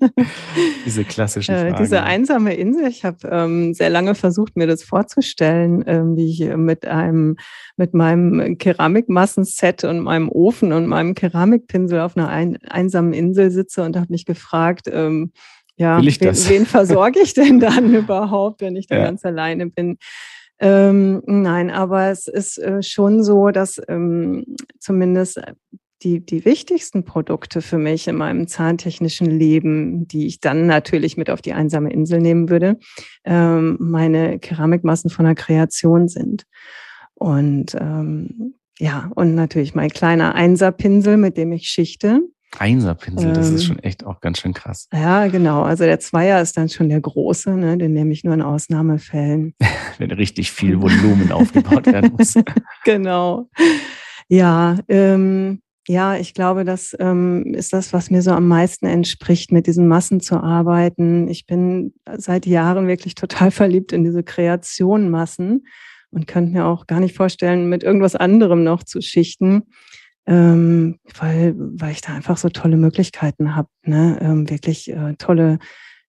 diese 0.85 1.05
klassischen 1.05 1.55
äh, 1.55 1.71
Fragen. 1.71 1.83
Diese 1.83 2.03
einsame 2.03 2.55
Insel. 2.55 2.87
Ich 2.89 3.03
habe 3.03 3.27
ähm, 3.31 3.73
sehr 3.73 3.89
lange 3.89 4.15
versucht, 4.15 4.57
mir 4.57 4.67
das 4.67 4.83
vorzustellen, 4.83 5.83
ähm, 5.87 6.17
wie 6.17 6.31
ich 6.31 6.55
mit 6.55 6.87
einem, 6.87 7.37
mit 7.79 7.95
meinem 7.95 8.59
Keramikmassenset 8.59 9.85
und 9.85 10.01
meinem 10.01 10.29
Ofen 10.29 10.75
und 10.75 10.87
meinem 10.87 11.15
Keramikpinsel 11.15 12.01
auf 12.01 12.15
einer 12.15 12.29
ein, 12.29 12.59
einsamen 12.69 13.15
Insel 13.15 13.51
sitze 13.51 13.83
und 13.83 13.97
habe 13.97 14.09
mich 14.11 14.27
gefragt, 14.27 14.87
ähm, 14.93 15.33
ja, 15.81 15.99
wen, 15.99 16.05
wen 16.05 16.67
versorge 16.67 17.21
ich 17.21 17.33
denn 17.33 17.59
dann 17.61 17.95
überhaupt, 17.95 18.61
wenn 18.61 18.77
ich 18.77 18.87
da 18.87 18.99
ja. 18.99 19.05
ganz 19.05 19.25
alleine 19.25 19.67
bin? 19.69 19.97
Ähm, 20.59 21.23
nein, 21.25 21.71
aber 21.71 22.11
es 22.11 22.29
ist 22.29 22.59
äh, 22.59 22.83
schon 22.83 23.25
so, 23.25 23.51
dass 23.51 23.81
ähm, 23.89 24.45
zumindest 24.79 25.39
äh, 25.39 25.55
die, 26.03 26.21
die 26.21 26.45
wichtigsten 26.45 27.07
Produkte 27.07 27.63
für 27.63 27.79
mich 27.79 28.09
in 28.09 28.17
meinem 28.17 28.47
zahntechnischen 28.47 29.27
Leben, 29.27 30.07
die 30.07 30.27
ich 30.27 30.41
dann 30.41 30.67
natürlich 30.67 31.17
mit 31.17 31.31
auf 31.31 31.41
die 31.41 31.55
einsame 31.55 31.91
Insel 31.91 32.21
nehmen 32.21 32.51
würde, 32.51 32.79
ähm, 33.25 33.79
meine 33.81 34.39
Keramikmassen 34.39 35.09
von 35.09 35.25
der 35.25 35.35
Kreation 35.35 36.09
sind. 36.09 36.45
Und 37.15 37.75
ähm, 37.81 38.55
ja, 38.79 39.11
und 39.15 39.35
natürlich 39.35 39.75
mein 39.75 39.91
kleiner 39.91 40.35
Einserpinsel, 40.35 41.17
mit 41.17 41.39
dem 41.39 41.53
ich 41.53 41.69
schichte. 41.69 42.21
Einserpinsel, 42.59 43.33
das 43.33 43.51
ist 43.51 43.63
ähm, 43.63 43.67
schon 43.67 43.79
echt 43.81 44.05
auch 44.05 44.21
ganz 44.21 44.41
schön 44.41 44.55
krass. 44.55 44.89
Ja, 44.93 45.29
genau. 45.29 45.63
Also 45.63 45.85
der 45.85 46.01
Zweier 46.01 46.43
ist 46.43 46.57
dann 46.57 46.69
schon 46.69 46.89
der 46.89 47.01
große, 47.01 47.53
ne? 47.53 47.79
den 47.79 47.93
nehme 47.93 48.13
ich 48.13 48.25
nur 48.25 48.35
in 48.35 48.43
Ausnahmefällen. 48.43 49.55
Wenn 49.99 50.11
richtig 50.11 50.51
viel 50.51 50.81
Volumen 50.81 51.33
aufgebaut 51.33 51.87
werden 51.87 52.13
muss. 52.17 52.35
genau. 52.85 53.49
Ja, 54.29 54.79
ähm, 54.89 55.61
ja, 55.89 56.17
ich 56.17 56.35
glaube, 56.35 56.65
das 56.65 56.95
ähm, 57.01 57.55
ist 57.55 57.73
das, 57.73 57.93
was 57.93 58.11
mir 58.11 58.23
so 58.23 58.33
am 58.33 58.47
meisten 58.47 58.87
entspricht, 58.87 59.51
mit 59.51 59.67
diesen 59.67 59.89
Massen 59.89 60.21
zu 60.21 60.37
arbeiten. 60.37 61.29
Ich 61.29 61.47
bin 61.47 61.95
seit 62.17 62.47
Jahren 62.47 62.87
wirklich 62.87 63.15
total 63.15 63.51
verliebt 63.51 63.93
in 63.93 64.05
diese 64.05 64.23
Kreationmassen 64.23 65.67
und 66.11 66.27
könnte 66.27 66.53
mir 66.53 66.67
auch 66.67 66.87
gar 66.87 67.01
nicht 67.01 67.17
vorstellen, 67.17 67.69
mit 67.69 67.83
irgendwas 67.83 68.15
anderem 68.15 68.63
noch 68.63 68.85
zu 68.85 69.01
schichten 69.01 69.65
ähm, 70.31 71.01
weil, 71.19 71.55
weil 71.57 71.91
ich 71.91 72.03
da 72.03 72.15
einfach 72.15 72.37
so 72.37 72.49
tolle 72.49 72.77
Möglichkeiten 72.77 73.57
habe, 73.57 73.69
ne? 73.83 74.17
Ähm, 74.23 74.49
wirklich 74.49 74.89
äh, 74.89 75.15
tolle, 75.19 75.59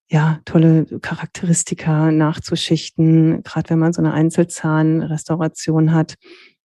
ja, 0.08 0.38
tolle 0.44 0.86
Charakteristika 1.00 2.12
nachzuschichten, 2.12 3.42
gerade 3.42 3.70
wenn 3.70 3.80
man 3.80 3.92
so 3.92 4.00
eine 4.00 4.14
Einzelzahnrestauration 4.14 5.92
hat. 5.92 6.14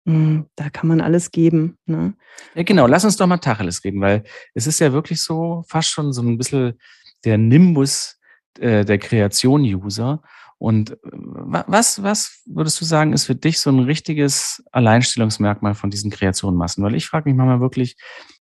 Hm, 0.05 0.47
da 0.57 0.69
kann 0.69 0.89
man 0.89 0.99
alles 0.99 1.31
geben. 1.31 1.77
Ne? 1.85 2.13
Ja, 2.55 2.63
genau. 2.63 2.87
Lass 2.87 3.05
uns 3.05 3.15
doch 3.15 3.25
mal 3.25 3.37
Tacheles 3.37 3.83
reden, 3.85 4.01
weil 4.01 4.23
es 4.53 4.67
ist 4.67 4.79
ja 4.79 4.91
wirklich 4.91 5.21
so 5.21 5.63
fast 5.67 5.89
schon 5.89 6.11
so 6.11 6.21
ein 6.21 6.37
bisschen 6.37 6.73
der 7.23 7.37
Nimbus 7.37 8.19
äh, 8.59 8.83
der 8.83 8.99
Kreation-User. 8.99 10.21
Und 10.57 10.91
äh, 10.91 10.95
was, 11.03 12.01
was 12.01 12.41
würdest 12.45 12.79
du 12.79 12.85
sagen, 12.85 13.13
ist 13.13 13.25
für 13.25 13.35
dich 13.35 13.59
so 13.59 13.69
ein 13.69 13.79
richtiges 13.79 14.63
Alleinstellungsmerkmal 14.71 15.75
von 15.75 15.89
diesen 15.89 16.11
Kreationenmassen? 16.11 16.83
Weil 16.83 16.95
ich 16.95 17.07
frage 17.07 17.29
mich 17.29 17.37
manchmal 17.37 17.59
wirklich, 17.59 17.97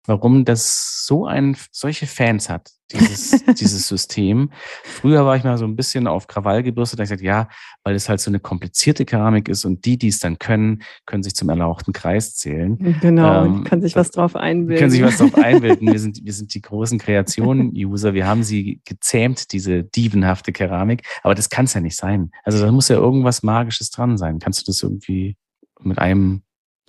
warum 0.07 0.45
das 0.45 1.05
so 1.07 1.27
ein, 1.27 1.57
solche 1.71 2.07
Fans 2.07 2.49
hat, 2.49 2.71
dieses, 2.93 3.45
dieses 3.61 3.87
System. 3.87 4.51
Früher 4.83 5.25
war 5.25 5.37
ich 5.37 5.45
mal 5.45 5.59
so 5.59 5.65
ein 5.65 5.77
bisschen 5.77 6.07
auf 6.07 6.27
Krawall 6.27 6.63
gebürstet, 6.63 6.99
da 6.99 7.03
ich 7.03 7.11
gesagt, 7.11 7.23
ja, 7.23 7.49
weil 7.85 7.95
es 7.95 8.09
halt 8.09 8.21
so 8.21 8.31
eine 8.31 8.41
komplizierte 8.41 9.05
Keramik 9.05 9.49
ist 9.49 9.65
und 9.65 9.85
die, 9.85 9.99
die 9.99 10.09
es 10.09 10.19
dann 10.19 10.39
können, 10.39 10.83
können 11.07 11.23
sich 11.23 11.35
zum 11.35 11.49
erlauchten 11.49 11.93
Kreis 11.93 12.35
zählen. 12.35 12.99
Genau, 13.01 13.45
ähm, 13.45 13.65
können 13.65 13.83
sich 13.83 13.97
was 13.97 14.11
drauf 14.11 14.37
einbilden. 14.37 14.79
Können 14.79 14.91
sich 14.91 15.03
was 15.03 15.19
drauf 15.19 15.35
einbilden. 15.37 15.93
Wir 15.93 16.01
sind, 16.01 16.25
wir 16.25 16.33
sind 16.33 16.55
die 16.55 16.63
großen 16.63 16.99
Kreationen-User. 16.99 18.15
Wir 18.15 18.27
haben 18.27 18.43
sie 18.43 18.81
gezähmt, 18.85 19.53
diese 19.53 19.85
dievenhafte 19.85 20.53
Keramik. 20.53 21.03
Aber 21.23 21.35
das 21.35 21.51
kann 21.51 21.67
es 21.67 21.75
ja 21.75 21.81
nicht 21.81 21.97
sein. 21.97 22.31
Also 22.45 22.65
da 22.65 22.73
muss 22.73 22.89
ja 22.89 22.97
irgendwas 22.97 23.43
Magisches 23.43 23.91
dran 23.91 24.17
sein. 24.17 24.39
Kannst 24.39 24.61
du 24.61 24.65
das 24.67 24.83
irgendwie 24.83 25.37
mit 25.83 25.99
einem 25.99 26.43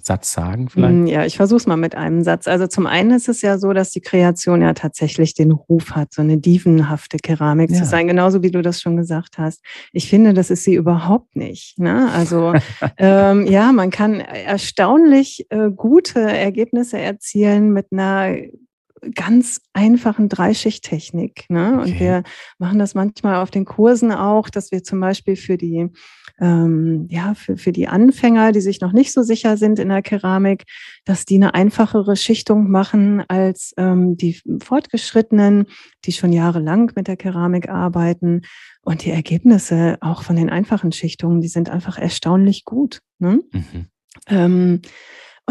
Satz 0.05 0.33
sagen 0.33 0.69
vielleicht? 0.69 0.93
Mm, 0.93 1.07
ja, 1.07 1.25
ich 1.25 1.37
versuche 1.37 1.57
es 1.57 1.67
mal 1.67 1.77
mit 1.77 1.95
einem 1.95 2.23
Satz. 2.23 2.47
Also 2.47 2.67
zum 2.67 2.87
einen 2.87 3.11
ist 3.11 3.29
es 3.29 3.41
ja 3.41 3.57
so, 3.57 3.73
dass 3.73 3.91
die 3.91 4.01
Kreation 4.01 4.61
ja 4.61 4.73
tatsächlich 4.73 5.33
den 5.33 5.51
Ruf 5.51 5.91
hat, 5.91 6.13
so 6.13 6.21
eine 6.21 6.37
dievenhafte 6.37 7.17
Keramik 7.17 7.71
ja. 7.71 7.77
zu 7.77 7.85
sein, 7.85 8.07
genauso 8.07 8.43
wie 8.43 8.51
du 8.51 8.61
das 8.61 8.81
schon 8.81 8.97
gesagt 8.97 9.37
hast. 9.37 9.63
Ich 9.93 10.09
finde, 10.09 10.33
das 10.33 10.49
ist 10.49 10.63
sie 10.63 10.75
überhaupt 10.75 11.35
nicht. 11.35 11.79
Ne? 11.79 12.09
Also 12.13 12.53
ähm, 12.97 13.45
ja, 13.47 13.71
man 13.71 13.89
kann 13.89 14.19
erstaunlich 14.19 15.45
äh, 15.49 15.69
gute 15.69 16.19
Ergebnisse 16.19 16.97
erzielen 16.99 17.71
mit 17.73 17.87
einer 17.91 18.35
ganz 19.15 19.61
einfachen 19.73 20.29
Dreischichttechnik. 20.29 21.45
Ne? 21.49 21.79
Okay. 21.79 21.81
Und 21.81 21.99
wir 21.99 22.23
machen 22.59 22.79
das 22.79 22.93
manchmal 22.93 23.35
auf 23.37 23.51
den 23.51 23.65
Kursen 23.65 24.11
auch, 24.11 24.49
dass 24.49 24.71
wir 24.71 24.83
zum 24.83 24.99
Beispiel 24.99 25.35
für 25.35 25.57
die 25.57 25.89
ähm, 26.41 27.07
ja, 27.09 27.35
für, 27.35 27.55
für 27.55 27.71
die 27.71 27.87
Anfänger, 27.87 28.51
die 28.51 28.61
sich 28.61 28.81
noch 28.81 28.93
nicht 28.93 29.13
so 29.13 29.21
sicher 29.21 29.57
sind 29.57 29.77
in 29.77 29.89
der 29.89 30.01
Keramik, 30.01 30.63
dass 31.05 31.23
die 31.25 31.35
eine 31.35 31.53
einfachere 31.53 32.15
Schichtung 32.15 32.71
machen 32.71 33.23
als 33.27 33.73
ähm, 33.77 34.17
die 34.17 34.39
Fortgeschrittenen, 34.63 35.67
die 36.03 36.11
schon 36.11 36.33
jahrelang 36.33 36.91
mit 36.95 37.07
der 37.07 37.15
Keramik 37.15 37.69
arbeiten. 37.69 38.41
Und 38.81 39.05
die 39.05 39.11
Ergebnisse 39.11 39.99
auch 40.01 40.23
von 40.23 40.35
den 40.35 40.49
einfachen 40.49 40.91
Schichtungen, 40.91 41.41
die 41.41 41.47
sind 41.47 41.69
einfach 41.69 41.99
erstaunlich 41.99 42.65
gut. 42.65 43.01
Ne? 43.19 43.41
Mhm. 43.51 43.85
Ähm, 44.27 44.81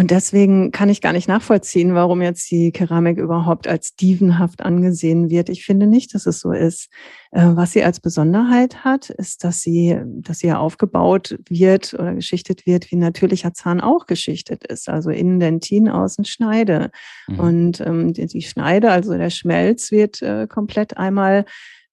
Und 0.00 0.10
deswegen 0.10 0.70
kann 0.70 0.88
ich 0.88 1.02
gar 1.02 1.12
nicht 1.12 1.28
nachvollziehen, 1.28 1.92
warum 1.92 2.22
jetzt 2.22 2.50
die 2.50 2.72
Keramik 2.72 3.18
überhaupt 3.18 3.68
als 3.68 3.96
dievenhaft 3.96 4.62
angesehen 4.62 5.28
wird. 5.28 5.50
Ich 5.50 5.66
finde 5.66 5.86
nicht, 5.86 6.14
dass 6.14 6.24
es 6.24 6.40
so 6.40 6.52
ist. 6.52 6.88
Äh, 7.32 7.50
was 7.52 7.72
sie 7.72 7.84
als 7.84 8.00
Besonderheit 8.00 8.82
hat, 8.82 9.10
ist, 9.10 9.44
dass 9.44 9.60
sie, 9.60 10.00
dass 10.06 10.38
sie 10.38 10.46
ja 10.46 10.58
aufgebaut 10.58 11.38
wird 11.50 11.92
oder 11.92 12.14
geschichtet 12.14 12.64
wird, 12.64 12.90
wie 12.90 12.96
natürlicher 12.96 13.52
Zahn 13.52 13.82
auch 13.82 14.06
geschichtet 14.06 14.64
ist. 14.64 14.88
Also 14.88 15.10
innen 15.10 15.38
Dentin, 15.38 15.90
außen 15.90 16.24
Schneide. 16.24 16.90
Mhm. 17.28 17.38
Und 17.38 17.80
ähm, 17.82 18.14
die, 18.14 18.24
die, 18.24 18.40
Schneide, 18.40 18.92
also 18.92 19.14
der 19.18 19.28
Schmelz, 19.28 19.90
wird 19.90 20.22
äh, 20.22 20.46
komplett 20.46 20.96
einmal 20.96 21.44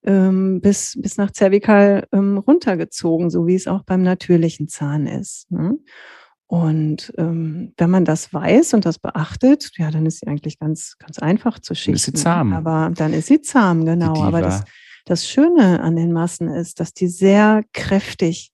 ähm, 0.05 0.61
bis, 0.61 0.97
bis 0.97 1.17
nach 1.17 1.31
Zervikal 1.31 2.07
ähm, 2.13 2.37
runtergezogen, 2.37 3.29
so 3.29 3.47
wie 3.47 3.55
es 3.55 3.67
auch 3.67 3.83
beim 3.83 4.01
natürlichen 4.01 4.69
Zahn 4.69 5.07
ist. 5.07 5.51
Ne? 5.51 5.77
Und 6.47 7.13
ähm, 7.17 7.73
wenn 7.77 7.89
man 7.89 8.05
das 8.05 8.33
weiß 8.33 8.73
und 8.73 8.85
das 8.85 8.99
beachtet, 8.99 9.71
ja, 9.77 9.91
dann 9.91 10.05
ist 10.05 10.21
sie 10.21 10.27
eigentlich 10.27 10.59
ganz, 10.59 10.95
ganz 10.97 11.19
einfach 11.19 11.59
zu 11.59 11.75
schichten. 11.75 11.91
Dann 11.91 11.95
ist 11.95 12.05
sie 12.05 12.13
zahm. 12.13 12.53
Aber 12.53 12.91
dann 12.95 13.13
ist 13.13 13.27
sie 13.27 13.41
zahm, 13.41 13.85
genau. 13.85 14.23
Aber 14.23 14.41
das, 14.41 14.63
das 15.05 15.27
Schöne 15.27 15.81
an 15.81 15.97
den 15.97 16.13
Massen 16.13 16.47
ist, 16.47 16.79
dass 16.79 16.93
die 16.93 17.07
sehr 17.07 17.63
kräftig 17.73 18.53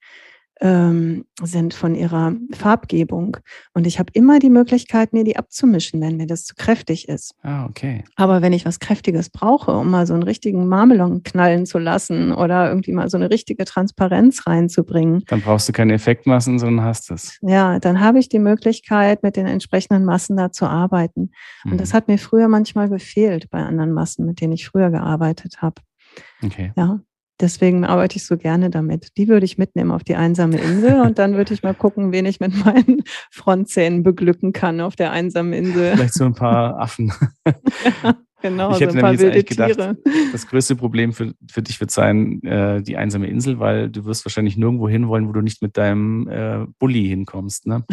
ähm, 0.62 1.26
sind 1.42 1.74
von 1.74 1.96
ihrer 1.96 2.34
Farbgebung. 2.52 3.38
Und 3.74 3.88
ich 3.88 4.00
habe 4.00 4.12
immer 4.14 4.40
die 4.40 4.50
Möglichkeit, 4.50 5.14
mir 5.14 5.24
die 5.24 5.38
abzumischen, 5.38 6.02
wenn 6.02 6.18
mir 6.18 6.28
das 6.28 6.46
zu 6.46 6.56
kräftig 6.56 7.10
ist. 7.10 7.36
Ah, 7.42 7.66
okay. 7.66 8.04
Aber 8.16 8.42
wenn 8.42 8.54
ich 8.54 8.66
was 8.66 8.80
Kräftiges 8.80 9.30
brauche, 9.30 9.72
um 9.72 9.90
mal 9.90 10.06
so 10.06 10.14
einen 10.14 10.24
richtigen 10.24 10.68
Marmelon 10.68 11.24
knallen 11.24 11.66
zu 11.66 11.80
lassen 11.80 12.32
oder 12.32 12.70
irgendwie 12.70 12.94
mal 12.94 13.10
so 13.10 13.18
eine 13.18 13.30
richtige 13.30 13.66
Transparenz 13.66 14.46
reinzubringen. 14.48 15.24
Dann 15.28 15.42
brauchst 15.42 15.68
du 15.68 15.74
keine 15.74 15.94
Effektmassen, 15.94 16.60
sondern 16.60 16.86
hast 16.86 17.12
es. 17.12 17.38
Ja, 17.42 17.80
dann 17.80 18.00
habe 18.00 18.20
ich 18.20 18.30
die 18.30 18.40
Möglichkeit, 18.40 19.24
mit 19.24 19.36
den 19.36 19.48
entsprechenden 19.48 20.06
Massen 20.06 20.38
da 20.38 20.52
zu 20.52 20.66
arbeiten. 20.66 21.32
Und 21.66 21.74
mhm. 21.74 21.78
das 21.78 21.94
hat 21.94 22.08
mir 22.08 22.18
früher 22.18 22.48
manchmal 22.48 22.90
gefehlt 22.90 23.50
bei 23.50 23.60
anderen 23.60 23.92
Massen, 23.92 24.26
mit 24.26 24.42
denen 24.42 24.54
ich 24.54 24.68
früher 24.68 24.92
gearbeitet 24.92 25.62
habe. 25.62 25.82
Okay. 26.44 26.72
Ja, 26.76 27.00
Deswegen 27.44 27.84
arbeite 27.84 28.16
ich 28.16 28.26
so 28.26 28.38
gerne 28.38 28.70
damit. 28.70 29.18
Die 29.18 29.28
würde 29.28 29.44
ich 29.44 29.58
mitnehmen 29.58 29.92
auf 29.92 30.06
die 30.06 30.16
einsame 30.16 30.56
Insel 30.62 31.02
und 31.02 31.20
dann 31.20 31.36
würde 31.36 31.54
ich 31.54 31.62
mal 31.62 31.74
gucken, 31.74 32.14
wen 32.14 32.26
ich 32.26 32.40
mit 32.40 32.54
meinen 32.64 33.04
Frontzähnen 33.32 34.02
beglücken 34.02 34.54
kann 34.54 34.80
auf 34.80 34.96
der 34.96 35.12
einsamen 35.12 35.52
Insel. 35.52 35.92
Vielleicht 35.92 36.14
so 36.14 36.24
ein 36.24 36.36
paar 36.36 36.80
Affen. 36.80 37.12
Ja. 38.02 38.16
Genau, 38.44 38.72
ich 38.72 38.82
hätte 38.82 38.92
so 38.92 38.98
nämlich 38.98 39.22
jetzt 39.22 39.32
eigentlich 39.32 39.46
gedacht, 39.46 39.76
Tiere. 39.76 39.98
das 40.34 40.46
größte 40.48 40.76
Problem 40.76 41.14
für, 41.14 41.34
für 41.50 41.62
dich 41.62 41.80
wird 41.80 41.92
sein, 41.92 42.44
äh, 42.44 42.84
die 42.84 42.98
einsame 42.98 43.28
Insel, 43.28 43.58
weil 43.58 43.90
du 43.90 44.04
wirst 44.04 44.26
wahrscheinlich 44.26 44.58
nirgendwo 44.58 44.90
hinwollen, 44.90 45.30
wo 45.30 45.32
du 45.32 45.40
nicht 45.40 45.62
mit 45.62 45.78
deinem 45.78 46.28
äh, 46.28 46.66
Bulli 46.78 47.08
hinkommst. 47.08 47.68
Ne? 47.68 47.86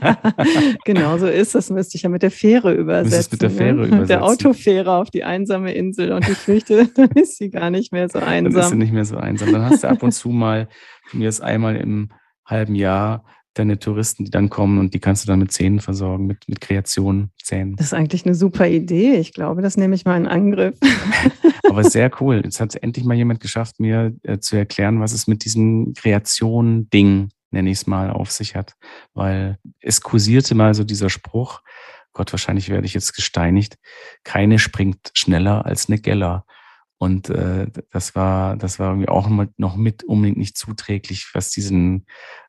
genau, 0.86 1.18
so 1.18 1.26
ist 1.26 1.54
das. 1.54 1.68
Müsste 1.68 1.98
ich 1.98 2.02
ja 2.02 2.08
mit 2.08 2.22
der 2.22 2.30
Fähre 2.30 2.72
übersetzen. 2.72 3.28
Mit 3.32 3.42
der 3.42 3.50
Fähre 3.50 3.74
ne? 3.74 3.86
übersetzen. 3.88 4.00
Mit 4.00 4.08
der 4.08 4.24
Autofähre 4.24 4.92
auf 4.92 5.10
die 5.10 5.22
einsame 5.22 5.74
Insel. 5.74 6.12
Und 6.12 6.26
ich 6.26 6.38
fürchte, 6.38 6.86
dann 6.94 7.10
ist 7.10 7.36
sie 7.36 7.50
gar 7.50 7.68
nicht 7.68 7.92
mehr 7.92 8.08
so 8.08 8.20
einsam. 8.20 8.54
Dann 8.54 8.62
ist 8.62 8.70
sie 8.70 8.76
nicht 8.76 8.92
mehr 8.94 9.04
so 9.04 9.18
einsam. 9.18 9.52
Dann 9.52 9.66
hast 9.66 9.84
du 9.84 9.88
ab 9.88 10.02
und 10.02 10.12
zu 10.12 10.30
mal, 10.30 10.66
mir 11.12 11.28
ist 11.28 11.42
einmal 11.42 11.76
im 11.76 12.08
halben 12.46 12.74
Jahr 12.74 13.26
deine 13.54 13.78
Touristen, 13.78 14.24
die 14.24 14.30
dann 14.30 14.50
kommen 14.50 14.78
und 14.78 14.94
die 14.94 15.00
kannst 15.00 15.24
du 15.24 15.26
dann 15.28 15.38
mit 15.38 15.52
Zähnen 15.52 15.80
versorgen, 15.80 16.26
mit, 16.26 16.48
mit 16.48 16.60
Kreationen, 16.60 17.30
Zähnen. 17.42 17.76
Das 17.76 17.86
ist 17.86 17.94
eigentlich 17.94 18.26
eine 18.26 18.34
super 18.34 18.68
Idee. 18.68 19.14
Ich 19.14 19.32
glaube, 19.32 19.62
das 19.62 19.76
nehme 19.76 19.94
ich 19.94 20.04
mal 20.04 20.16
in 20.16 20.26
Angriff. 20.26 20.76
Aber 21.68 21.84
sehr 21.84 22.10
cool. 22.20 22.42
Jetzt 22.44 22.60
hat 22.60 22.74
endlich 22.76 23.04
mal 23.04 23.14
jemand 23.14 23.40
geschafft, 23.40 23.80
mir 23.80 24.14
äh, 24.22 24.38
zu 24.38 24.56
erklären, 24.56 25.00
was 25.00 25.12
es 25.12 25.26
mit 25.26 25.44
diesem 25.44 25.94
Kreation-Ding, 25.94 27.28
nenne 27.50 27.70
ich 27.70 27.78
es 27.78 27.86
mal, 27.86 28.10
auf 28.10 28.30
sich 28.30 28.56
hat. 28.56 28.74
Weil 29.14 29.58
es 29.80 30.00
kursierte 30.00 30.54
mal 30.54 30.74
so 30.74 30.84
dieser 30.84 31.10
Spruch, 31.10 31.62
Gott, 32.12 32.32
wahrscheinlich 32.32 32.68
werde 32.68 32.86
ich 32.86 32.94
jetzt 32.94 33.14
gesteinigt, 33.14 33.76
keine 34.22 34.58
springt 34.58 35.10
schneller 35.14 35.66
als 35.66 35.88
eine 35.88 35.98
Geller. 35.98 36.46
Und 36.96 37.28
äh, 37.28 37.66
das 37.90 38.14
war, 38.14 38.56
das 38.56 38.78
war 38.78 38.90
irgendwie 38.90 39.08
auch 39.08 39.28
noch 39.56 39.76
mit 39.76 40.04
unbedingt 40.04 40.38
nicht 40.38 40.56
zuträglich, 40.56 41.28
was 41.34 41.50
diesen 41.50 42.06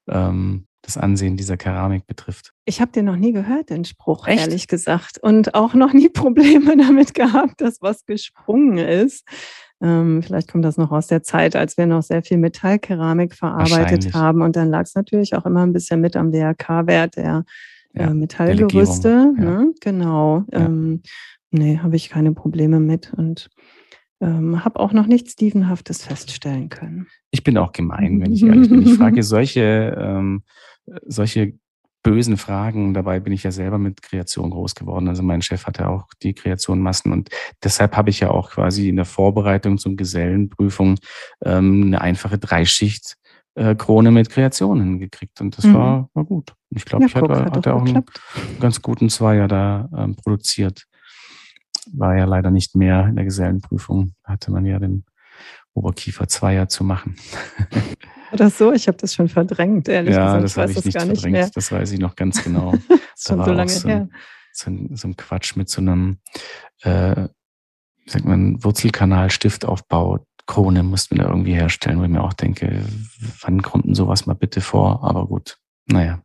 ähm, 0.08 0.68
das 0.86 0.98
Ansehen 0.98 1.38
dieser 1.38 1.58
Keramik 1.58 2.08
betrifft. 2.08 2.54
Ich 2.66 2.82
habe 2.82 2.92
den 2.92 3.06
noch 3.06 3.16
nie 3.16 3.32
gehört, 3.32 3.70
den 3.70 3.86
Spruch, 3.86 4.28
Echt? 4.28 4.42
ehrlich 4.42 4.68
gesagt. 4.68 5.18
Und 5.22 5.56
auch 5.56 5.74
noch 5.74 5.94
nie 5.94 6.10
Probleme 6.14 6.78
damit 6.78 7.14
gehabt, 7.14 7.62
dass 7.62 7.82
was 7.82 8.06
gesprungen 8.06 8.78
ist. 8.78 9.26
Ähm, 9.82 10.24
vielleicht 10.24 10.50
kommt 10.50 10.64
das 10.64 10.78
noch 10.78 10.92
aus 10.92 11.08
der 11.08 11.24
Zeit, 11.24 11.56
als 11.56 11.78
wir 11.78 11.86
noch 11.86 12.02
sehr 12.02 12.24
viel 12.24 12.38
Metallkeramik 12.38 13.36
verarbeitet 13.36 14.14
haben. 14.14 14.42
Und 14.42 14.56
dann 14.56 14.70
lag 14.70 14.84
es 14.84 14.96
natürlich 14.96 15.36
auch 15.36 15.46
immer 15.46 15.66
ein 15.66 15.74
bisschen 15.74 16.00
mit 16.00 16.16
am 16.16 16.32
DRK-Wert 16.32 17.18
der 17.18 17.44
ja, 17.94 18.08
äh, 18.08 18.14
Metallgerüste. 18.14 19.34
Ja. 19.38 19.44
Ne? 19.44 19.74
Genau. 19.82 20.44
Ja. 20.52 20.66
Ähm, 20.66 21.02
nee, 21.52 21.80
habe 21.80 21.96
ich 21.96 22.10
keine 22.10 22.32
Probleme 22.32 22.80
mit. 22.80 23.14
Und 23.14 23.50
ähm, 24.22 24.64
habe 24.64 24.80
auch 24.80 24.94
noch 24.94 25.08
nichts 25.08 25.36
Dievenhaftes 25.36 26.04
feststellen 26.06 26.70
können. 26.70 27.08
Ich 27.32 27.44
bin 27.44 27.58
auch 27.58 27.74
gemein, 27.74 28.22
wenn 28.22 28.32
ich 28.32 28.44
ehrlich 28.44 28.70
bin. 28.70 28.82
Ich 28.82 28.94
frage 28.96 29.24
solche 29.24 29.96
ähm, 30.00 30.44
solche 31.06 31.54
bösen 32.04 32.38
Fragen. 32.38 32.94
Dabei 32.94 33.20
bin 33.20 33.34
ich 33.34 33.44
ja 33.44 33.52
selber 33.52 33.80
mit 33.80 34.04
Kreation 34.04 34.52
groß 34.52 34.76
geworden. 34.76 35.08
Also 35.08 35.24
mein 35.24 35.42
Chef 35.42 35.66
hatte 35.66 35.88
auch 35.88 36.08
die 36.22 36.36
Kreation 36.36 36.80
Massen 36.80 37.12
und 37.12 37.30
deshalb 37.64 37.98
habe 37.98 38.12
ich 38.12 38.20
ja 38.20 38.30
auch 38.30 38.52
quasi 38.52 38.90
in 38.90 38.96
der 38.96 39.06
Vorbereitung 39.06 39.80
zum 39.80 39.98
Gesellenprüfung 39.98 41.00
ähm, 41.44 41.84
eine 41.88 42.02
einfache 42.02 42.38
Dreischicht 42.38 43.18
äh, 43.56 43.74
Krone 43.74 44.12
mit 44.12 44.30
Kreationen 44.30 45.00
gekriegt 45.00 45.42
und 45.42 45.58
das 45.58 45.66
mhm. 45.66 45.74
war, 45.74 46.10
war 46.14 46.26
gut. 46.26 46.54
Ich 46.70 46.86
glaube, 46.86 47.06
ja, 47.06 47.08
ich 47.08 47.16
hatte, 47.16 47.46
hatte 47.46 47.74
auch 47.74 47.86
einen 47.86 48.04
ganz 48.60 48.82
guten 48.82 49.10
Zweier 49.10 49.48
da 49.48 49.90
ähm, 49.98 50.16
produziert. 50.16 50.86
War 51.92 52.16
ja 52.16 52.26
leider 52.26 52.52
nicht 52.52 52.76
mehr 52.76 53.08
in 53.08 53.16
der 53.16 53.26
Gesellenprüfung. 53.26 54.14
Hatte 54.24 54.52
man 54.52 54.66
ja 54.66 54.78
den 54.78 55.06
Oberkiefer 55.76 56.28
Zweier 56.28 56.68
zu 56.68 56.84
machen. 56.84 57.16
Oder 58.32 58.50
so, 58.50 58.74
ich 58.74 58.88
habe 58.88 58.98
das 58.98 59.14
schon 59.14 59.30
verdrängt, 59.30 59.88
ehrlich 59.88 60.16
ja, 60.16 60.26
gesagt. 60.26 60.44
das 60.44 60.58
habe 60.58 60.72
ich, 60.72 60.78
ich 60.78 60.86
nicht 60.86 60.98
verdrängt, 60.98 61.24
nicht 61.24 61.32
mehr. 61.32 61.50
das 61.54 61.72
weiß 61.72 61.92
ich 61.92 62.00
noch 62.00 62.16
ganz 62.16 62.44
genau. 62.44 62.74
schon 63.18 63.44
so 63.44 63.52
lange 63.52 63.70
so 63.70 63.88
her. 63.88 64.10
so, 64.52 64.72
ein, 64.72 64.96
so 64.96 65.08
ein 65.08 65.16
Quatsch 65.16 65.56
mit 65.56 65.70
so 65.70 65.82
einem, 65.82 66.18
äh, 66.82 67.28
wie 68.04 68.10
sagt 68.10 68.26
man, 68.26 68.64
Wurzelkanal-Stiftaufbau. 68.64 70.26
Krone 70.48 70.84
mussten 70.84 71.18
wir 71.18 71.24
da 71.24 71.30
irgendwie 71.30 71.54
herstellen, 71.56 72.00
wo 72.00 72.04
ich 72.04 72.10
mir 72.10 72.24
auch 72.24 72.34
denke, 72.34 72.84
wann 73.42 73.64
kommt 73.64 73.86
denn 73.86 73.96
sowas 73.96 74.28
mal 74.28 74.36
bitte 74.36 74.62
vor? 74.62 75.04
Aber 75.04 75.26
gut, 75.28 75.58
naja. 75.88 76.22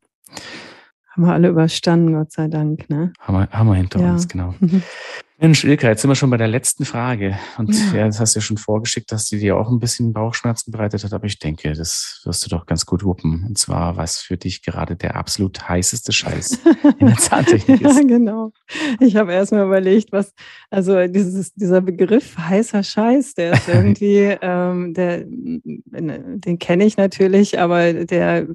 Haben 1.09 1.23
wir 1.25 1.33
alle 1.33 1.49
überstanden, 1.49 2.13
Gott 2.13 2.31
sei 2.31 2.49
Dank, 2.49 2.91
ne? 2.91 3.13
Haben 3.19 3.39
wir, 3.39 3.49
haben 3.51 3.69
wir 3.69 3.75
hinter 3.77 4.01
ja. 4.01 4.13
uns, 4.13 4.29
genau. 4.29 4.55
Mensch, 5.43 5.65
Ilka, 5.65 5.89
jetzt 5.89 6.03
sind 6.03 6.11
wir 6.11 6.17
schon 6.17 6.29
bei 6.29 6.37
der 6.37 6.49
letzten 6.49 6.85
Frage. 6.85 7.39
Und 7.57 7.75
ja. 7.93 8.01
ja, 8.01 8.07
das 8.07 8.21
hast 8.21 8.35
du 8.35 8.41
ja 8.41 8.43
schon 8.43 8.59
vorgeschickt, 8.59 9.11
dass 9.11 9.25
die 9.25 9.39
dir 9.39 9.57
auch 9.57 9.71
ein 9.71 9.79
bisschen 9.79 10.13
Bauchschmerzen 10.13 10.71
bereitet 10.71 11.03
hat. 11.03 11.15
Aber 11.15 11.25
ich 11.25 11.39
denke, 11.39 11.73
das 11.73 12.21
wirst 12.25 12.45
du 12.45 12.51
doch 12.51 12.67
ganz 12.67 12.85
gut 12.85 13.05
wuppen. 13.05 13.47
Und 13.49 13.57
zwar, 13.57 13.97
was 13.97 14.19
für 14.19 14.37
dich 14.37 14.63
gerade 14.63 14.97
der 14.97 15.17
absolut 15.17 15.67
heißeste 15.67 16.13
Scheiß 16.13 16.61
in 16.99 17.07
der 17.07 17.17
Zahntechnik 17.19 17.81
ist. 17.81 17.97
Ja, 17.97 18.03
genau. 18.07 18.53
Ich 19.01 19.17
habe 19.17 19.33
erst 19.33 19.53
mal 19.53 19.65
überlegt, 19.65 20.13
was, 20.13 20.35
also 20.69 21.07
dieses, 21.07 21.55
dieser 21.55 21.81
Begriff 21.81 22.37
heißer 22.37 22.83
Scheiß, 22.83 23.33
der 23.33 23.55
ist 23.55 23.67
irgendwie, 23.73 24.37
ähm, 24.43 24.93
der, 24.93 25.25
den 25.25 26.59
kenne 26.59 26.85
ich 26.85 26.99
natürlich, 26.99 27.59
aber 27.59 27.95
der 27.95 28.47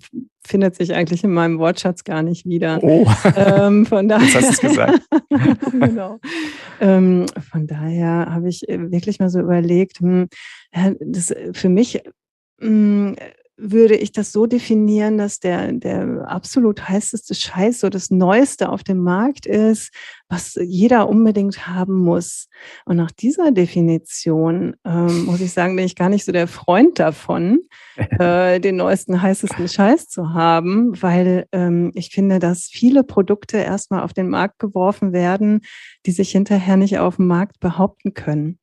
findet 0.45 0.75
sich 0.75 0.93
eigentlich 0.93 1.23
in 1.23 1.33
meinem 1.33 1.59
Wortschatz 1.59 2.03
gar 2.03 2.21
nicht 2.21 2.45
wieder. 2.45 2.79
Oh, 2.83 3.05
ähm, 3.35 3.85
von 3.85 4.07
daher, 4.07 4.25
jetzt 4.31 4.35
hast 4.35 4.63
du 4.63 4.67
es 4.67 4.73
gesagt. 4.73 5.01
genau. 5.71 6.19
Ähm, 6.79 7.25
von 7.51 7.67
daher 7.67 8.27
habe 8.29 8.49
ich 8.49 8.67
äh, 8.69 8.91
wirklich 8.91 9.19
mal 9.19 9.29
so 9.29 9.39
überlegt, 9.39 9.99
hm, 9.99 10.27
das 10.99 11.31
äh, 11.31 11.53
für 11.53 11.69
mich 11.69 12.01
hm, 12.59 13.15
würde 13.57 13.95
ich 13.95 14.11
das 14.11 14.31
so 14.31 14.45
definieren, 14.45 15.17
dass 15.17 15.39
der, 15.39 15.71
der 15.71 16.25
absolut 16.27 16.87
heißeste 16.87 17.35
Scheiß 17.35 17.79
so 17.79 17.89
das 17.89 18.11
Neueste 18.11 18.69
auf 18.69 18.83
dem 18.83 18.99
Markt 18.99 19.45
ist, 19.45 19.91
was 20.27 20.55
jeder 20.61 21.07
unbedingt 21.07 21.67
haben 21.67 21.95
muss. 21.95 22.47
Und 22.85 22.97
nach 22.97 23.11
dieser 23.11 23.51
Definition 23.51 24.75
ähm, 24.83 25.25
muss 25.25 25.39
ich 25.39 25.53
sagen, 25.53 25.75
bin 25.75 25.85
ich 25.85 25.95
gar 25.95 26.09
nicht 26.09 26.25
so 26.25 26.31
der 26.31 26.47
Freund 26.47 26.99
davon, 26.99 27.59
äh, 28.19 28.59
den 28.59 28.75
neuesten, 28.75 29.21
heißesten 29.21 29.67
Scheiß 29.67 30.09
zu 30.09 30.33
haben, 30.33 31.01
weil 31.01 31.45
ähm, 31.51 31.91
ich 31.95 32.09
finde, 32.09 32.39
dass 32.39 32.65
viele 32.65 33.03
Produkte 33.03 33.57
erstmal 33.57 34.03
auf 34.03 34.13
den 34.13 34.29
Markt 34.29 34.59
geworfen 34.59 35.13
werden, 35.13 35.61
die 36.05 36.11
sich 36.11 36.31
hinterher 36.31 36.75
nicht 36.75 36.99
auf 36.99 37.15
dem 37.15 37.27
Markt 37.27 37.59
behaupten 37.59 38.13
können. 38.13 38.59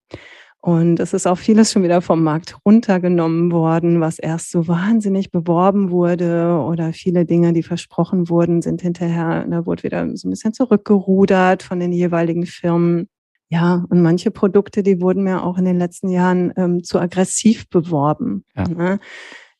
Und 0.65 1.01
es 1.01 1.13
ist 1.13 1.27
auch 1.27 1.39
vieles 1.39 1.73
schon 1.73 1.83
wieder 1.83 2.01
vom 2.03 2.23
Markt 2.23 2.57
runtergenommen 2.65 3.51
worden, 3.51 4.01
was 4.01 4.21
erst 4.21 4.53
so 4.53 4.69
wahnsinnig 4.69 5.33
beworben 5.33 5.91
wurde 5.91 6.57
oder 6.65 6.93
viele 6.93 7.25
Dinge, 7.25 7.53
die 7.53 7.65
versprochen 7.65 8.29
wurden, 8.29 8.63
sind 8.63 8.81
hinterher, 8.81 9.45
da 9.51 9.67
wurde 9.67 9.83
wieder 9.83 10.17
so 10.17 10.29
ein 10.29 10.31
bisschen 10.31 10.55
zurückgerudert 10.55 11.65
von 11.65 11.81
den 11.81 11.91
jeweiligen 11.91 12.47
Firmen. 12.47 13.09
Ja, 13.49 13.85
und 13.91 14.03
manche 14.03 14.31
Produkte, 14.31 14.85
die 14.85 15.01
wurden 15.01 15.25
mir 15.25 15.43
auch 15.43 15.59
in 15.59 15.65
den 15.65 15.79
letzten 15.79 16.09
Jahren 16.11 16.53
ähm, 16.57 16.85
zu 16.85 17.01
aggressiv 17.01 17.69
beworben. 17.69 18.45
Ja. 18.57 18.69
Ne? 18.69 19.01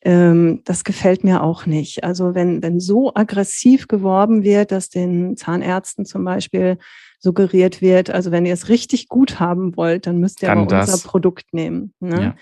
Ähm, 0.03 0.61
das 0.63 0.85
gefällt 0.85 1.25
mir 1.25 1.43
auch 1.43 1.65
nicht. 1.65 2.05
Also 2.05 2.33
wenn, 2.33 2.63
wenn 2.63 2.79
so 2.79 3.13
aggressiv 3.13 3.89
geworben 3.89 4.43
wird, 4.43 4.71
dass 4.71 4.89
den 4.89 5.35
Zahnärzten 5.35 6.05
zum 6.05 6.23
Beispiel 6.23 6.77
suggeriert 7.23 7.81
wird, 7.81 8.09
also 8.09 8.31
wenn 8.31 8.45
ihr 8.45 8.53
es 8.53 8.67
richtig 8.67 9.07
gut 9.07 9.39
haben 9.39 9.77
wollt, 9.77 10.07
dann 10.07 10.19
müsst 10.19 10.43
ihr 10.43 10.49
dann 10.49 10.59
aber 10.59 10.67
das. 10.67 10.93
unser 10.93 11.07
Produkt 11.07 11.53
nehmen. 11.53 11.93
Ne? 12.01 12.21
Ja. 12.21 12.35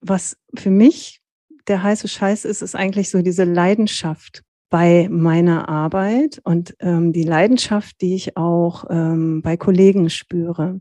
Was 0.00 0.38
für 0.54 0.70
mich 0.70 1.20
der 1.68 1.82
heiße 1.82 2.08
Scheiß 2.08 2.46
ist, 2.46 2.62
ist 2.62 2.74
eigentlich 2.74 3.10
so 3.10 3.20
diese 3.20 3.44
Leidenschaft 3.44 4.42
bei 4.70 5.08
meiner 5.10 5.68
Arbeit 5.68 6.40
und 6.42 6.74
ähm, 6.80 7.12
die 7.12 7.22
Leidenschaft, 7.22 8.00
die 8.00 8.14
ich 8.14 8.36
auch 8.36 8.84
ähm, 8.88 9.42
bei 9.42 9.58
Kollegen 9.58 10.08
spüre. 10.08 10.80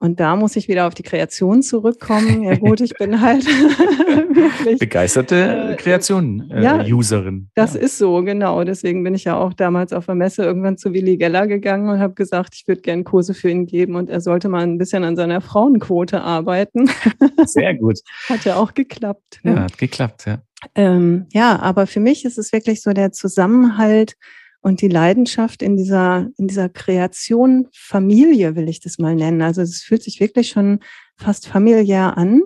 Und 0.00 0.20
da 0.20 0.36
muss 0.36 0.54
ich 0.54 0.68
wieder 0.68 0.86
auf 0.86 0.94
die 0.94 1.02
Kreation 1.02 1.62
zurückkommen. 1.62 2.42
Ja 2.42 2.56
gut, 2.56 2.80
ich 2.80 2.94
bin 2.94 3.20
halt 3.20 3.44
wirklich 4.34 4.78
begeisterte 4.78 5.72
äh, 5.72 5.76
Kreation 5.76 6.50
äh, 6.50 6.62
ja, 6.62 6.84
Userin. 6.84 7.50
Das 7.54 7.74
ja. 7.74 7.80
ist 7.80 7.98
so, 7.98 8.22
genau. 8.22 8.62
Deswegen 8.62 9.02
bin 9.02 9.14
ich 9.14 9.24
ja 9.24 9.36
auch 9.36 9.52
damals 9.52 9.92
auf 9.92 10.06
der 10.06 10.14
Messe 10.14 10.44
irgendwann 10.44 10.78
zu 10.78 10.92
Willi 10.92 11.16
Geller 11.16 11.46
gegangen 11.46 11.88
und 11.88 11.98
habe 11.98 12.14
gesagt, 12.14 12.54
ich 12.54 12.68
würde 12.68 12.82
gerne 12.82 13.02
Kurse 13.02 13.34
für 13.34 13.50
ihn 13.50 13.66
geben 13.66 13.96
und 13.96 14.08
er 14.08 14.20
sollte 14.20 14.48
mal 14.48 14.62
ein 14.62 14.78
bisschen 14.78 15.02
an 15.02 15.16
seiner 15.16 15.40
Frauenquote 15.40 16.20
arbeiten. 16.20 16.88
Sehr 17.44 17.74
gut. 17.74 17.98
hat 18.28 18.44
ja 18.44 18.56
auch 18.56 18.74
geklappt. 18.74 19.40
Ne? 19.42 19.54
Ja, 19.54 19.60
hat 19.62 19.78
geklappt, 19.78 20.26
ja. 20.26 20.38
Ähm, 20.74 21.26
ja, 21.32 21.58
aber 21.60 21.86
für 21.86 22.00
mich 22.00 22.24
ist 22.24 22.38
es 22.38 22.52
wirklich 22.52 22.82
so 22.82 22.92
der 22.92 23.12
Zusammenhalt 23.12 24.14
und 24.60 24.80
die 24.80 24.88
Leidenschaft 24.88 25.62
in 25.62 25.76
dieser, 25.76 26.28
in 26.36 26.48
dieser 26.48 26.68
Kreation 26.68 27.68
Familie, 27.72 28.56
will 28.56 28.68
ich 28.68 28.80
das 28.80 28.98
mal 28.98 29.14
nennen. 29.14 29.42
Also 29.42 29.62
es 29.62 29.82
fühlt 29.82 30.02
sich 30.02 30.20
wirklich 30.20 30.48
schon 30.48 30.80
fast 31.16 31.46
familiär 31.46 32.16
an. 32.16 32.42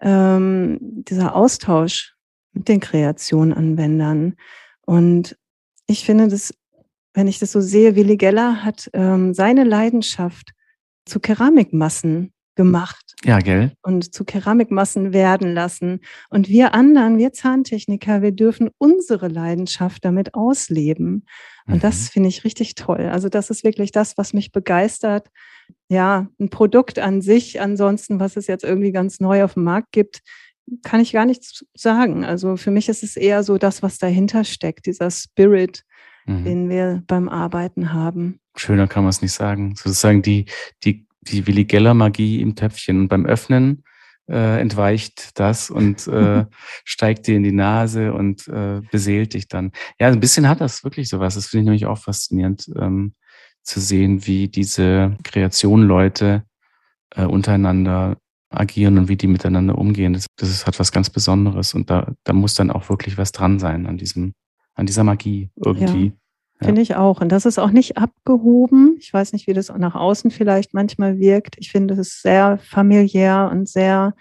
Ähm, 0.00 0.78
dieser 0.80 1.34
Austausch 1.34 2.14
mit 2.52 2.68
den 2.68 2.80
Kreationanwendern. 2.80 4.34
Und 4.84 5.36
ich 5.86 6.04
finde 6.04 6.28
das, 6.28 6.52
wenn 7.14 7.28
ich 7.28 7.38
das 7.38 7.52
so 7.52 7.60
sehe, 7.60 7.96
Willi 7.96 8.16
Geller 8.16 8.64
hat 8.64 8.90
ähm, 8.92 9.32
seine 9.32 9.64
Leidenschaft 9.64 10.52
zu 11.06 11.20
Keramikmassen 11.20 12.32
gemacht. 12.56 13.14
Ja, 13.24 13.38
gell? 13.38 13.72
Und 13.82 14.12
zu 14.14 14.24
Keramikmassen 14.24 15.12
werden 15.12 15.54
lassen. 15.54 16.00
Und 16.30 16.48
wir 16.48 16.74
anderen, 16.74 17.18
wir 17.18 17.32
Zahntechniker, 17.32 18.22
wir 18.22 18.32
dürfen 18.32 18.70
unsere 18.78 19.28
Leidenschaft 19.28 20.04
damit 20.04 20.34
ausleben. 20.34 21.26
Und 21.66 21.74
mhm. 21.76 21.80
das 21.80 22.08
finde 22.08 22.28
ich 22.28 22.44
richtig 22.44 22.74
toll. 22.74 23.08
Also 23.12 23.28
das 23.28 23.50
ist 23.50 23.62
wirklich 23.62 23.92
das, 23.92 24.18
was 24.18 24.32
mich 24.32 24.52
begeistert. 24.52 25.28
Ja, 25.88 26.28
ein 26.40 26.50
Produkt 26.50 26.98
an 26.98 27.20
sich, 27.20 27.60
ansonsten, 27.60 28.18
was 28.18 28.36
es 28.36 28.46
jetzt 28.46 28.64
irgendwie 28.64 28.92
ganz 28.92 29.20
neu 29.20 29.44
auf 29.44 29.54
dem 29.54 29.64
Markt 29.64 29.92
gibt, 29.92 30.22
kann 30.82 31.00
ich 31.00 31.12
gar 31.12 31.26
nichts 31.26 31.64
sagen. 31.74 32.24
Also 32.24 32.56
für 32.56 32.70
mich 32.70 32.88
ist 32.88 33.02
es 33.02 33.16
eher 33.16 33.42
so 33.42 33.58
das, 33.58 33.82
was 33.82 33.98
dahinter 33.98 34.44
steckt, 34.44 34.86
dieser 34.86 35.10
Spirit, 35.10 35.84
mhm. 36.26 36.44
den 36.44 36.68
wir 36.68 37.02
beim 37.06 37.28
Arbeiten 37.28 37.92
haben. 37.92 38.40
Schöner 38.56 38.88
kann 38.88 39.04
man 39.04 39.10
es 39.10 39.22
nicht 39.22 39.32
sagen. 39.32 39.74
Sozusagen 39.76 40.22
die, 40.22 40.46
die 40.84 41.05
die 41.28 41.46
Willi 41.46 41.64
Geller 41.64 41.94
Magie 41.94 42.40
im 42.40 42.54
Töpfchen. 42.54 43.00
Und 43.00 43.08
beim 43.08 43.26
Öffnen 43.26 43.84
äh, 44.28 44.60
entweicht 44.60 45.38
das 45.38 45.70
und 45.70 46.06
äh, 46.08 46.46
steigt 46.84 47.26
dir 47.26 47.36
in 47.36 47.42
die 47.42 47.52
Nase 47.52 48.12
und 48.12 48.48
äh, 48.48 48.80
beseelt 48.90 49.34
dich 49.34 49.48
dann. 49.48 49.72
Ja, 50.00 50.08
ein 50.08 50.20
bisschen 50.20 50.48
hat 50.48 50.60
das 50.60 50.84
wirklich 50.84 51.08
sowas. 51.08 51.34
Das 51.34 51.46
finde 51.46 51.62
ich 51.62 51.66
nämlich 51.66 51.86
auch 51.86 51.98
faszinierend 51.98 52.68
ähm, 52.76 53.14
zu 53.62 53.80
sehen, 53.80 54.26
wie 54.26 54.48
diese 54.48 55.16
Kreationleute 55.24 56.44
äh, 57.14 57.24
untereinander 57.24 58.16
agieren 58.50 58.98
und 58.98 59.08
wie 59.08 59.16
die 59.16 59.26
miteinander 59.26 59.76
umgehen. 59.76 60.12
Das, 60.12 60.26
das 60.36 60.66
hat 60.66 60.78
was 60.78 60.92
ganz 60.92 61.10
Besonderes 61.10 61.74
und 61.74 61.90
da, 61.90 62.12
da 62.24 62.32
muss 62.32 62.54
dann 62.54 62.70
auch 62.70 62.88
wirklich 62.88 63.18
was 63.18 63.32
dran 63.32 63.58
sein 63.58 63.86
an 63.86 63.96
diesem, 63.98 64.34
an 64.74 64.86
dieser 64.86 65.04
Magie 65.04 65.50
irgendwie. 65.56 66.06
Ja. 66.06 66.12
Finde 66.62 66.80
ich 66.80 66.96
auch. 66.96 67.20
Und 67.20 67.30
das 67.30 67.44
ist 67.44 67.58
auch 67.58 67.70
nicht 67.70 67.98
abgehoben. 67.98 68.96
Ich 68.98 69.12
weiß 69.12 69.32
nicht, 69.32 69.46
wie 69.46 69.52
das 69.52 69.68
nach 69.68 69.94
außen 69.94 70.30
vielleicht 70.30 70.72
manchmal 70.72 71.18
wirkt. 71.18 71.56
Ich 71.58 71.70
finde 71.70 71.94
es 71.94 72.22
sehr 72.22 72.58
familiär 72.58 73.50
und 73.52 73.68
sehr, 73.68 74.14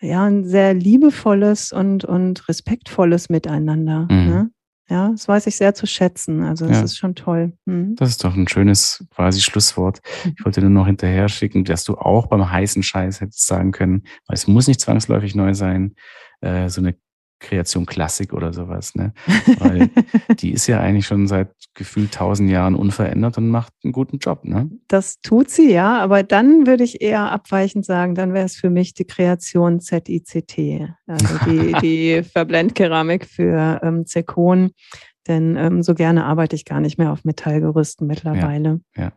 ja, 0.00 0.24
ein 0.24 0.44
sehr 0.44 0.74
liebevolles 0.74 1.72
und, 1.72 2.04
und 2.04 2.48
respektvolles 2.48 3.30
Miteinander. 3.30 4.06
Mhm. 4.10 4.28
Ne? 4.28 4.50
Ja, 4.90 5.10
das 5.10 5.28
weiß 5.28 5.46
ich 5.46 5.56
sehr 5.56 5.72
zu 5.72 5.86
schätzen. 5.86 6.42
Also 6.42 6.66
das 6.66 6.78
ja. 6.78 6.84
ist 6.84 6.98
schon 6.98 7.14
toll. 7.14 7.52
Mhm. 7.64 7.94
Das 7.94 8.10
ist 8.10 8.24
doch 8.24 8.34
ein 8.34 8.48
schönes 8.48 9.06
quasi 9.14 9.40
Schlusswort. 9.40 10.00
Mhm. 10.24 10.34
Ich 10.36 10.44
wollte 10.44 10.60
nur 10.60 10.70
noch 10.70 10.86
hinterher 10.86 11.28
schicken, 11.28 11.64
dass 11.64 11.84
du 11.84 11.96
auch 11.96 12.26
beim 12.26 12.50
heißen 12.50 12.82
Scheiß 12.82 13.20
hättest 13.20 13.46
sagen 13.46 13.70
können, 13.70 14.02
weil 14.26 14.34
es 14.34 14.48
muss 14.48 14.66
nicht 14.66 14.80
zwangsläufig 14.80 15.34
neu 15.34 15.54
sein, 15.54 15.94
äh, 16.40 16.68
so 16.68 16.80
eine 16.80 16.96
Kreation 17.40 17.86
Klassik 17.86 18.32
oder 18.32 18.52
sowas, 18.52 18.94
ne? 18.94 19.12
Weil 19.58 19.90
die 20.38 20.52
ist 20.52 20.66
ja 20.66 20.78
eigentlich 20.78 21.06
schon 21.06 21.26
seit 21.26 21.50
gefühlt 21.74 22.12
tausend 22.12 22.50
Jahren 22.50 22.74
unverändert 22.74 23.38
und 23.38 23.48
macht 23.48 23.72
einen 23.82 23.92
guten 23.92 24.18
Job, 24.18 24.44
ne? 24.44 24.70
Das 24.88 25.20
tut 25.20 25.50
sie, 25.50 25.72
ja, 25.72 25.98
aber 25.98 26.22
dann 26.22 26.66
würde 26.66 26.84
ich 26.84 27.00
eher 27.00 27.32
abweichend 27.32 27.84
sagen, 27.84 28.14
dann 28.14 28.34
wäre 28.34 28.44
es 28.44 28.56
für 28.56 28.70
mich 28.70 28.94
die 28.94 29.06
Kreation 29.06 29.80
ZICT, 29.80 30.88
also 31.06 31.38
die, 31.46 31.72
die 31.82 32.22
Verblendkeramik 32.22 33.26
für 33.26 33.80
ähm, 33.82 34.06
Zirkon, 34.06 34.70
denn 35.26 35.56
ähm, 35.56 35.82
so 35.82 35.94
gerne 35.94 36.24
arbeite 36.24 36.56
ich 36.56 36.64
gar 36.64 36.80
nicht 36.80 36.98
mehr 36.98 37.12
auf 37.12 37.24
Metallgerüsten 37.24 38.06
mittlerweile. 38.06 38.80
Ja, 38.94 39.04
ja. 39.04 39.12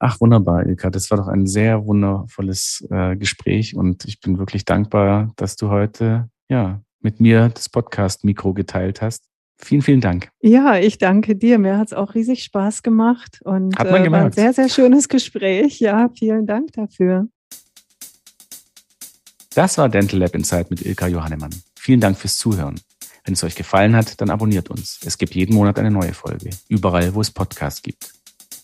Ach, 0.00 0.20
wunderbar, 0.20 0.66
Ilka. 0.66 0.90
Das 0.90 1.10
war 1.10 1.18
doch 1.18 1.28
ein 1.28 1.46
sehr 1.46 1.86
wundervolles 1.86 2.86
äh, 2.90 3.16
Gespräch 3.16 3.74
und 3.74 4.04
ich 4.04 4.20
bin 4.20 4.38
wirklich 4.38 4.64
dankbar, 4.64 5.32
dass 5.36 5.56
du 5.56 5.70
heute 5.70 6.28
ja 6.48 6.82
mit 7.00 7.20
mir 7.20 7.50
das 7.50 7.68
Podcast-Mikro 7.68 8.54
geteilt 8.54 9.02
hast. 9.02 9.24
Vielen, 9.60 9.82
vielen 9.82 10.00
Dank. 10.00 10.30
Ja, 10.40 10.76
ich 10.78 10.98
danke 10.98 11.34
dir. 11.34 11.58
Mir 11.58 11.78
hat 11.78 11.88
es 11.88 11.92
auch 11.92 12.14
riesig 12.14 12.44
Spaß 12.44 12.82
gemacht 12.82 13.40
und 13.42 13.76
hat 13.76 13.90
man 13.90 14.04
äh, 14.04 14.10
war 14.10 14.24
ein 14.26 14.32
sehr, 14.32 14.52
sehr 14.52 14.68
schönes 14.68 15.08
Gespräch. 15.08 15.80
Ja, 15.80 16.10
vielen 16.16 16.46
Dank 16.46 16.72
dafür. 16.74 17.26
Das 19.54 19.76
war 19.78 19.88
Dental 19.88 20.20
Lab 20.20 20.34
Insight 20.36 20.70
mit 20.70 20.86
Ilka 20.86 21.08
Johannemann. 21.08 21.50
Vielen 21.74 22.00
Dank 22.00 22.16
fürs 22.16 22.38
Zuhören. 22.38 22.80
Wenn 23.24 23.34
es 23.34 23.42
euch 23.42 23.56
gefallen 23.56 23.96
hat, 23.96 24.20
dann 24.20 24.30
abonniert 24.30 24.70
uns. 24.70 25.00
Es 25.04 25.18
gibt 25.18 25.34
jeden 25.34 25.54
Monat 25.54 25.78
eine 25.78 25.90
neue 25.90 26.14
Folge, 26.14 26.50
überall, 26.68 27.14
wo 27.14 27.20
es 27.20 27.30
Podcasts 27.30 27.82
gibt. 27.82 28.12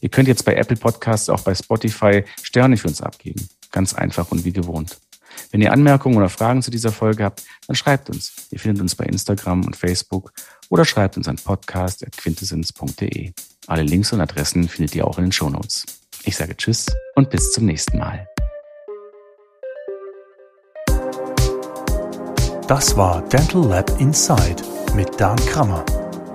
Ihr 0.00 0.08
könnt 0.10 0.28
jetzt 0.28 0.44
bei 0.44 0.54
Apple 0.54 0.76
Podcasts 0.76 1.28
auch 1.28 1.40
bei 1.40 1.54
Spotify 1.54 2.24
Sterne 2.42 2.76
für 2.76 2.88
uns 2.88 3.00
abgeben. 3.00 3.48
Ganz 3.72 3.94
einfach 3.94 4.30
und 4.30 4.44
wie 4.44 4.52
gewohnt. 4.52 4.98
Wenn 5.50 5.60
ihr 5.60 5.72
Anmerkungen 5.72 6.16
oder 6.16 6.28
Fragen 6.28 6.62
zu 6.62 6.70
dieser 6.70 6.92
Folge 6.92 7.24
habt, 7.24 7.42
dann 7.66 7.76
schreibt 7.76 8.10
uns. 8.10 8.32
Ihr 8.50 8.58
findet 8.58 8.82
uns 8.82 8.94
bei 8.94 9.04
Instagram 9.04 9.64
und 9.64 9.76
Facebook 9.76 10.32
oder 10.68 10.84
schreibt 10.84 11.16
uns 11.16 11.28
an 11.28 11.36
podcast.quintessence.de. 11.36 13.32
Alle 13.66 13.82
Links 13.82 14.12
und 14.12 14.20
Adressen 14.20 14.68
findet 14.68 14.94
ihr 14.94 15.06
auch 15.06 15.18
in 15.18 15.24
den 15.24 15.32
Shownotes. 15.32 15.86
Ich 16.24 16.36
sage 16.36 16.56
Tschüss 16.56 16.86
und 17.14 17.30
bis 17.30 17.52
zum 17.52 17.66
nächsten 17.66 17.98
Mal. 17.98 18.26
Das 22.66 22.96
war 22.96 23.20
Dental 23.28 23.66
Lab 23.66 24.00
Inside 24.00 24.62
mit 24.94 25.20
Dan 25.20 25.36
Krammer, 25.46 25.84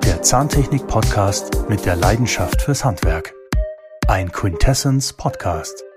der 0.04 0.22
Zahntechnik-Podcast 0.22 1.68
mit 1.68 1.86
der 1.86 1.96
Leidenschaft 1.96 2.62
fürs 2.62 2.86
Handwerk. 2.86 3.34
Ein 4.08 4.32
Quintessence 4.32 5.14
Podcast. 5.14 5.89